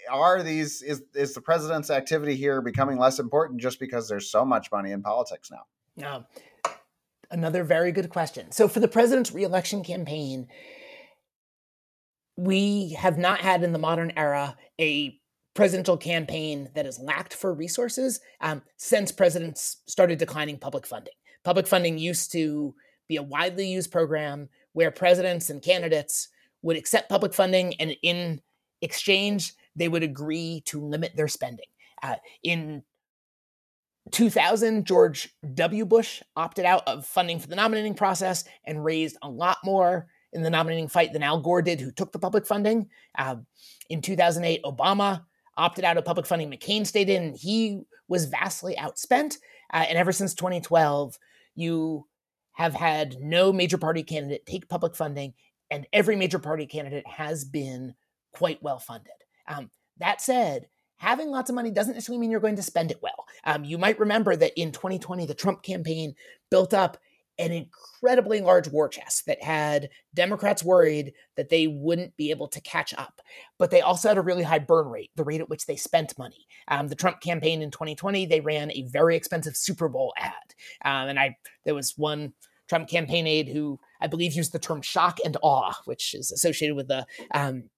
are 0.10 0.44
these 0.44 0.82
is 0.82 1.04
is 1.14 1.34
the 1.34 1.42
president's 1.42 1.90
activity 1.90 2.36
here 2.36 2.62
becoming 2.62 2.98
less 2.98 3.20
important 3.20 3.62
just 3.62 3.80
because 3.80 4.08
there's 4.08 4.30
so 4.30 4.46
much 4.46 4.72
money 4.72 4.92
in 4.92 5.02
politics 5.02 5.50
now? 5.52 5.64
Now, 5.96 6.28
another 7.30 7.64
very 7.64 7.92
good 7.92 8.10
question. 8.10 8.52
So 8.52 8.68
for 8.68 8.80
the 8.80 8.88
president's 8.88 9.32
reelection 9.32 9.84
campaign, 9.84 10.48
we 12.38 12.92
have 12.98 13.18
not 13.18 13.40
had 13.40 13.64
in 13.64 13.72
the 13.72 13.80
modern 13.80 14.12
era 14.16 14.58
a 14.80 15.20
presidential 15.54 15.98
campaign 15.98 16.70
that 16.76 16.86
has 16.86 17.00
lacked 17.00 17.34
for 17.34 17.54
resources 17.54 18.22
um, 18.40 18.62
since 18.78 19.12
presidents 19.12 19.78
started 19.86 20.18
declining 20.18 20.58
public 20.58 20.86
funding. 20.86 21.14
Public 21.44 21.68
funding 21.68 21.98
used 21.98 22.32
to 22.32 22.74
be 23.08 23.18
a 23.18 23.24
widely 23.24 23.68
used 23.68 23.92
program 23.92 24.48
where 24.74 24.92
presidents 24.92 25.50
and 25.50 25.62
candidates 25.62 26.30
would 26.62 26.78
accept 26.78 27.10
public 27.10 27.34
funding 27.34 27.74
and 27.76 27.96
in 28.02 28.42
exchange, 28.82 29.54
they 29.76 29.88
would 29.88 30.04
agree 30.04 30.62
to 30.66 30.80
limit 30.80 31.16
their 31.16 31.28
spending. 31.28 31.66
Uh, 32.04 32.16
in 32.44 32.84
2000, 34.12 34.86
George 34.86 35.30
W. 35.54 35.86
Bush 35.86 36.22
opted 36.36 36.66
out 36.66 36.88
of 36.88 37.06
funding 37.06 37.40
for 37.40 37.48
the 37.48 37.56
nominating 37.56 37.94
process 37.94 38.44
and 38.66 38.84
raised 38.84 39.18
a 39.22 39.30
lot 39.30 39.58
more 39.64 40.08
in 40.34 40.42
the 40.42 40.50
nominating 40.50 40.88
fight 40.88 41.14
than 41.14 41.24
Al 41.24 41.40
Gore 41.40 41.62
did, 41.62 41.80
who 41.80 41.92
took 41.92 42.12
the 42.12 42.20
public 42.20 42.46
funding. 42.46 42.90
Uh, 43.18 43.36
in 43.90 44.02
2008, 44.02 44.64
Obama 44.64 45.24
opted 45.58 45.84
out 45.84 45.98
of 45.98 46.06
public 46.06 46.26
funding. 46.26 46.50
McCain 46.50 46.88
stayed 46.88 47.10
in. 47.10 47.34
He 47.36 47.82
was 48.08 48.26
vastly 48.26 48.76
outspent. 48.80 49.38
Uh, 49.74 49.86
and 49.88 49.98
ever 49.98 50.12
since 50.12 50.34
2012, 50.34 51.18
you 51.56 52.08
have 52.54 52.74
had 52.74 53.20
no 53.20 53.54
major 53.54 53.78
party 53.78 54.04
candidate 54.04 54.46
take 54.46 54.68
public 54.68 54.96
funding, 54.96 55.34
and 55.70 55.88
every 55.94 56.16
major 56.16 56.40
party 56.40 56.66
candidate 56.66 57.08
has 57.08 57.46
been 57.46 57.94
quite 58.34 58.62
well 58.62 58.80
funded. 58.80 59.12
Um, 59.48 59.70
that 59.98 60.22
said, 60.22 60.68
having 60.98 61.30
lots 61.30 61.50
of 61.50 61.56
money 61.56 61.72
doesn't 61.72 61.94
necessarily 61.94 62.20
mean 62.20 62.32
you're 62.32 62.40
going 62.40 62.56
to 62.56 62.62
spend 62.62 62.92
it 62.92 63.02
well. 63.02 63.26
Um, 63.44 63.64
you 63.64 63.78
might 63.78 64.00
remember 64.00 64.36
that 64.36 64.60
in 64.60 64.72
2020, 64.72 65.26
the 65.26 65.34
Trump 65.34 65.64
campaign 65.64 66.16
built 66.50 66.74
up 66.74 66.98
an 67.40 67.52
incredibly 67.52 68.40
large 68.40 68.68
war 68.68 68.88
chest 68.88 69.26
that 69.26 69.42
had 69.42 69.90
Democrats 70.14 70.64
worried 70.64 71.14
that 71.38 71.50
they 71.50 71.66
wouldn't 71.66 72.16
be 72.18 72.30
able 72.30 72.48
to 72.48 72.62
catch 72.62 72.94
up. 72.94 73.20
But 73.58 73.72
they 73.72 73.82
also 73.82 74.10
had 74.10 74.18
a 74.18 74.22
really 74.22 74.44
high 74.44 74.60
burn 74.60 74.88
rate, 74.88 75.10
the 75.16 75.24
rate 75.24 75.42
at 75.42 75.50
which 75.50 75.66
they 75.66 75.76
spent 75.76 76.18
money. 76.20 76.46
Um, 76.68 76.88
the 76.88 76.96
Trump 76.96 77.20
campaign 77.20 77.62
in 77.62 77.72
2020, 77.72 78.28
they 78.28 78.42
ran 78.42 78.72
a 78.72 78.88
very 78.92 79.16
expensive 79.16 79.56
Super 79.56 79.90
Bowl 79.90 80.14
ad. 80.18 80.34
Um, 80.86 81.10
and 81.10 81.20
I 81.20 81.36
there 81.66 81.76
was 81.76 81.98
one 81.98 82.34
Trump 82.70 82.88
campaign 82.88 83.26
aide 83.28 83.50
who 83.50 83.80
I 84.00 84.08
believe 84.08 84.34
used 84.34 84.52
the 84.52 84.60
term 84.60 84.82
shock 84.82 85.18
and 85.26 85.36
awe, 85.42 85.74
which 85.86 86.14
is 86.14 86.32
associated 86.32 86.76
with 86.76 86.90
the 86.90 87.06
um, 87.34 87.70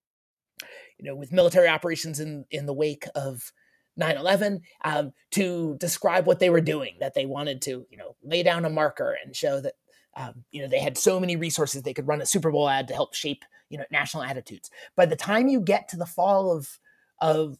you 1.04 1.12
know 1.12 1.16
with 1.16 1.32
military 1.32 1.68
operations 1.68 2.20
in 2.20 2.46
in 2.50 2.66
the 2.66 2.74
wake 2.74 3.06
of 3.14 3.52
9-11 4.00 4.62
um, 4.86 5.12
to 5.32 5.76
describe 5.80 6.26
what 6.26 6.40
they 6.40 6.50
were 6.50 6.62
doing 6.62 6.96
that 7.00 7.14
they 7.14 7.28
wanted 7.28 7.62
to 7.62 7.86
you 7.92 7.98
know 7.98 8.16
lay 8.24 8.42
down 8.42 8.66
a 8.66 8.70
marker 8.70 9.16
and 9.24 9.36
show 9.36 9.60
that 9.60 9.74
um, 10.16 10.46
you 10.52 10.62
know 10.62 10.68
they 10.68 10.80
had 10.80 10.98
so 10.98 11.20
many 11.20 11.36
resources 11.36 11.84
they 11.84 11.94
could 11.94 12.08
run 12.08 12.22
a 12.22 12.26
super 12.26 12.52
bowl 12.52 12.70
ad 12.70 12.88
to 12.88 12.94
help 12.94 13.14
shape 13.14 13.44
you 13.70 13.78
know 13.78 13.86
national 13.92 14.24
attitudes. 14.24 14.70
By 14.96 15.06
the 15.06 15.16
time 15.16 15.48
you 15.48 15.60
get 15.60 15.90
to 15.90 15.98
the 15.98 16.06
fall 16.06 16.56
of 16.56 16.80
of 17.20 17.58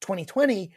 2020 0.00 0.72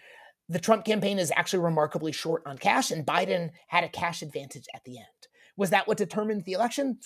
the 0.50 0.60
trump 0.60 0.84
campaign 0.84 1.18
is 1.18 1.32
actually 1.36 1.64
remarkably 1.64 2.12
short 2.12 2.44
on 2.46 2.58
cash 2.58 2.92
and 2.92 3.06
biden 3.06 3.50
had 3.68 3.86
a 3.86 3.90
cash 3.90 4.22
advantage 4.22 4.66
at 4.76 4.84
the 4.84 4.98
end. 4.98 5.08
Was 5.56 5.70
that 5.70 5.88
what 5.88 5.98
determined 5.98 6.44
the 6.44 6.54
election? 6.54 7.00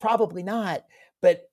Probably 0.00 0.42
not 0.42 0.82
but 1.22 1.48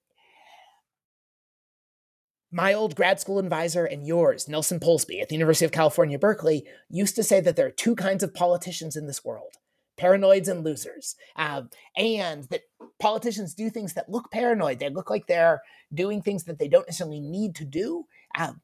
my 2.51 2.73
old 2.73 2.95
grad 2.95 3.19
school 3.19 3.39
advisor 3.39 3.85
and 3.85 4.05
yours, 4.05 4.47
Nelson 4.47 4.79
Polsby 4.79 5.21
at 5.21 5.29
the 5.29 5.35
University 5.35 5.65
of 5.65 5.71
California, 5.71 6.19
Berkeley, 6.19 6.65
used 6.89 7.15
to 7.15 7.23
say 7.23 7.39
that 7.39 7.55
there 7.55 7.67
are 7.67 7.71
two 7.71 7.95
kinds 7.95 8.23
of 8.23 8.33
politicians 8.33 8.95
in 8.95 9.07
this 9.07 9.23
world 9.23 9.53
paranoids 9.97 10.47
and 10.47 10.63
losers. 10.63 11.15
Um, 11.35 11.69
and 11.95 12.45
that 12.45 12.61
politicians 12.99 13.53
do 13.53 13.69
things 13.69 13.93
that 13.93 14.09
look 14.09 14.31
paranoid. 14.31 14.79
They 14.79 14.89
look 14.89 15.09
like 15.09 15.27
they're 15.27 15.61
doing 15.93 16.21
things 16.21 16.45
that 16.45 16.57
they 16.57 16.67
don't 16.67 16.87
necessarily 16.87 17.19
need 17.19 17.55
to 17.55 17.65
do. 17.65 18.05
Um, 18.35 18.61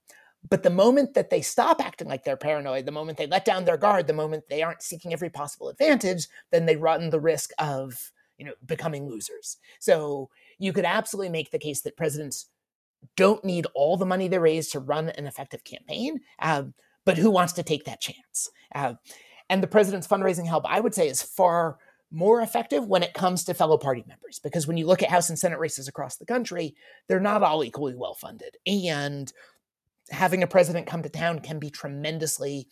but 0.50 0.64
the 0.64 0.70
moment 0.70 1.14
that 1.14 1.30
they 1.30 1.42
stop 1.42 1.84
acting 1.84 2.08
like 2.08 2.24
they're 2.24 2.38
paranoid, 2.38 2.86
the 2.86 2.92
moment 2.92 3.18
they 3.18 3.28
let 3.28 3.46
down 3.46 3.66
their 3.66 3.78
guard, 3.78 4.08
the 4.08 4.14
moment 4.14 4.46
they 4.50 4.64
aren't 4.64 4.82
seeking 4.82 5.14
every 5.14 5.30
possible 5.30 5.70
advantage, 5.70 6.28
then 6.52 6.66
they 6.66 6.76
run 6.76 7.10
the 7.10 7.20
risk 7.20 7.52
of 7.60 8.12
you 8.38 8.46
know 8.46 8.54
becoming 8.66 9.10
losers. 9.10 9.58
So 9.80 10.30
you 10.58 10.74
could 10.74 10.86
absolutely 10.86 11.30
make 11.30 11.52
the 11.52 11.60
case 11.60 11.82
that 11.82 11.98
presidents 11.98 12.48
don't 13.16 13.44
need 13.44 13.68
all 13.74 13.98
the 13.98 14.06
money 14.06 14.28
they 14.28 14.40
raise 14.40 14.70
to 14.70 14.80
run 14.80 15.10
an 15.10 15.28
effective 15.28 15.64
campaign, 15.64 16.20
uh, 16.40 16.64
but 17.06 17.18
who 17.18 17.32
wants 17.32 17.54
to 17.54 17.64
take 17.64 17.86
that 17.86 18.02
chance? 18.02 18.50
Uh, 18.74 18.94
and 19.50 19.64
the 19.64 19.68
president's 19.68 20.08
fundraising 20.08 20.48
help, 20.48 20.66
I 20.68 20.80
would 20.80 20.94
say, 20.94 21.08
is 21.08 21.22
far 21.22 21.78
more 22.12 22.42
effective 22.42 22.86
when 22.86 23.04
it 23.04 23.14
comes 23.14 23.44
to 23.44 23.54
fellow 23.54 23.78
party 23.78 24.04
members, 24.08 24.40
because 24.40 24.68
when 24.68 24.78
you 24.78 24.86
look 24.86 25.04
at 25.04 25.10
House 25.10 25.30
and 25.30 25.38
Senate 25.38 25.60
races 25.60 25.88
across 25.88 26.18
the 26.18 26.26
country, 26.26 26.76
they're 27.08 27.20
not 27.20 27.44
all 27.44 27.64
equally 27.64 27.96
well 27.96 28.14
funded. 28.14 28.58
And 28.66 29.32
having 30.10 30.44
a 30.44 30.48
president 30.48 30.88
come 30.88 31.04
to 31.04 31.10
town 31.10 31.40
can 31.40 31.60
be 31.60 31.70
tremendously 31.70 32.68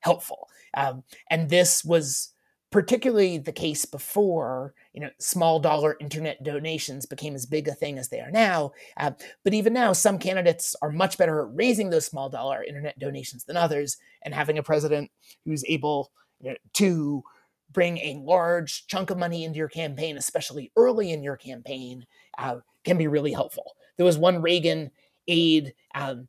helpful. 0.00 0.48
Um, 0.74 1.04
and 1.30 1.48
this 1.48 1.84
was 1.84 2.31
particularly 2.72 3.38
the 3.38 3.52
case 3.52 3.84
before 3.84 4.74
you 4.92 5.00
know 5.00 5.10
small 5.20 5.60
dollar 5.60 5.96
internet 6.00 6.42
donations 6.42 7.06
became 7.06 7.34
as 7.34 7.46
big 7.46 7.68
a 7.68 7.74
thing 7.74 7.98
as 7.98 8.08
they 8.08 8.18
are 8.18 8.30
now 8.30 8.72
uh, 8.96 9.12
but 9.44 9.54
even 9.54 9.72
now 9.72 9.92
some 9.92 10.18
candidates 10.18 10.74
are 10.82 10.90
much 10.90 11.16
better 11.18 11.42
at 11.42 11.54
raising 11.54 11.90
those 11.90 12.06
small 12.06 12.28
dollar 12.28 12.64
internet 12.64 12.98
donations 12.98 13.44
than 13.44 13.56
others 13.56 13.98
and 14.22 14.34
having 14.34 14.58
a 14.58 14.62
president 14.62 15.10
who's 15.44 15.64
able 15.66 16.10
you 16.40 16.50
know, 16.50 16.56
to 16.72 17.22
bring 17.70 17.98
a 17.98 18.20
large 18.24 18.86
chunk 18.86 19.10
of 19.10 19.18
money 19.18 19.44
into 19.44 19.58
your 19.58 19.68
campaign 19.68 20.16
especially 20.16 20.72
early 20.76 21.12
in 21.12 21.22
your 21.22 21.36
campaign 21.36 22.04
uh, 22.38 22.56
can 22.84 22.98
be 22.98 23.06
really 23.06 23.32
helpful. 23.32 23.76
There 23.96 24.06
was 24.06 24.18
one 24.18 24.42
reagan 24.42 24.90
aide 25.28 25.74
um, 25.94 26.28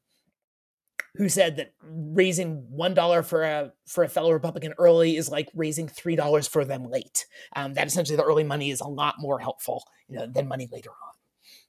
who 1.16 1.30
said 1.30 1.57
that 1.57 1.74
raising 1.84 2.66
one 2.70 2.93
dollar 2.93 3.22
for 3.22 3.43
a 3.43 3.72
for 3.88 4.03
a 4.03 4.09
fellow 4.09 4.32
Republican 4.32 4.74
early 4.78 5.16
is 5.16 5.30
like 5.30 5.49
raising 5.53 5.88
three 5.88 6.16
dollars 6.16 6.47
for 6.47 6.66
them 6.66 6.89
late. 6.89 7.26
Um, 7.55 7.74
that 7.76 7.88
essentially 7.88 8.18
the 8.18 8.24
early 8.24 8.43
money 8.43 8.72
is 8.72 8.82
a 8.82 8.88
lot 8.88 9.16
more 9.20 9.39
helpful 9.39 9.84
you 10.07 10.18
know, 10.18 10.28
than 10.28 10.47
money 10.47 10.68
later 10.72 10.89
on. 10.89 11.14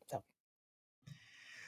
So. 0.07 0.23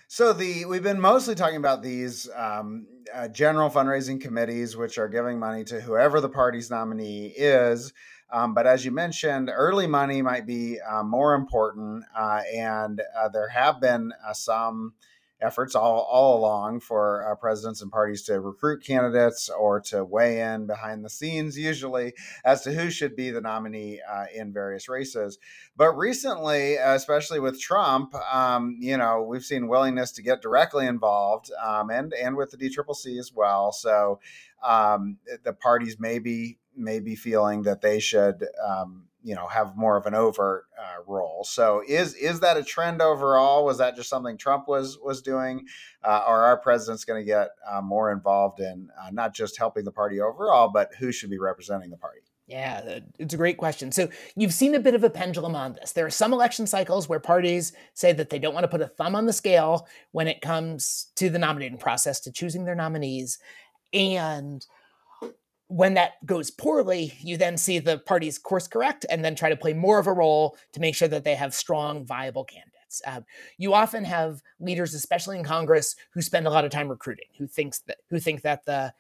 So 0.09 0.33
the 0.33 0.64
we've 0.64 0.83
been 0.83 1.01
mostly 1.01 1.35
talking 1.35 1.57
about 1.59 1.83
these 1.83 2.29
um, 2.35 2.87
uh, 3.14 3.29
general 3.29 3.68
fundraising 3.68 4.20
committees, 4.20 4.77
which 4.77 4.97
are 4.97 5.09
giving 5.09 5.39
money 5.39 5.64
to 5.64 5.81
whoever 5.81 6.20
the 6.20 6.31
party's 6.31 6.70
nominee 6.70 7.27
is. 7.37 7.93
Um, 8.33 8.55
but 8.55 8.66
as 8.66 8.85
you 8.85 8.91
mentioned, 8.91 9.51
early 9.55 9.87
money 9.87 10.20
might 10.20 10.47
be 10.47 10.81
uh, 10.81 11.05
more 11.05 11.35
important, 11.35 12.05
uh, 12.16 12.41
and 12.53 13.01
uh, 13.16 13.29
there 13.29 13.49
have 13.51 13.81
been 13.81 14.12
uh, 14.27 14.33
some 14.33 14.95
efforts 15.41 15.74
all, 15.74 16.01
all 16.11 16.39
along 16.39 16.80
for 16.80 17.30
uh, 17.30 17.34
presidents 17.34 17.82
and 17.82 17.91
parties 17.91 18.22
to 18.22 18.41
recruit 18.41 18.84
candidates 18.84 19.49
or 19.49 19.80
to 19.80 20.05
weigh 20.05 20.41
in 20.41 20.66
behind 20.66 21.05
the 21.05 21.11
scenes, 21.11 21.59
usually 21.59 22.14
as 22.45 22.62
to 22.62 22.72
who 22.72 22.91
should 22.91 23.14
be 23.14 23.30
the 23.30 23.41
nominee 23.41 24.01
uh, 24.11 24.24
in 24.34 24.53
various 24.53 24.89
races. 24.89 25.39
But 25.76 25.93
recently, 25.93 26.76
especially 26.76 27.41
with 27.41 27.61
Trump, 27.61 28.14
um, 28.14 28.76
you 28.80 28.97
know, 28.97 29.22
we've 29.22 29.45
seen 29.45 29.68
willingness 29.68 30.12
to 30.12 30.22
get 30.22 30.43
directly 30.43 30.87
involved, 30.87 31.51
um, 31.62 31.91
and 31.91 32.12
and 32.14 32.37
with 32.37 32.51
the 32.51 32.57
DCCC 32.57 33.18
as 33.18 33.32
well. 33.34 33.72
So 33.72 34.20
um, 34.64 35.18
the 35.45 35.53
parties 35.53 35.99
may 35.99 36.18
be 36.18 36.59
maybe 36.76 37.14
feeling 37.14 37.62
that 37.62 37.80
they 37.80 37.99
should, 37.99 38.47
um, 38.64 39.05
you 39.27 39.35
know, 39.35 39.49
have 39.49 39.77
more 39.77 39.97
of 39.97 40.07
an 40.07 40.14
overt 40.14 40.66
uh, 40.81 41.03
role. 41.05 41.43
So 41.43 41.83
is 41.87 42.14
is 42.14 42.39
that 42.41 42.57
a 42.57 42.62
trend 42.62 43.03
overall? 43.03 43.64
Was 43.64 43.79
that 43.79 43.97
just 43.97 44.09
something 44.09 44.39
Trump 44.39 44.68
was 44.68 44.99
was 45.03 45.20
doing, 45.20 45.66
uh, 46.05 46.22
or 46.29 46.45
our 46.45 46.57
president's 46.57 47.05
going 47.05 47.20
to 47.20 47.27
get 47.27 47.49
uh, 47.68 47.81
more 47.81 48.12
involved 48.12 48.61
in 48.61 48.89
uh, 49.03 49.11
not 49.11 49.35
just 49.35 49.59
helping 49.59 49.85
the 49.85 49.91
party 49.91 50.20
overall, 50.20 50.68
but 50.68 50.91
who 51.01 51.11
should 51.11 51.29
be 51.29 51.41
representing 51.41 51.91
the 51.91 51.97
party? 51.97 52.20
Yeah, 52.47 53.01
it's 53.18 53.35
a 53.35 53.37
great 53.37 53.57
question. 53.57 53.91
So 53.91 54.09
you've 54.37 54.55
seen 54.55 54.77
a 54.77 54.81
bit 54.81 54.95
of 54.95 55.03
a 55.03 55.11
pendulum 55.11 55.57
on 55.57 55.72
this. 55.72 55.91
There 55.91 56.07
are 56.07 56.11
some 56.11 56.33
election 56.33 56.68
cycles 56.68 57.09
where 57.09 57.18
parties 57.18 57.72
say 57.95 58.12
that 58.12 58.31
they 58.31 58.39
don't 58.39 58.55
want 58.55 58.62
to 58.62 58.68
put 58.68 58.81
a 58.81 58.87
thumb 58.87 59.16
on 59.16 59.27
the 59.27 59.33
scale 59.33 59.89
when 60.12 60.29
it 60.29 60.41
comes 60.41 61.09
to 61.16 61.31
the 61.31 61.41
nominating 61.41 61.79
process, 61.79 62.20
to 62.20 62.31
choosing 62.31 62.64
their 62.64 62.77
nominees. 62.77 63.41
And 63.93 64.64
when 65.69 65.95
that 65.95 66.25
goes 66.25 66.51
poorly, 66.51 67.12
you 67.21 67.37
then 67.37 67.57
see 67.57 67.79
the 67.79 67.99
parties 67.99 68.39
course 68.39 68.69
correct 68.69 69.05
and 69.11 69.25
then 69.25 69.35
try 69.35 69.49
to 69.49 69.57
play 69.57 69.73
more 69.73 69.99
of 69.99 70.07
a 70.07 70.12
role 70.12 70.57
to 70.73 70.81
make 70.81 70.95
sure 70.95 71.09
that 71.09 71.25
they 71.25 71.35
have 71.35 71.55
strong, 71.55 72.05
viable 72.07 72.45
candidates. 72.45 73.03
Uh, 73.07 73.21
you 73.59 73.75
often 73.75 74.05
have 74.05 74.43
leaders, 74.61 74.95
especially 74.95 75.39
in 75.39 75.45
Congress, 75.45 75.97
who 76.12 76.23
spend 76.23 76.47
a 76.47 76.51
lot 76.51 76.64
of 76.64 76.71
time 76.71 76.89
recruiting, 76.89 77.27
who 77.37 77.47
thinks 77.47 77.81
that 77.81 77.99
who 78.09 78.21
think 78.21 78.43
that 78.43 78.64
the 78.64 78.93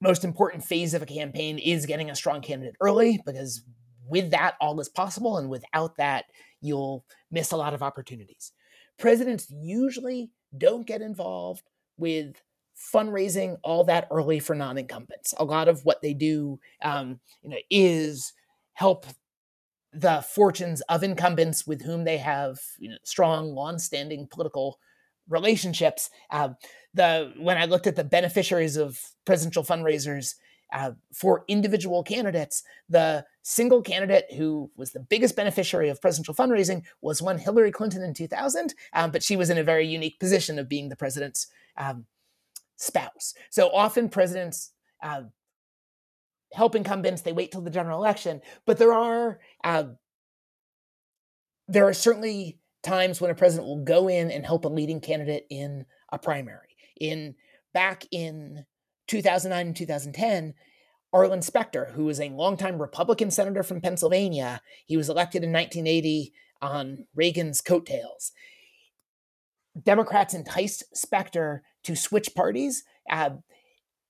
most 0.00 0.22
important 0.22 0.62
phase 0.62 0.92
of 0.92 1.00
a 1.00 1.06
campaign 1.06 1.58
is 1.58 1.86
getting 1.86 2.10
a 2.10 2.14
strong 2.14 2.42
candidate 2.42 2.76
early, 2.80 3.20
because 3.24 3.62
with 4.06 4.30
that, 4.32 4.54
all 4.60 4.78
is 4.80 4.88
possible, 4.90 5.38
and 5.38 5.48
without 5.48 5.96
that, 5.96 6.26
you'll 6.60 7.06
miss 7.30 7.52
a 7.52 7.56
lot 7.56 7.72
of 7.72 7.82
opportunities. 7.82 8.52
Presidents 8.98 9.50
usually 9.50 10.30
don't 10.58 10.86
get 10.86 11.00
involved 11.00 11.70
with 11.96 12.36
fundraising 12.76 13.56
all 13.62 13.84
that 13.84 14.08
early 14.10 14.38
for 14.38 14.54
non-incumbents. 14.54 15.34
A 15.38 15.44
lot 15.44 15.68
of 15.68 15.84
what 15.84 16.02
they 16.02 16.14
do, 16.14 16.58
um, 16.82 17.20
you 17.42 17.50
know, 17.50 17.56
is 17.70 18.32
help 18.74 19.06
the 19.92 20.24
fortunes 20.28 20.80
of 20.82 21.04
incumbents 21.04 21.66
with 21.66 21.82
whom 21.82 22.04
they 22.04 22.18
have 22.18 22.58
you 22.78 22.90
know, 22.90 22.96
strong, 23.04 23.54
long-standing 23.54 24.26
political 24.26 24.78
relationships. 25.28 26.10
Uh, 26.30 26.50
the 26.92 27.32
when 27.38 27.56
I 27.56 27.64
looked 27.64 27.86
at 27.86 27.96
the 27.96 28.04
beneficiaries 28.04 28.76
of 28.76 28.98
presidential 29.24 29.62
fundraisers 29.62 30.34
uh, 30.72 30.92
for 31.12 31.44
individual 31.48 32.02
candidates, 32.02 32.62
the 32.88 33.24
single 33.42 33.82
candidate 33.82 34.26
who 34.36 34.70
was 34.76 34.92
the 34.92 35.00
biggest 35.00 35.36
beneficiary 35.36 35.88
of 35.88 36.00
presidential 36.00 36.34
fundraising 36.34 36.82
was 37.00 37.22
one 37.22 37.38
Hillary 37.38 37.70
Clinton 37.70 38.02
in 38.02 38.14
2000, 38.14 38.74
um, 38.92 39.10
but 39.10 39.22
she 39.22 39.36
was 39.36 39.50
in 39.50 39.58
a 39.58 39.62
very 39.62 39.86
unique 39.86 40.18
position 40.18 40.58
of 40.58 40.68
being 40.68 40.88
the 40.88 40.96
president's 40.96 41.46
um, 41.76 42.06
spouse. 42.76 43.34
So 43.50 43.70
often 43.70 44.08
presidents 44.08 44.72
uh, 45.02 45.22
help 46.52 46.74
incumbents; 46.74 47.22
they 47.22 47.32
wait 47.32 47.52
till 47.52 47.60
the 47.60 47.70
general 47.70 47.98
election. 47.98 48.40
But 48.66 48.78
there 48.78 48.92
are 48.92 49.40
uh, 49.62 49.84
there 51.68 51.86
are 51.86 51.94
certainly 51.94 52.58
times 52.82 53.20
when 53.20 53.30
a 53.30 53.34
president 53.34 53.66
will 53.66 53.82
go 53.82 54.08
in 54.08 54.30
and 54.30 54.44
help 54.44 54.64
a 54.64 54.68
leading 54.68 55.00
candidate 55.00 55.46
in 55.50 55.86
a 56.12 56.18
primary. 56.18 56.76
In 57.00 57.34
back 57.72 58.06
in 58.10 58.64
2009 59.08 59.66
and 59.66 59.76
2010, 59.76 60.54
Arlen 61.12 61.42
Specter, 61.42 61.92
who 61.94 62.04
was 62.04 62.20
a 62.20 62.28
longtime 62.30 62.80
Republican 62.80 63.30
senator 63.30 63.62
from 63.62 63.80
Pennsylvania, 63.80 64.60
he 64.84 64.96
was 64.96 65.08
elected 65.08 65.44
in 65.44 65.52
1980 65.52 66.32
on 66.60 67.06
Reagan's 67.14 67.60
coattails. 67.60 68.32
Democrats 69.80 70.34
enticed 70.34 70.84
Specter 70.96 71.62
to 71.84 71.96
switch 71.96 72.34
parties 72.34 72.84
uh, 73.10 73.30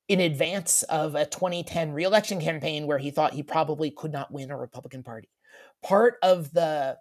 in 0.09 0.21
advance 0.21 0.83
of 0.85 1.15
a 1.15 1.27
2010 1.27 1.93
reelection 1.93 2.41
campaign 2.41 2.87
where 2.87 2.99
he 2.99 3.11
thought 3.11 3.35
he 3.35 3.43
probably 3.43 3.91
could 3.91 4.13
not 4.13 4.33
win 4.33 4.51
a 4.51 4.57
Republican 4.57 5.03
Party. 5.03 5.29
Part 5.83 6.17
of 6.23 6.53
the 6.53 6.97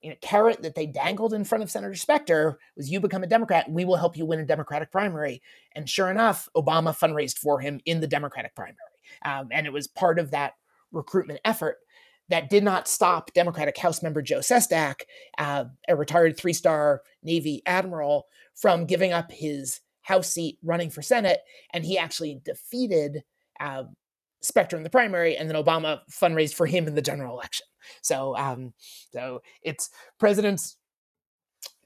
you 0.00 0.10
know, 0.10 0.16
carrot 0.20 0.62
that 0.62 0.74
they 0.74 0.86
dangled 0.86 1.34
in 1.34 1.44
front 1.44 1.62
of 1.64 1.70
Senator 1.70 1.94
Specter 1.94 2.58
was 2.76 2.90
you 2.90 3.00
become 3.00 3.22
a 3.24 3.28
Democrat, 3.28 3.70
we 3.70 3.84
will 3.84 3.96
help 3.96 4.16
you 4.16 4.26
win 4.26 4.40
a 4.40 4.46
Democratic 4.46 4.92
primary. 4.92 5.42
And 5.74 5.88
sure 5.88 6.10
enough, 6.10 6.48
Obama 6.56 6.96
fundraised 6.96 7.38
for 7.38 7.60
him 7.60 7.80
in 7.84 8.00
the 8.00 8.06
Democratic 8.06 8.54
primary. 8.54 8.76
Um, 9.24 9.48
and 9.50 9.66
it 9.66 9.72
was 9.72 9.88
part 9.88 10.18
of 10.18 10.30
that 10.30 10.54
recruitment 10.92 11.40
effort 11.44 11.78
that 12.28 12.50
did 12.50 12.62
not 12.62 12.86
stop 12.86 13.32
Democratic 13.32 13.76
House 13.78 14.02
member 14.02 14.22
Joe 14.22 14.38
Sestak, 14.38 15.00
uh, 15.38 15.64
a 15.88 15.96
retired 15.96 16.36
three 16.36 16.52
star 16.52 17.02
Navy 17.22 17.62
admiral, 17.66 18.26
from 18.54 18.86
giving 18.86 19.12
up 19.12 19.32
his 19.32 19.80
House 20.08 20.30
seat 20.30 20.58
running 20.62 20.88
for 20.88 21.02
Senate. 21.02 21.40
And 21.74 21.84
he 21.84 21.98
actually 21.98 22.40
defeated 22.42 23.22
uh, 23.60 23.84
Specter 24.40 24.76
in 24.76 24.84
the 24.84 24.90
primary, 24.90 25.36
and 25.36 25.50
then 25.50 25.62
Obama 25.62 26.00
fundraised 26.10 26.54
for 26.54 26.64
him 26.64 26.86
in 26.86 26.94
the 26.94 27.02
general 27.02 27.34
election. 27.34 27.66
So, 28.02 28.36
um, 28.36 28.72
so 29.12 29.42
it's 29.62 29.90
presidents 30.18 30.76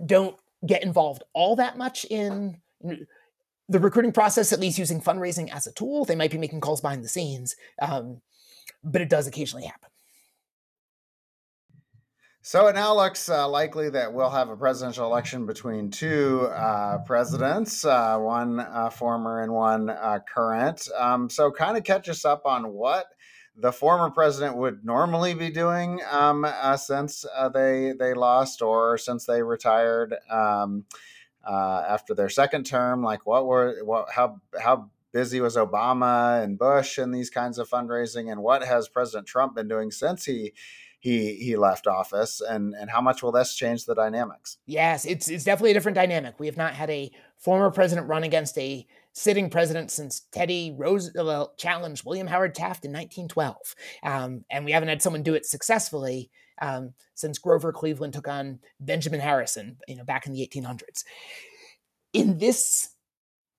don't 0.04 0.36
get 0.66 0.82
involved 0.82 1.22
all 1.32 1.56
that 1.56 1.78
much 1.78 2.04
in 2.10 2.60
the 3.68 3.78
recruiting 3.80 4.12
process, 4.12 4.52
at 4.52 4.60
least 4.60 4.78
using 4.78 5.00
fundraising 5.00 5.48
as 5.50 5.66
a 5.66 5.72
tool. 5.72 6.04
They 6.04 6.14
might 6.14 6.30
be 6.30 6.38
making 6.38 6.60
calls 6.60 6.82
behind 6.82 7.02
the 7.02 7.08
scenes, 7.08 7.56
um, 7.80 8.20
but 8.84 9.00
it 9.00 9.08
does 9.08 9.26
occasionally 9.26 9.64
happen. 9.64 9.88
So 12.44 12.66
it 12.66 12.74
now 12.74 12.96
looks 12.96 13.28
uh, 13.28 13.48
likely 13.48 13.88
that 13.90 14.12
we'll 14.12 14.28
have 14.28 14.48
a 14.48 14.56
presidential 14.56 15.06
election 15.06 15.46
between 15.46 15.92
two 15.92 16.48
uh, 16.52 16.98
presidents, 17.06 17.84
uh, 17.84 18.18
one 18.18 18.58
uh, 18.58 18.90
former 18.90 19.42
and 19.42 19.52
one 19.52 19.88
uh, 19.88 20.18
current. 20.26 20.88
Um, 20.98 21.30
so, 21.30 21.52
kind 21.52 21.76
of 21.76 21.84
catch 21.84 22.08
us 22.08 22.24
up 22.24 22.44
on 22.44 22.72
what 22.72 23.06
the 23.56 23.70
former 23.70 24.10
president 24.10 24.56
would 24.56 24.84
normally 24.84 25.34
be 25.34 25.50
doing 25.50 26.00
um, 26.10 26.44
uh, 26.44 26.76
since 26.76 27.24
they 27.54 27.92
they 27.96 28.12
lost 28.12 28.60
or 28.60 28.98
since 28.98 29.24
they 29.24 29.44
retired 29.44 30.16
um, 30.28 30.84
after 31.48 32.12
their 32.12 32.28
second 32.28 32.64
term. 32.64 33.04
Like, 33.04 33.24
what 33.24 33.46
were 33.46 33.84
what 33.84 34.10
how 34.10 34.40
how 34.60 34.90
busy 35.12 35.40
was 35.40 35.56
Obama 35.56 36.42
and 36.42 36.58
Bush 36.58 36.98
and 36.98 37.14
these 37.14 37.30
kinds 37.30 37.58
of 37.58 37.70
fundraising, 37.70 38.32
and 38.32 38.42
what 38.42 38.64
has 38.64 38.88
President 38.88 39.28
Trump 39.28 39.54
been 39.54 39.68
doing 39.68 39.92
since 39.92 40.24
he 40.24 40.54
he 41.02 41.34
he 41.34 41.56
left 41.56 41.88
office 41.88 42.40
and 42.40 42.74
and 42.74 42.88
how 42.88 43.00
much 43.00 43.22
will 43.22 43.32
this 43.32 43.54
change 43.54 43.84
the 43.84 43.94
dynamics? 43.94 44.58
Yes 44.66 45.04
it's 45.04 45.28
it's 45.28 45.44
definitely 45.44 45.72
a 45.72 45.74
different 45.74 45.96
dynamic. 45.96 46.38
We 46.38 46.46
have 46.46 46.56
not 46.56 46.74
had 46.74 46.88
a 46.90 47.10
former 47.36 47.70
president 47.72 48.08
run 48.08 48.22
against 48.22 48.56
a 48.56 48.86
sitting 49.12 49.50
president 49.50 49.90
since 49.90 50.20
teddy 50.32 50.74
roosevelt 50.78 51.58
challenged 51.58 52.04
william 52.04 52.26
howard 52.26 52.54
taft 52.54 52.84
in 52.84 52.92
1912 52.92 53.74
um, 54.04 54.44
and 54.50 54.64
we 54.64 54.72
haven't 54.72 54.88
had 54.88 55.02
someone 55.02 55.22
do 55.22 55.34
it 55.34 55.44
successfully 55.44 56.30
um, 56.62 56.94
since 57.14 57.38
grover 57.38 57.72
cleveland 57.72 58.14
took 58.14 58.26
on 58.26 58.58
benjamin 58.80 59.20
harrison 59.20 59.76
you 59.86 59.96
know 59.96 60.04
back 60.04 60.26
in 60.26 60.32
the 60.32 60.40
1800s 60.46 61.04
in 62.14 62.38
this 62.38 62.90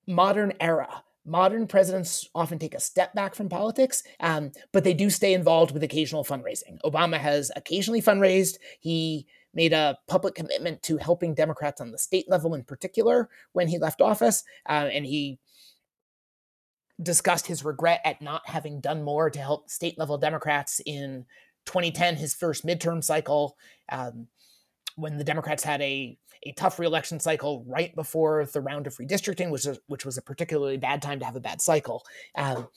modern 0.08 0.54
era 0.60 1.04
modern 1.26 1.68
presidents 1.68 2.30
often 2.36 2.60
take 2.60 2.76
a 2.76 2.80
step 2.80 3.14
back 3.14 3.36
from 3.36 3.50
politics, 3.50 4.04
um, 4.20 4.52
but 4.72 4.84
they 4.84 4.94
do 4.94 5.10
stay 5.10 5.34
involved 5.34 5.72
with 5.72 5.84
occasional 5.84 6.24
fundraising. 6.24 6.80
Obama 6.84 7.18
has 7.18 7.52
occasionally 7.56 8.02
fundraised. 8.02 8.58
He 8.80 9.26
made 9.54 9.74
a 9.74 9.98
public 10.08 10.36
commitment 10.36 10.82
to 10.84 10.98
helping 10.98 11.34
Democrats 11.34 11.80
on 11.80 11.92
the 11.92 11.98
state 11.98 12.30
level 12.30 12.56
in 12.56 12.64
particular 12.64 13.30
when 13.54 13.68
he 13.68 13.78
left 13.78 14.02
office, 14.02 14.44
uh, 14.68 14.90
and 14.92 15.06
he 15.06 15.40
discussed 17.02 17.48
his 17.48 17.66
regret 17.66 18.02
at 18.06 18.22
not 18.22 18.48
having 18.48 18.80
done 18.80 19.04
more 19.04 19.30
to 19.30 19.40
help 19.40 19.70
state 19.70 19.98
level 19.98 20.18
Democrats 20.18 20.82
in 20.86 21.26
2010, 21.66 22.18
his 22.18 22.34
first 22.34 22.66
midterm 22.66 23.04
cycle. 23.04 23.58
Um, 23.90 24.28
when 24.96 25.18
the 25.18 25.24
Democrats 25.24 25.64
had 25.64 25.82
a 25.82 26.18
a 26.46 26.52
tough 26.54 26.78
reelection 26.80 27.20
cycle 27.20 27.64
right 27.68 27.96
before 27.96 28.46
the 28.46 28.62
round 28.62 28.88
of 28.88 28.98
redistricting, 28.98 29.50
which 29.50 29.66
was, 29.66 29.80
which 29.88 30.06
was 30.06 30.18
a 30.18 30.22
particularly 30.22 30.78
bad 30.78 31.02
time 31.02 31.20
to 31.20 31.26
have 31.26 31.36
a 31.36 31.40
bad 31.40 31.62
cycle. 31.62 32.06
Um, 32.36 32.68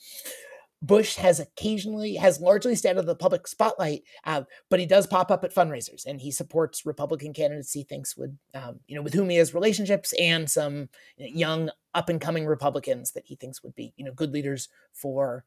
Bush 0.81 1.15
has 1.15 1.39
occasionally, 1.39 2.15
has 2.15 2.39
largely 2.39 2.75
stayed 2.75 2.91
out 2.91 2.97
of 2.97 3.05
the 3.07 3.15
public 3.15 3.47
spotlight, 3.47 4.03
uh, 4.25 4.43
but 4.69 4.79
he 4.79 4.85
does 4.85 5.07
pop 5.07 5.31
up 5.31 5.43
at 5.43 5.53
fundraisers 5.53 6.05
and 6.05 6.21
he 6.21 6.31
supports 6.31 6.85
Republican 6.85 7.33
candidates 7.33 7.73
he 7.73 7.83
thinks 7.83 8.15
would, 8.15 8.37
um, 8.53 8.79
you 8.87 8.95
know, 8.95 9.01
with 9.01 9.13
whom 9.13 9.29
he 9.29 9.37
has 9.37 9.55
relationships 9.55 10.13
and 10.19 10.49
some 10.49 10.87
young 11.17 11.71
up 11.95 12.09
and 12.09 12.21
coming 12.21 12.45
Republicans 12.45 13.11
that 13.13 13.25
he 13.25 13.35
thinks 13.35 13.63
would 13.63 13.73
be, 13.73 13.91
you 13.97 14.05
know, 14.05 14.11
good 14.11 14.31
leaders 14.31 14.69
for 14.93 15.45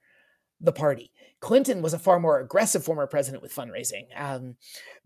the 0.60 0.72
party. 0.72 1.10
Clinton 1.40 1.80
was 1.80 1.94
a 1.94 1.98
far 1.98 2.20
more 2.20 2.38
aggressive 2.40 2.84
former 2.84 3.06
president 3.06 3.42
with 3.42 3.54
fundraising. 3.54 4.04
Um, 4.14 4.56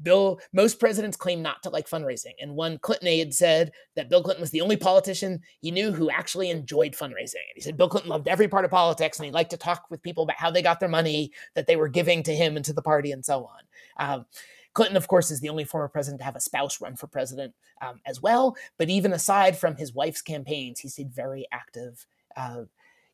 Bill, 0.03 0.41
most 0.53 0.81
presidents 0.81 1.17
claim 1.17 1.43
not 1.43 1.63
to 1.63 1.71
like 1.71 1.89
fundraising, 1.89 2.33
and 2.41 2.57
one 2.57 2.79
Clinton 2.79 3.07
aide 3.07 3.33
said 3.33 3.71
that 3.95 4.09
Bill 4.09 4.23
Clinton 4.23 4.41
was 4.41 4.51
the 4.51 4.61
only 4.61 4.77
politician 4.77 5.41
he 5.61 5.71
knew 5.71 5.93
who 5.93 6.11
actually 6.11 6.51
enjoyed 6.51 6.95
fundraising. 6.95 7.35
And 7.35 7.55
he 7.55 7.61
said 7.61 7.77
Bill 7.77 7.89
Clinton 7.89 8.11
loved 8.11 8.27
every 8.27 8.49
part 8.49 8.65
of 8.65 8.73
politics, 8.73 9.19
and 9.19 9.27
he 9.27 9.33
liked 9.33 9.51
to 9.51 9.57
talk 9.57 9.85
with 9.91 10.03
people 10.03 10.25
about 10.25 10.39
how 10.39 10.51
they 10.51 10.63
got 10.63 10.81
their 10.81 10.89
money 10.89 11.31
that 11.55 11.69
they 11.69 11.77
were 11.77 11.89
giving 11.89 12.25
to 12.25 12.35
him 12.35 12.57
and 12.57 12.65
to 12.65 12.73
the 12.73 12.83
party, 12.83 13.13
and 13.13 13.25
so 13.25 13.49
on. 13.49 13.61
Um, 13.97 14.27
Clinton, 14.73 14.97
of 14.97 15.07
course, 15.07 15.31
is 15.31 15.41
the 15.41 15.51
only 15.51 15.65
former 15.65 15.89
president 15.89 16.19
to 16.19 16.25
have 16.25 16.35
a 16.35 16.41
spouse 16.41 16.81
run 16.81 16.97
for 16.97 17.07
president 17.07 17.55
um, 17.81 18.01
as 18.07 18.21
well. 18.21 18.57
But 18.77 18.89
even 18.89 19.13
aside 19.13 19.57
from 19.57 19.77
his 19.77 19.95
wife's 19.95 20.21
campaigns, 20.21 20.81
he 20.81 20.89
stayed 20.89 21.13
very 21.13 21.47
active 21.53 22.05
uh, 22.37 22.65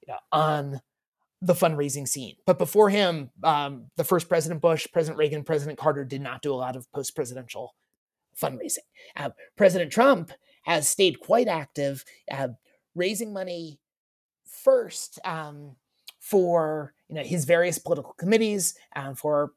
you 0.00 0.12
know, 0.12 0.18
on 0.32 0.80
the 1.42 1.54
fundraising 1.54 2.06
scene. 2.06 2.36
But 2.46 2.58
before 2.58 2.90
him, 2.90 3.30
um, 3.42 3.86
the 3.96 4.04
first 4.04 4.28
President 4.28 4.60
Bush, 4.60 4.86
President 4.92 5.18
Reagan, 5.18 5.42
President 5.42 5.78
Carter 5.78 6.04
did 6.04 6.20
not 6.20 6.42
do 6.42 6.52
a 6.52 6.56
lot 6.56 6.76
of 6.76 6.90
post 6.92 7.14
presidential 7.14 7.74
fundraising. 8.40 8.78
Uh, 9.16 9.30
President 9.56 9.90
Trump 9.90 10.32
has 10.64 10.88
stayed 10.88 11.20
quite 11.20 11.48
active, 11.48 12.04
uh, 12.30 12.48
raising 12.94 13.32
money 13.32 13.78
first 14.44 15.18
um, 15.24 15.76
for 16.18 16.94
you 17.08 17.14
know 17.14 17.22
his 17.22 17.44
various 17.44 17.78
political 17.78 18.12
committees, 18.12 18.74
um, 18.94 19.14
for 19.14 19.52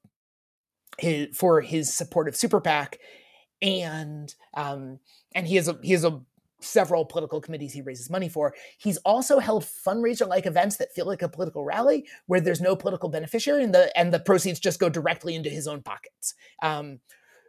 his 0.97 1.36
for 1.36 1.59
his 1.61 1.93
supportive 1.93 2.36
super 2.36 2.61
PAC, 2.61 2.99
and 3.61 4.34
um, 4.53 4.99
and 5.36 5.47
he 5.47 5.57
has 5.57 5.67
a 5.67 5.77
he 5.84 5.91
has 5.91 6.05
a 6.05 6.21
several 6.64 7.05
political 7.05 7.41
committees 7.41 7.74
he 7.74 7.82
raises 7.82 8.09
money 8.09 8.30
for. 8.30 8.53
He's 8.78 8.97
also 8.97 9.39
held 9.39 9.64
fundraiser 9.64 10.28
like 10.28 10.45
events 10.45 10.78
that 10.78 10.93
feel 10.93 11.05
like 11.05 11.22
a 11.22 11.30
political 11.30 11.64
rally 11.64 12.07
where 12.28 12.41
there's 12.41 12.61
no 12.61 12.76
political 12.76 13.09
beneficiary 13.09 13.64
and 13.64 13.74
the 13.74 13.95
and 13.97 14.14
the 14.14 14.20
proceeds 14.20 14.59
just 14.59 14.80
go 14.80 14.89
directly 14.89 15.36
into 15.36 15.49
his 15.49 15.68
own 15.68 15.82
pockets. 15.82 16.34
Um, 16.61 16.99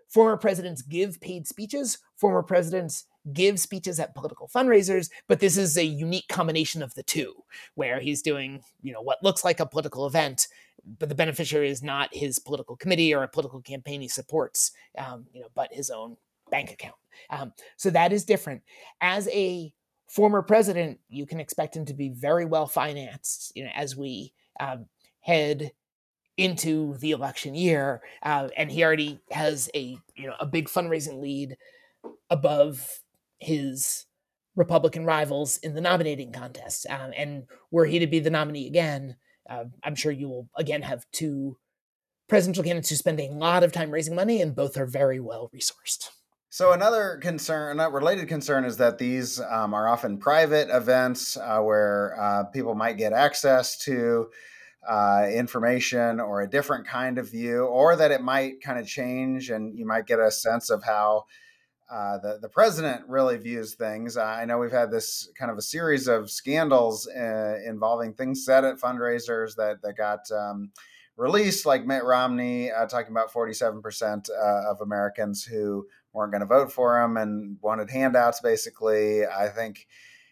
former 0.08 0.36
presidents 0.36 0.82
give 0.82 1.20
paid 1.20 1.46
speeches. 1.46 1.98
Former 2.16 2.42
presidents 2.42 3.04
give 3.32 3.58
speeches 3.58 3.98
at 3.98 4.14
political 4.14 4.48
fundraisers, 4.54 5.08
but 5.28 5.40
this 5.40 5.56
is 5.56 5.76
a 5.76 5.84
unique 5.84 6.28
combination 6.28 6.82
of 6.82 6.94
the 6.94 7.02
two, 7.02 7.34
where 7.74 7.98
he's 8.00 8.22
doing, 8.22 8.62
you 8.82 8.92
know, 8.92 9.00
what 9.00 9.22
looks 9.22 9.42
like 9.42 9.60
a 9.60 9.66
political 9.66 10.06
event, 10.06 10.46
but 10.98 11.08
the 11.08 11.14
beneficiary 11.14 11.70
is 11.70 11.82
not 11.82 12.14
his 12.14 12.38
political 12.38 12.76
committee 12.76 13.14
or 13.14 13.22
a 13.22 13.28
political 13.28 13.62
campaign 13.62 14.02
he 14.02 14.08
supports, 14.08 14.72
um, 14.98 15.26
you 15.32 15.40
know, 15.40 15.48
but 15.54 15.72
his 15.72 15.88
own 15.88 16.16
bank 16.54 16.70
account. 16.70 16.94
Um, 17.30 17.52
so 17.76 17.90
that 17.90 18.12
is 18.12 18.24
different. 18.24 18.62
As 19.00 19.26
a 19.28 19.72
former 20.08 20.40
president, 20.40 21.00
you 21.08 21.26
can 21.26 21.40
expect 21.40 21.76
him 21.76 21.84
to 21.86 21.94
be 21.94 22.10
very 22.10 22.44
well 22.44 22.68
financed, 22.68 23.50
you 23.56 23.64
know, 23.64 23.70
as 23.74 23.96
we 23.96 24.32
um, 24.60 24.86
head 25.20 25.72
into 26.36 26.96
the 26.98 27.10
election 27.10 27.56
year, 27.56 28.02
uh, 28.22 28.48
and 28.56 28.70
he 28.70 28.84
already 28.84 29.20
has 29.32 29.68
a 29.74 29.96
you 30.14 30.26
know 30.28 30.34
a 30.38 30.46
big 30.46 30.68
fundraising 30.68 31.20
lead 31.20 31.56
above 32.30 33.02
his 33.38 34.06
Republican 34.54 35.04
rivals 35.04 35.56
in 35.58 35.74
the 35.74 35.80
nominating 35.80 36.30
contest. 36.30 36.86
Um, 36.88 37.12
and 37.16 37.46
were 37.72 37.86
he 37.86 37.98
to 37.98 38.06
be 38.06 38.20
the 38.20 38.30
nominee 38.30 38.68
again, 38.68 39.16
uh, 39.50 39.64
I'm 39.82 39.96
sure 39.96 40.12
you 40.12 40.28
will 40.28 40.48
again 40.56 40.82
have 40.82 41.04
two 41.10 41.56
presidential 42.28 42.62
candidates 42.62 42.90
who 42.90 42.96
spend 42.96 43.18
a 43.18 43.30
lot 43.30 43.64
of 43.64 43.72
time 43.72 43.90
raising 43.90 44.14
money, 44.14 44.40
and 44.40 44.54
both 44.54 44.76
are 44.76 44.86
very 44.86 45.18
well 45.18 45.50
resourced. 45.52 46.10
So 46.54 46.70
another 46.70 47.18
concern, 47.20 47.80
a 47.80 47.90
related 47.90 48.28
concern, 48.28 48.64
is 48.64 48.76
that 48.76 48.96
these 48.96 49.40
um, 49.40 49.74
are 49.74 49.88
often 49.88 50.18
private 50.18 50.68
events 50.70 51.36
uh, 51.36 51.58
where 51.58 52.14
uh, 52.16 52.44
people 52.44 52.76
might 52.76 52.96
get 52.96 53.12
access 53.12 53.76
to 53.78 54.28
uh, 54.88 55.26
information 55.34 56.20
or 56.20 56.42
a 56.42 56.48
different 56.48 56.86
kind 56.86 57.18
of 57.18 57.28
view, 57.28 57.64
or 57.64 57.96
that 57.96 58.12
it 58.12 58.22
might 58.22 58.62
kind 58.62 58.78
of 58.78 58.86
change, 58.86 59.50
and 59.50 59.76
you 59.76 59.84
might 59.84 60.06
get 60.06 60.20
a 60.20 60.30
sense 60.30 60.70
of 60.70 60.84
how 60.84 61.24
uh, 61.90 62.18
the 62.18 62.38
the 62.40 62.48
president 62.48 63.02
really 63.08 63.36
views 63.36 63.74
things. 63.74 64.16
I 64.16 64.44
know 64.44 64.58
we've 64.58 64.70
had 64.70 64.92
this 64.92 65.28
kind 65.36 65.50
of 65.50 65.58
a 65.58 65.62
series 65.62 66.06
of 66.06 66.30
scandals 66.30 67.08
uh, 67.08 67.56
involving 67.66 68.14
things 68.14 68.44
said 68.44 68.64
at 68.64 68.78
fundraisers 68.78 69.56
that 69.56 69.82
that 69.82 69.96
got. 69.96 70.20
Um, 70.30 70.70
released 71.16 71.64
like 71.64 71.86
Mitt 71.86 72.02
Romney 72.02 72.72
uh, 72.72 72.86
talking 72.86 73.12
about 73.12 73.32
47% 73.32 74.28
uh, 74.30 74.68
of 74.68 74.80
Americans 74.80 75.44
who 75.44 75.86
weren't 76.14 76.32
going 76.32 76.40
to 76.40 76.46
vote 76.46 76.72
for 76.72 77.02
him 77.02 77.16
and 77.16 77.58
wanted 77.60 77.90
handouts 77.90 78.40
basically. 78.40 79.26
I 79.26 79.48
think 79.48 79.86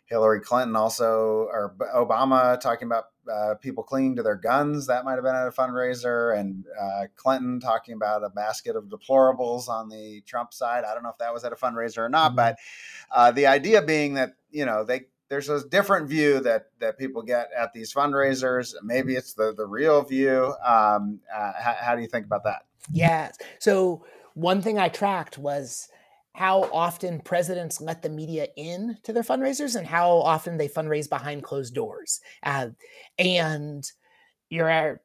hillary 0.06 0.40
clinton 0.40 0.76
also 0.76 1.48
or 1.50 1.74
obama 1.94 2.60
talking 2.60 2.86
about 2.86 3.04
uh, 3.32 3.54
people 3.62 3.84
clinging 3.84 4.16
to 4.16 4.22
their 4.22 4.34
guns 4.34 4.88
that 4.88 5.04
might 5.04 5.14
have 5.14 5.22
been 5.22 5.34
at 5.34 5.46
a 5.46 5.50
fundraiser 5.50 6.38
and 6.38 6.64
uh, 6.78 7.04
clinton 7.16 7.60
talking 7.60 7.94
about 7.94 8.24
a 8.24 8.28
basket 8.28 8.74
of 8.74 8.86
deplorables 8.86 9.68
on 9.68 9.88
the 9.88 10.20
trump 10.26 10.52
side. 10.52 10.84
I 10.84 10.92
don't 10.92 11.04
know 11.04 11.08
if 11.08 11.18
that 11.18 11.32
was 11.32 11.44
at 11.44 11.52
a 11.52 11.56
fundraiser 11.56 11.98
or 11.98 12.08
not 12.08 12.30
mm-hmm. 12.30 12.36
but 12.36 12.58
uh, 13.10 13.30
the 13.30 13.46
idea 13.46 13.80
being 13.80 14.14
that 14.14 14.34
you 14.50 14.66
know 14.66 14.84
they 14.84 15.02
there's 15.28 15.48
a 15.48 15.66
different 15.66 16.08
view 16.08 16.40
that 16.40 16.66
that 16.80 16.98
people 16.98 17.22
get 17.22 17.48
at 17.56 17.72
these 17.72 17.94
fundraisers. 17.94 18.74
Maybe 18.82 19.14
it's 19.14 19.32
the 19.32 19.54
the 19.54 19.64
real 19.64 20.02
view. 20.02 20.54
Um, 20.62 21.20
uh, 21.34 21.52
how, 21.58 21.74
how 21.80 21.96
do 21.96 22.02
you 22.02 22.08
think 22.08 22.26
about 22.26 22.44
that? 22.44 22.66
Yeah 22.90 23.30
so 23.58 24.04
one 24.34 24.62
thing 24.62 24.78
I 24.78 24.88
tracked 24.88 25.38
was 25.38 25.88
how 26.34 26.62
often 26.72 27.20
presidents 27.20 27.80
let 27.80 28.02
the 28.02 28.08
media 28.08 28.48
in 28.56 28.96
to 29.02 29.12
their 29.12 29.22
fundraisers 29.22 29.76
and 29.76 29.86
how 29.86 30.10
often 30.10 30.56
they 30.56 30.68
fundraise 30.68 31.08
behind 31.08 31.42
closed 31.42 31.74
doors. 31.74 32.20
Uh, 32.42 32.68
and 33.18 33.84
you're 34.48 35.00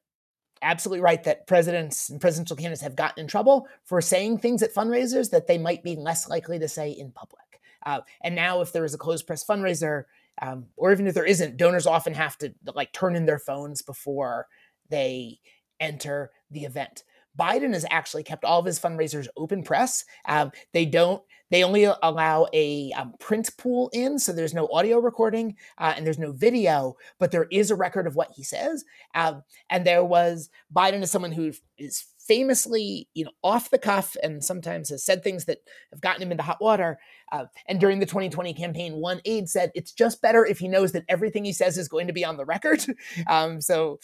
absolutely 0.62 1.02
right 1.02 1.24
that 1.26 1.46
presidents 1.46 2.10
and 2.10 2.22
presidential 2.22 2.56
candidates 2.56 2.82
have 2.82 2.96
gotten 2.96 3.22
in 3.22 3.28
trouble 3.28 3.68
for 3.84 4.02
saying 4.02 4.38
things 4.38 4.64
at 4.64 4.74
fundraisers 4.74 5.30
that 5.32 5.48
they 5.48 5.58
might 5.58 5.84
be 5.84 5.96
less 5.96 6.30
likely 6.30 6.60
to 6.60 6.68
say 6.68 6.92
in 6.92 7.12
public. 7.12 7.42
Uh, 7.86 8.02
and 8.22 8.36
now, 8.36 8.62
if 8.62 8.74
there 8.74 8.86
is 8.86 8.94
a 8.94 8.98
closed 8.98 9.28
press 9.28 9.46
fundraiser, 9.46 10.04
um, 10.42 10.66
or 10.76 10.92
even 10.92 11.08
if 11.08 11.14
there 11.14 11.26
isn't, 11.26 11.58
donors 11.58 11.88
often 11.88 12.14
have 12.14 12.38
to 12.38 12.54
like 12.74 12.92
turn 12.92 13.16
in 13.16 13.26
their 13.26 13.40
phones 13.40 13.82
before 13.82 14.48
they 14.90 15.40
enter 15.80 16.32
the 16.52 16.66
event. 16.66 17.04
Biden 17.38 17.74
has 17.74 17.86
actually 17.90 18.24
kept 18.24 18.44
all 18.44 18.60
of 18.60 18.66
his 18.66 18.80
fundraisers 18.80 19.28
open 19.38 19.64
press. 19.64 20.06
Um, 20.26 20.52
they 20.74 20.86
don't. 20.86 21.22
They 21.50 21.64
only 21.64 21.86
allow 21.86 22.48
a 22.52 22.92
um, 22.92 23.14
print 23.20 23.50
pool 23.58 23.90
in, 23.94 24.20
so 24.20 24.34
there's 24.34 24.54
no 24.54 24.68
audio 24.72 25.00
recording 25.00 25.56
uh, 25.78 25.94
and 25.96 26.06
there's 26.06 26.20
no 26.20 26.34
video, 26.34 26.98
but 27.20 27.32
there 27.32 27.48
is 27.52 27.72
a 27.72 27.76
record 27.76 28.06
of 28.06 28.16
what 28.16 28.32
he 28.36 28.44
says. 28.44 28.84
Um, 29.16 29.44
and 29.70 29.86
there 29.86 30.04
was 30.04 30.50
Biden 30.76 31.02
is 31.02 31.12
someone 31.12 31.32
who 31.32 31.54
is 31.78 32.06
famously, 32.28 33.08
you 33.14 33.24
know, 33.24 33.32
off 33.44 33.70
the 33.70 33.78
cuff 33.78 34.18
and 34.22 34.44
sometimes 34.44 34.90
has 34.90 35.04
said 35.04 35.24
things 35.24 35.46
that 35.46 35.60
have 35.92 36.02
gotten 36.02 36.22
him 36.22 36.32
into 36.32 36.44
hot 36.44 36.62
water. 36.62 37.00
Uh, 37.32 37.46
and 37.68 37.80
during 37.80 38.00
the 38.00 38.06
2020 38.06 38.54
campaign, 38.54 38.96
one 38.96 39.22
aide 39.24 39.50
said 39.50 39.72
it's 39.74 39.94
just 39.94 40.22
better 40.22 40.46
if 40.46 40.60
he 40.60 40.68
knows 40.68 40.92
that 40.92 41.06
everything 41.08 41.46
he 41.46 41.54
says 41.54 41.78
is 41.78 41.88
going 41.88 42.08
to 42.08 42.14
be 42.14 42.26
on 42.26 42.38
the 42.38 42.46
record. 42.46 42.86
Um, 43.28 43.62
so, 43.62 44.00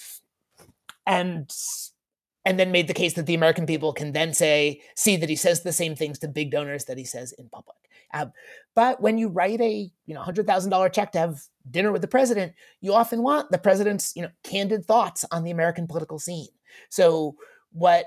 and 1.06 1.52
and 2.46 2.60
then 2.60 2.72
made 2.72 2.88
the 2.88 2.94
case 2.94 3.14
that 3.14 3.26
the 3.26 3.36
American 3.36 3.66
people 3.66 3.94
can 3.94 4.12
then 4.12 4.34
say, 4.34 4.82
see 4.96 5.16
that 5.18 5.30
he 5.30 5.36
says 5.36 5.64
the 5.64 5.72
same 5.72 5.96
things 5.96 6.20
to 6.20 6.28
big 6.28 6.52
donors 6.52 6.86
that 6.86 6.98
he 6.98 7.06
says 7.06 7.32
in 7.34 7.50
public. 7.50 7.78
Uh, 8.14 8.28
but 8.76 9.02
when 9.02 9.18
you 9.18 9.28
write 9.28 9.60
a 9.62 9.92
you 10.06 10.14
know 10.14 10.22
hundred 10.22 10.46
thousand 10.46 10.70
dollar 10.70 10.90
check 10.90 11.12
to 11.12 11.20
have 11.20 11.42
dinner 11.70 11.92
with 11.92 12.02
the 12.02 12.08
president, 12.08 12.54
you 12.82 12.94
often 12.94 13.24
want 13.24 13.50
the 13.52 13.58
president's 13.58 14.16
you 14.16 14.22
know 14.22 14.30
candid 14.44 14.86
thoughts 14.86 15.26
on 15.32 15.44
the 15.44 15.52
American 15.52 15.88
political 15.88 16.20
scene. 16.20 16.48
So 16.90 17.36
what 17.72 18.06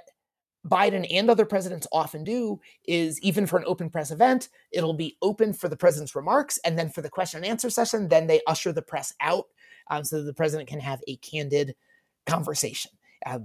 Biden 0.66 1.06
and 1.10 1.30
other 1.30 1.44
presidents 1.44 1.86
often 1.92 2.24
do 2.24 2.60
is 2.86 3.20
even 3.20 3.46
for 3.46 3.58
an 3.58 3.64
open 3.66 3.90
press 3.90 4.10
event, 4.10 4.48
it'll 4.72 4.94
be 4.94 5.16
open 5.22 5.52
for 5.52 5.68
the 5.68 5.76
president's 5.76 6.14
remarks, 6.14 6.58
and 6.64 6.78
then 6.78 6.88
for 6.88 7.02
the 7.02 7.10
question 7.10 7.38
and 7.38 7.46
answer 7.46 7.70
session, 7.70 8.08
then 8.08 8.26
they 8.26 8.40
usher 8.46 8.72
the 8.72 8.82
press 8.82 9.12
out 9.20 9.46
um, 9.90 10.04
so 10.04 10.18
that 10.18 10.24
the 10.24 10.34
president 10.34 10.68
can 10.68 10.80
have 10.80 11.00
a 11.08 11.16
candid 11.16 11.74
conversation. 12.26 12.90
Uh, 13.24 13.40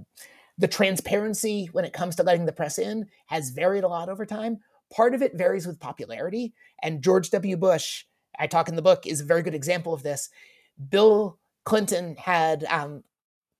the 0.58 0.68
transparency 0.68 1.68
when 1.72 1.84
it 1.84 1.92
comes 1.92 2.16
to 2.16 2.22
letting 2.22 2.46
the 2.46 2.52
press 2.52 2.78
in 2.78 3.06
has 3.26 3.50
varied 3.50 3.84
a 3.84 3.88
lot 3.88 4.08
over 4.08 4.26
time. 4.26 4.58
Part 4.92 5.14
of 5.14 5.22
it 5.22 5.36
varies 5.36 5.66
with 5.66 5.80
popularity. 5.80 6.52
And 6.82 7.02
George 7.02 7.30
W. 7.30 7.56
Bush, 7.56 8.04
I 8.38 8.46
talk 8.46 8.68
in 8.68 8.76
the 8.76 8.82
book, 8.82 9.06
is 9.06 9.20
a 9.20 9.24
very 9.24 9.42
good 9.42 9.54
example 9.54 9.94
of 9.94 10.02
this. 10.02 10.28
Bill 10.90 11.38
Clinton 11.64 12.16
had 12.16 12.64
um, 12.64 13.02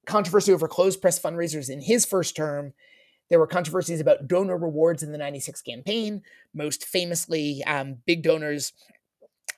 controversy 0.07 0.53
over 0.53 0.69
closed 0.69 1.01
press 1.01 1.19
fundraisers 1.19 1.71
in 1.71 1.81
his 1.81 2.05
first 2.05 2.37
term. 2.37 2.75
There 3.31 3.39
were 3.39 3.47
controversies 3.47 4.01
about 4.01 4.29
donor 4.29 4.59
rewards 4.59 5.03
in 5.03 5.13
the 5.13 5.19
96 5.19 5.63
campaign. 5.63 6.23
Most 6.53 6.85
famously, 6.85 7.65
um, 7.65 7.99
big 8.05 8.23
donors 8.23 8.73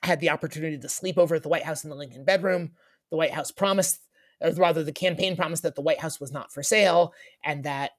had 0.03 0.19
the 0.19 0.29
opportunity 0.29 0.77
to 0.77 0.89
sleep 0.89 1.17
over 1.17 1.35
at 1.35 1.43
the 1.43 1.49
White 1.49 1.63
House 1.63 1.83
in 1.83 1.89
the 1.89 1.95
Lincoln 1.95 2.23
bedroom. 2.23 2.71
The 3.09 3.17
White 3.17 3.33
House 3.33 3.51
promised 3.51 3.99
or 4.41 4.51
rather, 4.51 4.83
the 4.83 4.91
campaign 4.91 5.35
promised 5.35 5.63
that 5.63 5.75
the 5.75 5.81
White 5.81 5.99
House 5.99 6.19
was 6.19 6.31
not 6.31 6.51
for 6.51 6.63
sale 6.63 7.13
and 7.43 7.63
that 7.63 7.91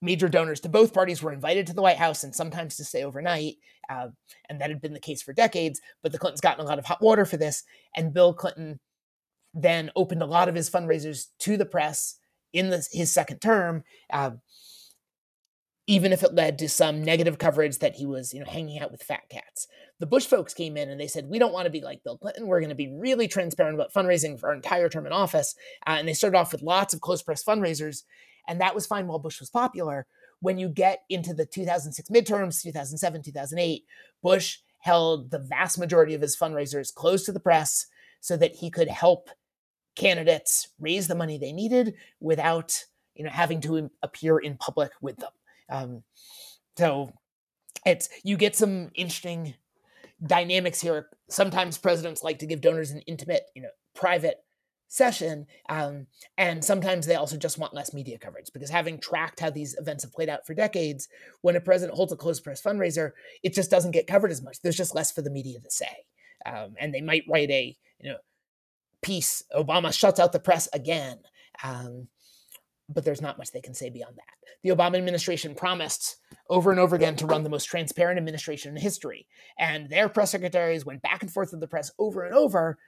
major 0.00 0.28
donors 0.28 0.60
to 0.60 0.68
both 0.68 0.94
parties 0.94 1.22
were 1.22 1.32
invited 1.32 1.66
to 1.66 1.74
the 1.74 1.82
White 1.82 1.96
House 1.96 2.24
and 2.24 2.34
sometimes 2.34 2.76
to 2.76 2.84
stay 2.84 3.02
overnight. 3.02 3.56
Uh, 3.90 4.08
and 4.48 4.60
that 4.60 4.70
had 4.70 4.80
been 4.80 4.92
the 4.92 5.00
case 5.00 5.22
for 5.22 5.32
decades. 5.32 5.80
But 6.02 6.12
the 6.12 6.18
Clintons 6.18 6.40
gotten 6.40 6.64
a 6.64 6.68
lot 6.68 6.78
of 6.78 6.84
hot 6.84 7.02
water 7.02 7.24
for 7.24 7.36
this. 7.36 7.64
And 7.96 8.14
Bill 8.14 8.32
Clinton 8.32 8.78
then 9.54 9.90
opened 9.96 10.22
a 10.22 10.26
lot 10.26 10.48
of 10.48 10.54
his 10.54 10.70
fundraisers 10.70 11.26
to 11.40 11.56
the 11.56 11.66
press 11.66 12.18
in 12.52 12.70
the, 12.70 12.86
his 12.92 13.10
second 13.10 13.40
term. 13.40 13.82
Uh, 14.12 14.32
even 15.88 16.12
if 16.12 16.22
it 16.22 16.34
led 16.34 16.58
to 16.58 16.68
some 16.68 17.02
negative 17.02 17.38
coverage 17.38 17.78
that 17.78 17.96
he 17.96 18.04
was, 18.04 18.34
you 18.34 18.40
know, 18.40 18.46
hanging 18.46 18.78
out 18.78 18.92
with 18.92 19.02
fat 19.02 19.26
cats. 19.30 19.66
The 19.98 20.06
Bush 20.06 20.26
folks 20.26 20.52
came 20.52 20.76
in 20.76 20.90
and 20.90 21.00
they 21.00 21.08
said, 21.08 21.30
"We 21.30 21.38
don't 21.38 21.52
want 21.52 21.64
to 21.64 21.70
be 21.70 21.80
like 21.80 22.04
Bill 22.04 22.18
Clinton. 22.18 22.46
We're 22.46 22.60
going 22.60 22.68
to 22.68 22.76
be 22.76 22.92
really 22.92 23.26
transparent 23.26 23.74
about 23.74 23.92
fundraising 23.92 24.38
for 24.38 24.50
our 24.50 24.54
entire 24.54 24.90
term 24.90 25.06
in 25.06 25.12
office." 25.12 25.56
Uh, 25.86 25.96
and 25.98 26.06
they 26.06 26.12
started 26.12 26.36
off 26.36 26.52
with 26.52 26.62
lots 26.62 26.92
of 26.92 27.00
close 27.00 27.22
press 27.22 27.42
fundraisers, 27.42 28.04
and 28.46 28.60
that 28.60 28.74
was 28.74 28.86
fine 28.86 29.06
while 29.06 29.18
Bush 29.18 29.40
was 29.40 29.48
popular. 29.48 30.06
When 30.40 30.58
you 30.58 30.68
get 30.68 31.04
into 31.08 31.32
the 31.32 31.46
2006 31.46 32.10
midterms, 32.10 32.62
2007, 32.62 33.22
2008, 33.22 33.84
Bush 34.22 34.58
held 34.80 35.30
the 35.30 35.40
vast 35.40 35.78
majority 35.78 36.14
of 36.14 36.20
his 36.20 36.36
fundraisers 36.36 36.94
close 36.94 37.24
to 37.24 37.32
the 37.32 37.40
press 37.40 37.86
so 38.20 38.36
that 38.36 38.56
he 38.56 38.70
could 38.70 38.88
help 38.88 39.30
candidates 39.96 40.68
raise 40.78 41.08
the 41.08 41.14
money 41.14 41.38
they 41.38 41.50
needed 41.50 41.94
without 42.20 42.84
you 43.14 43.24
know 43.24 43.30
having 43.30 43.62
to 43.62 43.90
appear 44.02 44.38
in 44.38 44.54
public 44.58 44.92
with 45.00 45.16
them. 45.16 45.32
Um, 45.70 46.02
so 46.76 47.12
it's 47.84 48.08
you 48.24 48.36
get 48.36 48.56
some 48.56 48.90
interesting 48.94 49.54
dynamics 50.24 50.80
here. 50.80 51.08
Sometimes 51.28 51.78
presidents 51.78 52.22
like 52.22 52.38
to 52.40 52.46
give 52.46 52.60
donors 52.60 52.90
an 52.90 53.00
intimate, 53.06 53.44
you 53.54 53.62
know, 53.62 53.70
private 53.94 54.42
session. 54.88 55.46
Um, 55.68 56.06
and 56.36 56.64
sometimes 56.64 57.06
they 57.06 57.14
also 57.14 57.36
just 57.36 57.58
want 57.58 57.74
less 57.74 57.92
media 57.92 58.18
coverage 58.18 58.50
because 58.52 58.70
having 58.70 58.98
tracked 58.98 59.40
how 59.40 59.50
these 59.50 59.76
events 59.78 60.02
have 60.02 60.12
played 60.12 60.30
out 60.30 60.46
for 60.46 60.54
decades, 60.54 61.08
when 61.42 61.56
a 61.56 61.60
president 61.60 61.96
holds 61.96 62.12
a 62.12 62.16
closed 62.16 62.42
press 62.42 62.62
fundraiser, 62.62 63.12
it 63.42 63.54
just 63.54 63.70
doesn't 63.70 63.92
get 63.92 64.06
covered 64.06 64.30
as 64.30 64.42
much. 64.42 64.60
There's 64.62 64.76
just 64.76 64.94
less 64.94 65.12
for 65.12 65.22
the 65.22 65.30
media 65.30 65.60
to 65.60 65.70
say. 65.70 66.04
Um, 66.46 66.74
and 66.80 66.94
they 66.94 67.02
might 67.02 67.24
write 67.28 67.50
a, 67.50 67.76
you 68.00 68.10
know, 68.10 68.18
piece, 69.02 69.42
Obama 69.54 69.92
shuts 69.92 70.18
out 70.18 70.32
the 70.32 70.40
press 70.40 70.68
again. 70.72 71.18
Um, 71.62 72.08
but 72.88 73.04
there's 73.04 73.20
not 73.20 73.38
much 73.38 73.52
they 73.52 73.60
can 73.60 73.74
say 73.74 73.90
beyond 73.90 74.16
that. 74.16 74.34
The 74.62 74.70
Obama 74.70 74.96
administration 74.96 75.54
promised 75.54 76.16
over 76.48 76.70
and 76.70 76.80
over 76.80 76.96
again 76.96 77.16
to 77.16 77.26
run 77.26 77.42
the 77.42 77.50
most 77.50 77.64
transparent 77.64 78.18
administration 78.18 78.74
in 78.74 78.80
history. 78.80 79.26
And 79.58 79.88
their 79.90 80.08
press 80.08 80.30
secretaries 80.30 80.86
went 80.86 81.02
back 81.02 81.22
and 81.22 81.32
forth 81.32 81.50
with 81.50 81.60
the 81.60 81.68
press 81.68 81.90
over 81.98 82.24
and 82.24 82.34
over 82.34 82.78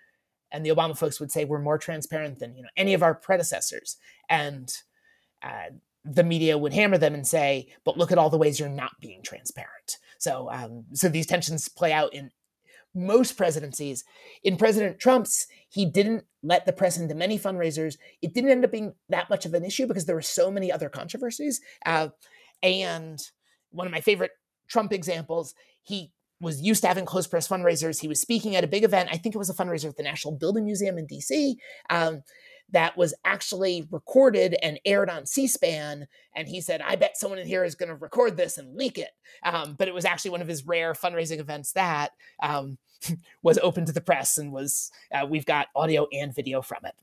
and 0.53 0.65
the 0.65 0.71
Obama 0.71 0.97
folks 0.97 1.21
would 1.21 1.31
say 1.31 1.45
we're 1.45 1.61
more 1.61 1.79
transparent 1.79 2.39
than 2.39 2.55
you 2.57 2.63
know 2.63 2.69
any 2.77 2.95
of 2.95 3.03
our 3.03 3.15
predecessors, 3.15 3.97
and 4.29 4.73
uh, 5.43 5.71
the 6.05 6.25
media 6.25 6.57
would 6.57 6.73
hammer 6.73 6.99
them 6.99 7.15
and 7.15 7.27
say, 7.27 7.69
"But 7.85 7.99
look 7.99 8.13
at 8.13 8.19
all 8.19 8.31
the 8.31 8.39
ways 8.39 8.59
you're 8.59 8.69
not 8.69 9.01
being 9.01 9.23
transparent." 9.23 9.99
So, 10.19 10.51
um, 10.51 10.85
so 10.93 11.09
these 11.09 11.27
tensions 11.27 11.69
play 11.69 11.93
out 11.93 12.15
in 12.15 12.31
most 12.95 13.37
presidencies. 13.37 14.05
In 14.43 14.57
President 14.57 14.99
Trump's, 14.99 15.47
he 15.69 15.87
didn't 15.87 16.25
let 16.43 16.67
the 16.67 16.73
press 16.73 16.99
into 16.99 17.15
many 17.15 17.39
fundraisers. 17.39 17.97
It 18.23 18.35
didn't 18.35 18.51
end 18.51 18.65
up 18.65 18.73
being 18.73 18.95
that 19.09 19.31
much 19.31 19.47
of 19.47 19.55
an 19.55 19.65
issue 19.65 19.87
because 19.87 20.07
there 20.07 20.17
were 20.17 20.23
so 20.23 20.51
many 20.51 20.73
other 20.73 20.89
controversies. 20.89 21.61
Uh, 21.87 22.09
and 22.63 23.21
one 23.71 23.87
of 23.87 23.93
my 23.93 24.01
favorite 24.01 24.33
Trump 24.69 24.93
examples, 24.93 25.55
he 25.83 26.13
was 26.41 26.61
used 26.61 26.83
to 26.83 26.89
having 26.89 27.05
closed 27.05 27.31
press 27.31 27.47
fundraisers. 27.47 28.01
He 28.01 28.09
was 28.09 28.21
speaking 28.21 28.57
at 28.57 28.65
a 28.65 28.69
big 28.69 28.85
event. 28.85 29.11
I 29.13 29.17
think 29.17 29.35
it 29.35 29.39
was 29.39 29.51
a 29.51 29.55
fundraiser 29.55 29.89
at 29.89 29.97
the 29.97 30.03
National 30.03 30.37
Building 30.37 30.65
Museum 30.65 30.97
in 30.99 31.07
DC. 31.07 31.55
Um, 31.91 32.23
that 32.73 32.97
was 32.97 33.15
actually 33.25 33.87
recorded 33.91 34.57
and 34.63 34.81
aired 34.85 35.11
on 35.11 35.27
C-SPAN. 35.27 36.07
And 36.35 36.49
he 36.49 36.61
said, 36.61 36.81
"I 36.81 36.97
bet 36.97 37.17
someone 37.17 37.39
in 37.39 37.47
here 37.47 37.65
is 37.65 37.75
going 37.75 37.89
to 37.89 37.95
record 37.95 38.37
this 38.37 38.59
and 38.59 38.77
leak 38.77 38.99
it." 38.99 39.11
Um, 39.43 39.75
but 39.75 39.89
it 39.89 39.95
was 39.95 40.05
actually 40.05 40.33
one 40.33 40.43
of 40.43 40.49
his 40.49 40.67
rare 40.67 40.93
fundraising 40.93 41.41
events 41.41 41.73
that 41.73 42.13
um, 42.43 42.79
was 43.43 43.59
open 43.59 43.85
to 43.87 43.93
the 43.93 44.01
press 44.01 44.39
and 44.39 44.53
was 44.53 44.91
uh, 45.13 45.27
we've 45.27 45.47
got 45.47 45.69
audio 45.75 46.07
and 46.13 46.35
video 46.35 46.63
from 46.63 46.81
it. 46.85 46.95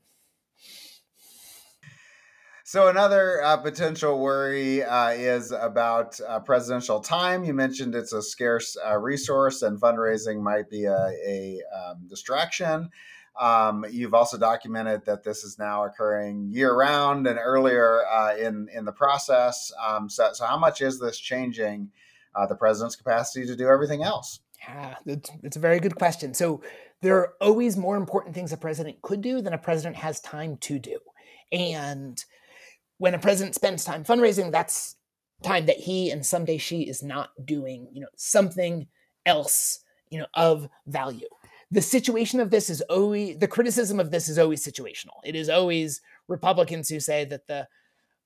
So 2.68 2.88
another 2.88 3.42
uh, 3.42 3.56
potential 3.56 4.20
worry 4.20 4.84
uh, 4.84 5.08
is 5.12 5.52
about 5.52 6.20
uh, 6.20 6.40
presidential 6.40 7.00
time. 7.00 7.42
You 7.42 7.54
mentioned 7.54 7.94
it's 7.94 8.12
a 8.12 8.20
scarce 8.20 8.76
uh, 8.86 8.98
resource, 8.98 9.62
and 9.62 9.80
fundraising 9.80 10.42
might 10.42 10.68
be 10.68 10.84
a, 10.84 11.08
a 11.26 11.62
um, 11.74 12.06
distraction. 12.06 12.90
Um, 13.38 13.84
you've 13.90 14.14
also 14.14 14.36
documented 14.36 15.04
that 15.06 15.22
this 15.22 15.44
is 15.44 15.58
now 15.58 15.84
occurring 15.84 16.48
year 16.50 16.74
round 16.74 17.26
and 17.26 17.38
earlier 17.38 18.04
uh, 18.06 18.36
in 18.36 18.68
in 18.74 18.84
the 18.84 18.92
process. 18.92 19.72
Um, 19.86 20.08
so, 20.08 20.30
so, 20.32 20.44
how 20.44 20.58
much 20.58 20.80
is 20.80 20.98
this 20.98 21.18
changing 21.18 21.90
uh, 22.34 22.46
the 22.46 22.56
president's 22.56 22.96
capacity 22.96 23.46
to 23.46 23.54
do 23.54 23.68
everything 23.68 24.02
else? 24.02 24.40
Yeah, 24.66 24.96
it's, 25.06 25.30
it's 25.44 25.56
a 25.56 25.60
very 25.60 25.78
good 25.78 25.94
question. 25.94 26.34
So 26.34 26.62
there 27.00 27.16
are 27.16 27.34
always 27.40 27.76
more 27.76 27.96
important 27.96 28.34
things 28.34 28.52
a 28.52 28.56
president 28.56 29.00
could 29.02 29.20
do 29.20 29.40
than 29.40 29.52
a 29.52 29.58
president 29.58 29.96
has 29.96 30.20
time 30.20 30.56
to 30.58 30.78
do, 30.80 30.98
and 31.52 32.22
when 32.98 33.14
a 33.14 33.18
president 33.18 33.54
spends 33.54 33.84
time 33.84 34.04
fundraising, 34.04 34.50
that's 34.50 34.96
time 35.42 35.66
that 35.66 35.76
he 35.76 36.10
and 36.10 36.26
someday 36.26 36.58
she 36.58 36.82
is 36.82 37.02
not 37.02 37.30
doing, 37.44 37.88
you 37.92 38.00
know, 38.00 38.08
something 38.16 38.88
else, 39.24 39.84
you 40.10 40.18
know, 40.18 40.26
of 40.34 40.68
value. 40.86 41.28
The 41.70 41.82
situation 41.82 42.40
of 42.40 42.50
this 42.50 42.70
is 42.70 42.80
always 42.82 43.38
the 43.38 43.48
criticism 43.48 44.00
of 44.00 44.10
this 44.10 44.28
is 44.28 44.38
always 44.38 44.64
situational. 44.64 45.20
It 45.24 45.34
is 45.34 45.48
always 45.48 46.00
Republicans 46.28 46.88
who 46.88 47.00
say 47.00 47.24
that 47.26 47.46
the 47.46 47.68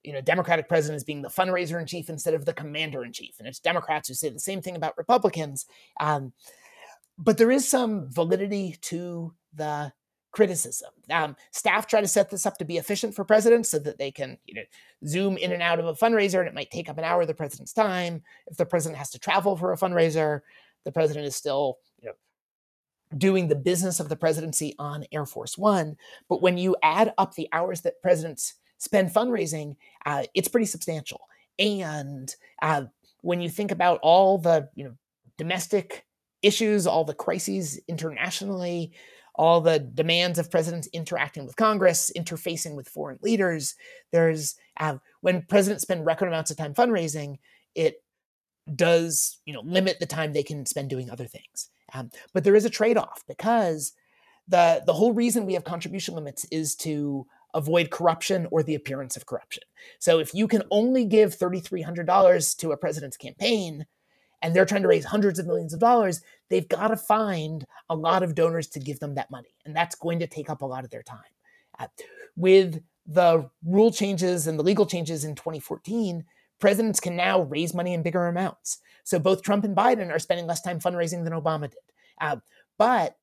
you 0.02 0.12
know 0.12 0.20
Democratic 0.20 0.68
president 0.68 0.96
is 0.96 1.04
being 1.04 1.22
the 1.22 1.28
fundraiser 1.28 1.80
in 1.80 1.86
chief 1.86 2.08
instead 2.08 2.34
of 2.34 2.44
the 2.44 2.52
commander 2.52 3.04
in 3.04 3.12
chief, 3.12 3.34
and 3.38 3.48
it's 3.48 3.58
Democrats 3.58 4.08
who 4.08 4.14
say 4.14 4.28
the 4.28 4.38
same 4.38 4.62
thing 4.62 4.76
about 4.76 4.96
Republicans. 4.96 5.66
Um, 6.00 6.32
but 7.18 7.38
there 7.38 7.50
is 7.50 7.68
some 7.68 8.10
validity 8.10 8.76
to 8.82 9.34
the 9.54 9.92
criticism. 10.32 10.90
Um, 11.10 11.36
staff 11.50 11.86
try 11.86 12.00
to 12.00 12.08
set 12.08 12.30
this 12.30 12.46
up 12.46 12.58
to 12.58 12.64
be 12.64 12.78
efficient 12.78 13.14
for 13.14 13.24
presidents 13.24 13.70
so 13.70 13.78
that 13.80 13.98
they 13.98 14.10
can, 14.10 14.38
you 14.46 14.54
know, 14.54 14.62
zoom 15.06 15.36
in 15.36 15.52
and 15.52 15.62
out 15.62 15.78
of 15.78 15.86
a 15.86 15.92
fundraiser, 15.92 16.40
and 16.40 16.48
it 16.48 16.54
might 16.54 16.70
take 16.70 16.88
up 16.88 16.98
an 16.98 17.04
hour 17.04 17.20
of 17.20 17.28
the 17.28 17.34
president's 17.34 17.72
time. 17.72 18.22
If 18.46 18.56
the 18.56 18.66
president 18.66 18.98
has 18.98 19.10
to 19.10 19.18
travel 19.18 19.56
for 19.56 19.72
a 19.72 19.76
fundraiser, 19.76 20.40
the 20.84 20.92
president 20.92 21.26
is 21.26 21.36
still, 21.36 21.78
doing 23.16 23.48
the 23.48 23.54
business 23.54 24.00
of 24.00 24.08
the 24.08 24.16
presidency 24.16 24.74
on 24.78 25.04
Air 25.12 25.26
Force 25.26 25.58
One. 25.58 25.96
But 26.28 26.42
when 26.42 26.58
you 26.58 26.76
add 26.82 27.12
up 27.18 27.34
the 27.34 27.48
hours 27.52 27.82
that 27.82 28.02
presidents 28.02 28.54
spend 28.78 29.10
fundraising, 29.10 29.76
uh, 30.06 30.24
it's 30.34 30.48
pretty 30.48 30.66
substantial. 30.66 31.20
And 31.58 32.34
uh, 32.60 32.84
when 33.20 33.40
you 33.40 33.48
think 33.48 33.70
about 33.70 34.00
all 34.02 34.38
the, 34.38 34.68
you 34.74 34.84
know, 34.84 34.94
domestic 35.38 36.04
issues, 36.42 36.86
all 36.86 37.04
the 37.04 37.14
crises 37.14 37.80
internationally, 37.88 38.92
all 39.34 39.60
the 39.60 39.78
demands 39.78 40.38
of 40.38 40.50
presidents 40.50 40.88
interacting 40.92 41.46
with 41.46 41.56
Congress, 41.56 42.10
interfacing 42.16 42.74
with 42.74 42.88
foreign 42.88 43.18
leaders. 43.22 43.74
There's 44.10 44.56
uh, 44.78 44.96
when 45.20 45.42
presidents 45.42 45.82
spend 45.82 46.04
record 46.04 46.28
amounts 46.28 46.50
of 46.50 46.56
time 46.56 46.74
fundraising, 46.74 47.38
it 47.74 48.02
does 48.74 49.40
you 49.44 49.52
know 49.52 49.62
limit 49.62 49.98
the 49.98 50.06
time 50.06 50.32
they 50.32 50.42
can 50.42 50.66
spend 50.66 50.90
doing 50.90 51.10
other 51.10 51.26
things. 51.26 51.70
Um, 51.92 52.10
but 52.32 52.44
there 52.44 52.54
is 52.54 52.64
a 52.64 52.70
trade-off 52.70 53.22
because 53.28 53.92
the 54.48 54.82
the 54.86 54.92
whole 54.92 55.12
reason 55.12 55.46
we 55.46 55.54
have 55.54 55.64
contribution 55.64 56.14
limits 56.14 56.46
is 56.50 56.74
to 56.76 57.26
avoid 57.54 57.90
corruption 57.90 58.48
or 58.50 58.62
the 58.62 58.74
appearance 58.74 59.16
of 59.16 59.26
corruption. 59.26 59.62
So 59.98 60.18
if 60.18 60.34
you 60.34 60.48
can 60.48 60.62
only 60.70 61.04
give 61.04 61.38
$3,300 61.38 62.56
to 62.58 62.72
a 62.72 62.76
president's 62.76 63.16
campaign, 63.16 63.86
and 64.40 64.54
they're 64.54 64.64
trying 64.64 64.82
to 64.82 64.88
raise 64.88 65.04
hundreds 65.04 65.38
of 65.38 65.46
millions 65.46 65.72
of 65.72 65.80
dollars, 65.80 66.20
they've 66.50 66.68
got 66.68 66.88
to 66.88 66.96
find 66.96 67.64
a 67.88 67.94
lot 67.94 68.22
of 68.22 68.34
donors 68.34 68.68
to 68.68 68.80
give 68.80 68.98
them 68.98 69.14
that 69.14 69.30
money. 69.30 69.54
And 69.64 69.74
that's 69.74 69.94
going 69.94 70.18
to 70.18 70.26
take 70.26 70.50
up 70.50 70.62
a 70.62 70.66
lot 70.66 70.84
of 70.84 70.90
their 70.90 71.02
time. 71.02 71.20
Uh, 71.78 71.86
with 72.36 72.82
the 73.06 73.48
rule 73.64 73.92
changes 73.92 74.46
and 74.46 74.58
the 74.58 74.62
legal 74.62 74.86
changes 74.86 75.24
in 75.24 75.34
2014, 75.34 76.24
presidents 76.62 77.00
can 77.00 77.14
now 77.14 77.42
raise 77.42 77.74
money 77.74 77.92
in 77.92 78.02
bigger 78.02 78.26
amounts. 78.26 78.78
So 79.04 79.18
both 79.18 79.42
Trump 79.42 79.64
and 79.64 79.76
Biden 79.76 80.10
are 80.10 80.18
spending 80.18 80.46
less 80.46 80.62
time 80.62 80.80
fundraising 80.80 81.24
than 81.24 81.34
Obama 81.34 81.68
did. 81.68 81.78
Uh, 82.18 82.36
but 82.78 83.16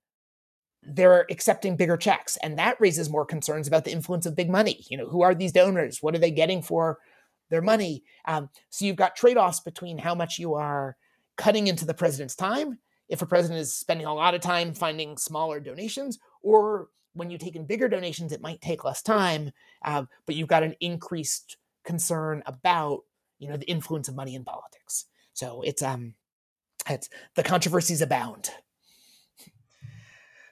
they're 0.84 1.26
accepting 1.32 1.76
bigger 1.76 1.98
checks. 1.98 2.38
And 2.44 2.60
that 2.60 2.80
raises 2.80 3.10
more 3.10 3.26
concerns 3.26 3.68
about 3.68 3.86
the 3.86 3.92
influence 3.92 4.28
of 4.28 4.36
big 4.36 4.50
money. 4.50 4.86
You 4.90 4.98
know, 4.98 5.08
who 5.08 5.24
are 5.24 5.34
these 5.34 5.52
donors? 5.52 6.04
What 6.04 6.14
are 6.14 6.20
they 6.20 6.32
getting 6.32 6.62
for 6.62 7.00
their 7.50 7.62
money? 7.62 8.04
Um, 8.26 8.50
so 8.70 8.86
you've 8.86 8.96
got 8.96 9.16
trade 9.16 9.38
offs 9.38 9.60
between 9.60 9.98
how 9.98 10.14
much 10.14 10.38
you 10.38 10.54
are 10.54 10.96
cutting 11.36 11.68
into 11.68 11.86
the 11.86 11.94
president's 11.94 12.36
time 12.36 12.78
if 13.10 13.24
a 13.24 13.26
president 13.26 13.60
is 13.60 13.76
spending 13.76 14.06
a 14.06 14.14
lot 14.14 14.36
of 14.36 14.42
time 14.42 14.74
finding 14.74 15.18
smaller 15.18 15.60
donations, 15.60 16.20
or 16.44 16.90
when 17.14 17.32
you 17.32 17.38
take 17.38 17.56
in 17.56 17.66
bigger 17.66 17.90
donations, 17.90 18.32
it 18.32 18.42
might 18.42 18.62
take 18.62 18.86
less 18.86 19.02
time, 19.02 19.52
uh, 19.84 20.04
but 20.26 20.36
you've 20.36 20.48
got 20.48 20.64
an 20.64 20.76
increased 20.80 21.58
concern 21.84 22.44
about 22.46 23.02
you 23.40 23.50
know 23.50 23.58
the 23.58 23.70
influence 23.70 24.08
of 24.08 24.16
money 24.16 24.36
in 24.36 24.44
politics. 24.44 25.06
So 25.34 25.62
it's 25.62 25.82
um, 25.82 26.14
it's 26.88 27.10
the 27.36 27.44
controversies 27.44 28.02
abound. 28.02 28.52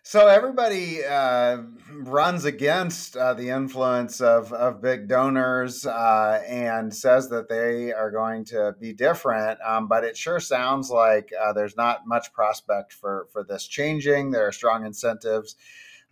So 0.10 0.28
everybody 0.28 1.04
uh, 1.04 1.64
runs 1.92 2.46
against 2.46 3.18
uh, 3.18 3.34
the 3.34 3.50
influence 3.50 4.22
of, 4.22 4.54
of 4.54 4.82
big 4.82 5.10
donors 5.10 5.86
uh, 5.86 6.42
and 6.48 6.96
says 6.96 7.28
that 7.28 7.50
they 7.50 7.92
are 7.92 8.10
going 8.10 8.46
to 8.46 8.74
be 8.80 8.94
different. 8.94 9.60
Um, 9.60 9.90
but 9.90 10.06
it 10.06 10.16
sure 10.16 10.40
sounds 10.40 10.90
like 10.90 11.34
uh, 11.38 11.52
there's 11.52 11.76
not 11.76 12.08
much 12.08 12.32
prospect 12.32 12.94
for, 12.94 13.28
for 13.34 13.44
this 13.44 13.68
changing. 13.68 14.32
There 14.32 14.48
are 14.48 14.54
strong 14.54 14.86
incentives 14.86 15.58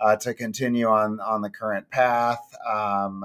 uh, 0.01 0.17
to 0.17 0.33
continue 0.33 0.87
on, 0.87 1.21
on 1.21 1.41
the 1.41 1.49
current 1.49 1.89
path. 1.89 2.43
Um, 2.69 3.23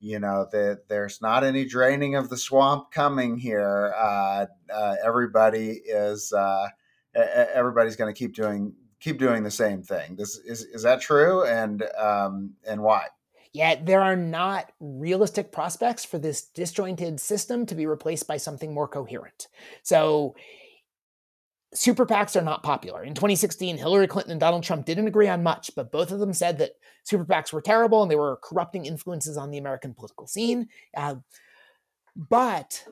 you 0.00 0.18
know 0.18 0.46
that 0.52 0.88
there's 0.88 1.20
not 1.20 1.44
any 1.44 1.64
draining 1.64 2.14
of 2.14 2.28
the 2.28 2.36
swamp 2.36 2.90
coming 2.90 3.36
here. 3.36 3.92
Uh, 3.96 4.46
everybody 5.04 5.80
is 5.84 6.32
everybody's 7.14 7.96
going 7.96 8.12
to 8.12 8.18
keep 8.18 8.34
doing 8.34 8.74
keep 9.00 9.18
doing 9.18 9.42
the 9.42 9.50
same 9.50 9.82
thing. 9.82 10.16
This 10.16 10.36
is 10.36 10.62
is 10.62 10.82
that 10.82 11.00
true, 11.00 11.44
and 11.44 11.82
um, 11.98 12.54
and 12.66 12.82
why? 12.82 13.06
Yeah, 13.52 13.76
there 13.82 14.02
are 14.02 14.16
not 14.16 14.72
realistic 14.78 15.52
prospects 15.52 16.04
for 16.04 16.18
this 16.18 16.44
disjointed 16.44 17.18
system 17.18 17.64
to 17.66 17.74
be 17.74 17.86
replaced 17.86 18.28
by 18.28 18.36
something 18.36 18.74
more 18.74 18.88
coherent. 18.88 19.48
So 19.82 20.36
super 21.74 22.06
PACs 22.06 22.36
are 22.36 22.44
not 22.44 22.62
popular. 22.62 23.04
In 23.04 23.14
2016, 23.14 23.76
Hillary 23.76 24.06
Clinton 24.06 24.32
and 24.32 24.40
Donald 24.40 24.62
Trump 24.62 24.86
didn't 24.86 25.06
agree 25.06 25.28
on 25.28 25.42
much, 25.42 25.70
but 25.76 25.92
both 25.92 26.10
of 26.10 26.18
them 26.18 26.32
said 26.32 26.58
that 26.58 26.72
super 27.04 27.24
PACs 27.24 27.52
were 27.52 27.60
terrible 27.60 28.02
and 28.02 28.10
they 28.10 28.16
were 28.16 28.38
corrupting 28.42 28.86
influences 28.86 29.36
on 29.36 29.50
the 29.50 29.58
American 29.58 29.94
political 29.94 30.26
scene. 30.26 30.68
Uh, 30.96 31.16
but 32.16 32.84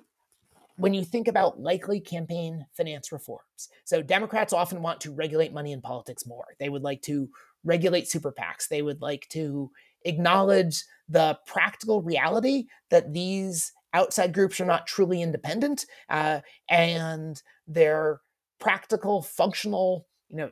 when 0.76 0.92
you 0.92 1.04
think 1.04 1.26
about 1.26 1.58
likely 1.58 2.00
campaign 2.00 2.66
finance 2.72 3.12
reforms, 3.12 3.70
so 3.84 4.02
Democrats 4.02 4.52
often 4.52 4.82
want 4.82 5.00
to 5.00 5.12
regulate 5.12 5.54
money 5.54 5.72
in 5.72 5.80
politics 5.80 6.26
more. 6.26 6.46
They 6.58 6.68
would 6.68 6.82
like 6.82 7.00
to 7.02 7.30
regulate 7.64 8.08
super 8.08 8.30
PACs. 8.30 8.68
They 8.68 8.82
would 8.82 9.00
like 9.00 9.26
to 9.30 9.70
acknowledge 10.04 10.84
the 11.08 11.38
practical 11.46 12.02
reality 12.02 12.66
that 12.90 13.12
these 13.12 13.72
outside 13.94 14.34
groups 14.34 14.60
are 14.60 14.66
not 14.66 14.86
truly 14.86 15.22
independent 15.22 15.86
uh, 16.10 16.40
and 16.68 17.42
they're 17.66 18.20
practical, 18.58 19.22
functional, 19.22 20.06
you 20.28 20.36
know, 20.36 20.50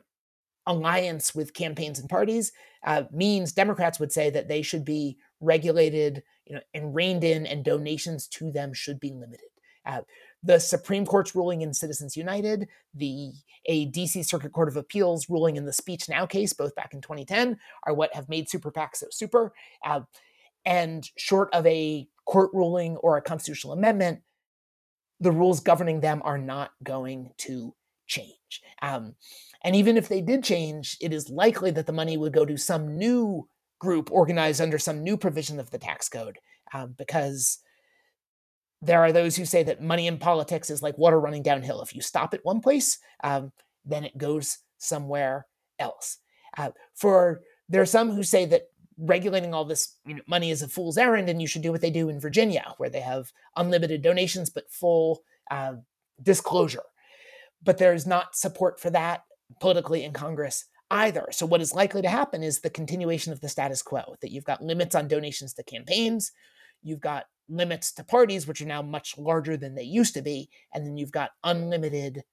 alliance 0.67 1.35
with 1.35 1.53
campaigns 1.53 1.99
and 1.99 2.09
parties 2.09 2.51
uh, 2.85 3.03
means 3.11 3.51
Democrats 3.51 3.99
would 3.99 4.11
say 4.11 4.29
that 4.29 4.47
they 4.47 4.61
should 4.61 4.83
be 4.83 5.17
regulated, 5.39 6.23
you 6.45 6.55
know, 6.55 6.61
and 6.73 6.95
reined 6.95 7.23
in, 7.23 7.45
and 7.45 7.63
donations 7.63 8.27
to 8.27 8.51
them 8.51 8.73
should 8.73 8.99
be 8.99 9.11
limited. 9.11 9.49
Uh, 9.85 10.01
the 10.43 10.59
Supreme 10.59 11.05
Court's 11.05 11.35
ruling 11.35 11.61
in 11.61 11.73
Citizens 11.73 12.15
United, 12.15 12.67
the 12.93 13.31
a 13.67 13.89
DC 13.91 14.25
Circuit 14.25 14.51
Court 14.51 14.67
of 14.67 14.77
Appeals 14.77 15.29
ruling 15.29 15.55
in 15.55 15.65
the 15.65 15.73
Speech 15.73 16.07
Now 16.07 16.25
case, 16.25 16.53
both 16.53 16.75
back 16.75 16.93
in 16.93 17.01
2010, 17.01 17.57
are 17.83 17.93
what 17.93 18.13
have 18.13 18.29
made 18.29 18.49
super 18.49 18.71
PACs 18.71 18.97
so 18.97 19.07
super. 19.11 19.53
Uh, 19.83 20.01
and 20.65 21.09
short 21.17 21.49
of 21.53 21.65
a 21.65 22.07
court 22.25 22.51
ruling 22.53 22.97
or 22.97 23.17
a 23.17 23.21
constitutional 23.21 23.73
amendment, 23.73 24.21
the 25.19 25.31
rules 25.31 25.59
governing 25.59 26.01
them 26.01 26.21
are 26.25 26.37
not 26.37 26.71
going 26.83 27.31
to 27.37 27.73
change. 28.07 28.61
Um, 28.81 29.15
and 29.63 29.75
even 29.75 29.97
if 29.97 30.07
they 30.07 30.21
did 30.21 30.43
change, 30.43 30.97
it 31.01 31.13
is 31.13 31.29
likely 31.29 31.71
that 31.71 31.85
the 31.85 31.93
money 31.93 32.17
would 32.17 32.33
go 32.33 32.45
to 32.45 32.57
some 32.57 32.97
new 32.97 33.47
group 33.79 34.11
organized 34.11 34.61
under 34.61 34.77
some 34.77 35.03
new 35.03 35.17
provision 35.17 35.59
of 35.59 35.71
the 35.71 35.77
tax 35.77 36.07
code 36.09 36.37
um, 36.73 36.95
because 36.97 37.59
there 38.81 39.01
are 39.01 39.11
those 39.11 39.35
who 39.35 39.45
say 39.45 39.63
that 39.63 39.81
money 39.81 40.07
in 40.07 40.17
politics 40.17 40.69
is 40.69 40.81
like 40.81 40.97
water 40.97 41.19
running 41.19 41.43
downhill. 41.43 41.81
If 41.81 41.95
you 41.95 42.01
stop 42.01 42.33
at 42.33 42.45
one 42.45 42.61
place, 42.61 42.99
um, 43.23 43.51
then 43.83 44.03
it 44.03 44.17
goes 44.17 44.59
somewhere 44.77 45.47
else. 45.79 46.17
Uh, 46.57 46.71
for 46.93 47.41
there 47.67 47.81
are 47.81 47.87
some 47.87 48.11
who 48.11 48.23
say 48.23 48.45
that 48.45 48.63
regulating 48.97 49.53
all 49.53 49.65
this 49.65 49.95
you 50.05 50.15
know, 50.15 50.21
money 50.27 50.51
is 50.51 50.61
a 50.61 50.67
fool's 50.67 50.97
errand, 50.97 51.29
and 51.29 51.41
you 51.41 51.47
should 51.47 51.61
do 51.61 51.71
what 51.71 51.81
they 51.81 51.89
do 51.89 52.09
in 52.09 52.19
Virginia, 52.19 52.73
where 52.77 52.89
they 52.89 53.01
have 53.01 53.31
unlimited 53.55 54.01
donations 54.01 54.49
but 54.49 54.71
full 54.71 55.23
uh, 55.51 55.73
disclosure 56.21 56.83
but 57.63 57.77
there's 57.77 58.05
not 58.05 58.35
support 58.35 58.79
for 58.79 58.89
that 58.91 59.23
politically 59.59 60.03
in 60.03 60.13
Congress 60.13 60.65
either. 60.91 61.27
So, 61.31 61.45
what 61.45 61.61
is 61.61 61.73
likely 61.73 62.01
to 62.01 62.09
happen 62.09 62.43
is 62.43 62.59
the 62.59 62.69
continuation 62.69 63.33
of 63.33 63.41
the 63.41 63.49
status 63.49 63.81
quo 63.81 64.15
that 64.21 64.31
you've 64.31 64.43
got 64.45 64.61
limits 64.61 64.95
on 64.95 65.07
donations 65.07 65.53
to 65.55 65.63
campaigns, 65.63 66.31
you've 66.83 67.01
got 67.01 67.25
limits 67.49 67.91
to 67.93 68.03
parties, 68.03 68.47
which 68.47 68.61
are 68.61 68.65
now 68.65 68.81
much 68.81 69.17
larger 69.17 69.57
than 69.57 69.75
they 69.75 69.83
used 69.83 70.13
to 70.15 70.21
be, 70.21 70.49
and 70.73 70.85
then 70.85 70.97
you've 70.97 71.11
got 71.11 71.31
unlimited 71.43 72.23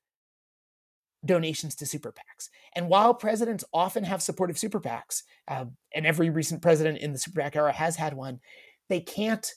donations 1.25 1.75
to 1.77 1.87
super 1.87 2.13
PACs. 2.13 2.49
And 2.75 2.89
while 2.89 3.15
presidents 3.15 3.65
often 3.73 4.05
have 4.05 4.23
supportive 4.23 4.59
super 4.59 4.81
PACs, 4.81 5.23
uh, 5.49 5.67
and 5.95 6.07
every 6.07 6.31
recent 6.31 6.63
president 6.63 6.99
in 6.99 7.13
the 7.13 7.19
super 7.19 7.41
PAC 7.41 7.57
era 7.57 7.73
has 7.73 7.97
had 7.97 8.15
one, 8.15 8.41
they 8.89 9.01
can't 9.01 9.49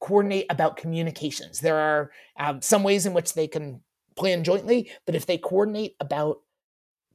coordinate 0.00 0.46
about 0.50 0.76
communications. 0.76 1.60
There 1.60 1.78
are 1.78 2.10
um, 2.38 2.60
some 2.60 2.82
ways 2.82 3.06
in 3.06 3.14
which 3.14 3.34
they 3.34 3.46
can 3.46 3.80
plan 4.16 4.44
jointly, 4.44 4.90
but 5.06 5.14
if 5.14 5.26
they 5.26 5.38
coordinate 5.38 5.96
about 6.00 6.38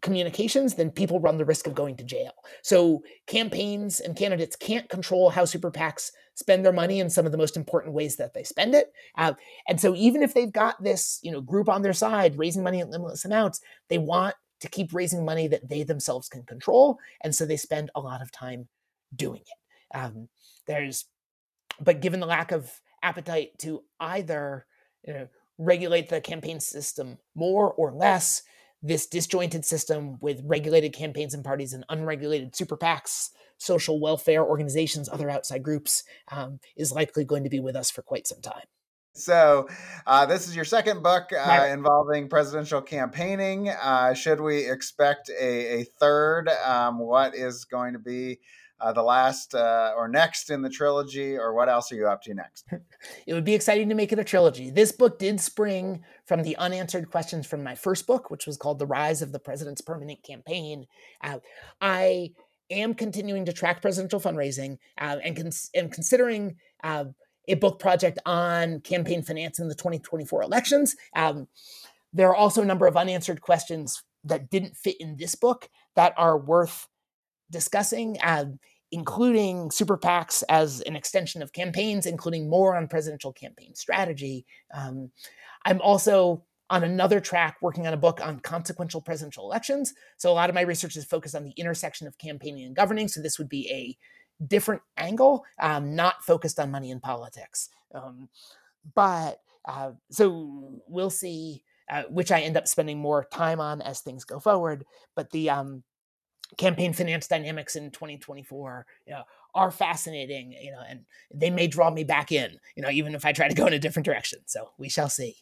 communications, 0.01 0.75
then 0.75 0.91
people 0.91 1.19
run 1.19 1.37
the 1.37 1.45
risk 1.45 1.67
of 1.67 1.75
going 1.75 1.97
to 1.97 2.03
jail. 2.03 2.31
So 2.63 3.03
campaigns 3.27 3.99
and 3.99 4.15
candidates 4.15 4.55
can't 4.55 4.89
control 4.89 5.29
how 5.29 5.45
super 5.45 5.71
PACs 5.71 6.11
spend 6.35 6.63
their 6.63 6.71
money 6.71 7.01
in 7.01 7.09
some 7.09 7.25
of 7.25 7.33
the 7.33 7.37
most 7.37 7.57
important 7.57 7.93
ways 7.93 8.15
that 8.15 8.33
they 8.33 8.43
spend 8.43 8.73
it. 8.73 8.93
Uh, 9.17 9.33
and 9.67 9.79
so 9.79 9.93
even 9.95 10.23
if 10.23 10.33
they've 10.33 10.51
got 10.51 10.81
this, 10.81 11.19
you 11.21 11.31
know, 11.31 11.41
group 11.41 11.67
on 11.67 11.81
their 11.81 11.93
side 11.93 12.37
raising 12.37 12.63
money 12.63 12.79
at 12.79 12.89
limitless 12.89 13.25
amounts, 13.25 13.59
they 13.89 13.97
want 13.97 14.35
to 14.61 14.69
keep 14.69 14.93
raising 14.93 15.25
money 15.25 15.47
that 15.47 15.67
they 15.67 15.83
themselves 15.83 16.27
can 16.27 16.43
control, 16.43 16.97
and 17.23 17.33
so 17.33 17.45
they 17.45 17.55
spend 17.55 17.89
a 17.95 18.01
lot 18.01 18.21
of 18.21 18.31
time 18.31 18.67
doing 19.15 19.41
it. 19.41 19.97
Um, 19.97 20.27
there's, 20.67 21.05
but 21.79 22.01
given 22.01 22.19
the 22.19 22.25
lack 22.25 22.51
of 22.51 22.69
appetite 23.01 23.57
to 23.59 23.83
either 24.01 24.65
you 25.05 25.13
know, 25.13 25.27
regulate 25.59 26.09
the 26.09 26.21
campaign 26.21 26.59
system 26.59 27.19
more 27.35 27.71
or 27.71 27.91
less. 27.91 28.41
This 28.81 29.05
disjointed 29.05 29.65
system 29.65 30.17
with 30.21 30.41
regulated 30.45 30.93
campaigns 30.93 31.33
and 31.33 31.43
parties 31.43 31.73
and 31.73 31.83
unregulated 31.89 32.55
super 32.55 32.77
PACs, 32.77 33.29
social 33.57 33.99
welfare 33.99 34.43
organizations, 34.43 35.09
other 35.09 35.29
outside 35.29 35.61
groups 35.61 36.03
um, 36.31 36.59
is 36.77 36.93
likely 36.93 37.25
going 37.25 37.43
to 37.43 37.49
be 37.49 37.59
with 37.59 37.75
us 37.75 37.91
for 37.91 38.01
quite 38.01 38.25
some 38.25 38.39
time. 38.39 38.63
So, 39.13 39.67
uh, 40.07 40.25
this 40.27 40.47
is 40.47 40.55
your 40.55 40.63
second 40.63 41.03
book 41.03 41.33
uh, 41.33 41.67
involving 41.69 42.29
presidential 42.29 42.81
campaigning. 42.81 43.67
Uh, 43.67 44.13
should 44.13 44.39
we 44.39 44.69
expect 44.69 45.29
a, 45.29 45.81
a 45.81 45.83
third? 45.99 46.47
Um, 46.47 46.99
what 46.99 47.35
is 47.35 47.65
going 47.65 47.93
to 47.93 47.99
be 47.99 48.39
uh, 48.81 48.93
the 48.93 49.03
last 49.03 49.55
uh, 49.55 49.93
or 49.95 50.07
next 50.07 50.49
in 50.49 50.61
the 50.61 50.69
trilogy, 50.69 51.37
or 51.37 51.53
what 51.53 51.69
else 51.69 51.91
are 51.91 51.95
you 51.95 52.07
up 52.07 52.21
to 52.23 52.33
next? 52.33 52.65
it 53.27 53.33
would 53.33 53.43
be 53.43 53.53
exciting 53.53 53.89
to 53.89 53.95
make 53.95 54.11
it 54.11 54.19
a 54.19 54.23
trilogy. 54.23 54.69
This 54.69 54.91
book 54.91 55.19
did 55.19 55.39
spring 55.39 56.03
from 56.25 56.43
the 56.43 56.55
unanswered 56.57 57.11
questions 57.11 57.45
from 57.45 57.63
my 57.63 57.75
first 57.75 58.07
book, 58.07 58.29
which 58.31 58.47
was 58.47 58.57
called 58.57 58.79
The 58.79 58.85
Rise 58.87 59.21
of 59.21 59.31
the 59.31 59.39
President's 59.39 59.81
Permanent 59.81 60.23
Campaign. 60.23 60.87
Uh, 61.23 61.39
I 61.81 62.31
am 62.69 62.93
continuing 62.93 63.45
to 63.45 63.53
track 63.53 63.81
presidential 63.81 64.19
fundraising 64.19 64.77
uh, 64.99 65.17
and, 65.23 65.35
cons- 65.35 65.71
considering 65.73 66.55
uh, 66.83 67.05
a 67.47 67.55
book 67.55 67.79
project 67.79 68.19
on 68.25 68.79
campaign 68.81 69.23
finance 69.23 69.59
in 69.59 69.67
the 69.67 69.75
2024 69.75 70.43
elections. 70.43 70.95
Um, 71.15 71.47
there 72.13 72.29
are 72.29 72.35
also 72.35 72.61
a 72.61 72.65
number 72.65 72.87
of 72.87 72.95
unanswered 72.95 73.41
questions 73.41 74.03
that 74.23 74.49
didn't 74.49 74.77
fit 74.77 74.97
in 74.99 75.17
this 75.17 75.35
book 75.35 75.69
that 75.95 76.13
are 76.17 76.37
worth 76.37 76.87
discussing, 77.49 78.17
uh, 78.21 78.45
including 78.91 79.71
super 79.71 79.97
PACs 79.97 80.43
as 80.49 80.81
an 80.81 80.95
extension 80.95 81.41
of 81.41 81.53
campaigns, 81.53 82.05
including 82.05 82.49
more 82.49 82.75
on 82.75 82.87
presidential 82.87 83.31
campaign 83.31 83.75
strategy. 83.75 84.45
Um, 84.73 85.11
I'm 85.65 85.81
also 85.81 86.43
on 86.69 86.83
another 86.83 87.19
track 87.19 87.57
working 87.61 87.87
on 87.87 87.93
a 87.93 87.97
book 87.97 88.21
on 88.21 88.39
consequential 88.39 89.01
presidential 89.01 89.45
elections. 89.45 89.93
So 90.17 90.31
a 90.31 90.33
lot 90.33 90.49
of 90.49 90.55
my 90.55 90.61
research 90.61 90.95
is 90.95 91.05
focused 91.05 91.35
on 91.35 91.43
the 91.43 91.53
intersection 91.57 92.07
of 92.07 92.17
campaigning 92.17 92.65
and 92.65 92.75
governing. 92.75 93.07
So 93.07 93.21
this 93.21 93.39
would 93.39 93.49
be 93.49 93.69
a 93.71 94.45
different 94.45 94.81
angle, 94.97 95.45
um, 95.59 95.95
not 95.95 96.23
focused 96.23 96.59
on 96.59 96.71
money 96.71 96.91
in 96.91 96.99
politics. 96.99 97.69
Um, 97.93 98.29
but 98.93 99.39
uh, 99.65 99.91
so 100.11 100.81
we'll 100.87 101.09
see 101.09 101.63
uh, 101.89 102.03
which 102.09 102.31
I 102.31 102.41
end 102.41 102.55
up 102.55 102.67
spending 102.67 102.99
more 102.99 103.27
time 103.31 103.59
on 103.59 103.81
as 103.81 104.01
things 104.01 104.23
go 104.23 104.39
forward. 104.39 104.85
But 105.15 105.31
the 105.31 105.49
um, 105.49 105.83
campaign 106.57 106.93
finance 106.93 107.27
dynamics 107.27 107.75
in 107.75 107.91
2024 107.91 108.85
you 109.05 109.13
know, 109.13 109.23
are 109.55 109.71
fascinating, 109.71 110.53
you 110.53 110.71
know, 110.71 110.81
and 110.87 111.05
they 111.33 111.49
may 111.49 111.67
draw 111.67 111.89
me 111.89 112.03
back 112.03 112.31
in, 112.31 112.57
you 112.75 112.83
know, 112.83 112.89
even 112.89 113.15
if 113.15 113.25
I 113.25 113.31
try 113.31 113.47
to 113.47 113.55
go 113.55 113.67
in 113.67 113.73
a 113.73 113.79
different 113.79 114.05
direction. 114.05 114.39
So 114.45 114.71
we 114.77 114.89
shall 114.89 115.09
see. 115.09 115.37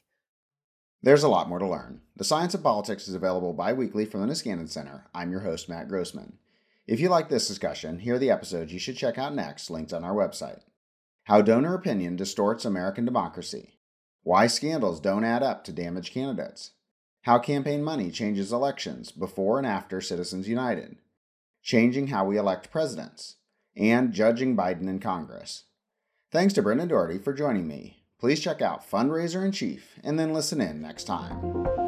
There's 1.03 1.23
a 1.23 1.29
lot 1.29 1.47
more 1.47 1.59
to 1.59 1.67
learn. 1.67 2.01
The 2.15 2.23
Science 2.23 2.53
of 2.53 2.63
Politics 2.63 3.07
is 3.07 3.15
available 3.15 3.53
bi 3.53 3.73
weekly 3.73 4.05
from 4.05 4.21
the 4.21 4.27
Niskanen 4.27 4.67
Center. 4.67 5.05
I'm 5.13 5.31
your 5.31 5.41
host, 5.41 5.69
Matt 5.69 5.87
Grossmann. 5.87 6.33
If 6.87 6.99
you 6.99 7.09
like 7.09 7.29
this 7.29 7.47
discussion, 7.47 7.99
here 7.99 8.15
are 8.15 8.19
the 8.19 8.31
episodes 8.31 8.73
you 8.73 8.79
should 8.79 8.97
check 8.97 9.17
out 9.17 9.35
next, 9.35 9.69
linked 9.69 9.93
on 9.93 10.03
our 10.03 10.15
website. 10.15 10.61
How 11.25 11.41
donor 11.41 11.75
opinion 11.75 12.15
distorts 12.15 12.65
American 12.65 13.05
democracy. 13.05 13.77
Why 14.23 14.47
scandals 14.47 14.99
don't 14.99 15.23
add 15.23 15.43
up 15.43 15.63
to 15.65 15.71
damage 15.71 16.11
candidates 16.11 16.71
how 17.27 17.37
campaign 17.37 17.83
money 17.83 18.09
changes 18.09 18.53
elections 18.53 19.11
before 19.11 19.57
and 19.57 19.67
after 19.67 19.99
Citizens 19.99 20.47
United, 20.47 20.95
changing 21.61 22.07
how 22.07 22.23
we 22.23 22.37
elect 22.37 22.71
presidents, 22.71 23.35
and 23.75 24.13
judging 24.13 24.55
Biden 24.55 24.87
in 24.87 24.97
Congress. 24.97 25.65
Thanks 26.31 26.53
to 26.53 26.61
Brendan 26.61 26.87
Doherty 26.87 27.17
for 27.17 27.33
joining 27.33 27.67
me. 27.67 28.05
Please 28.17 28.39
check 28.39 28.61
out 28.61 28.89
Fundraiser 28.89 29.43
in 29.43 29.51
Chief 29.51 29.99
and 30.05 30.17
then 30.17 30.33
listen 30.33 30.61
in 30.61 30.81
next 30.81 31.03
time. 31.03 31.86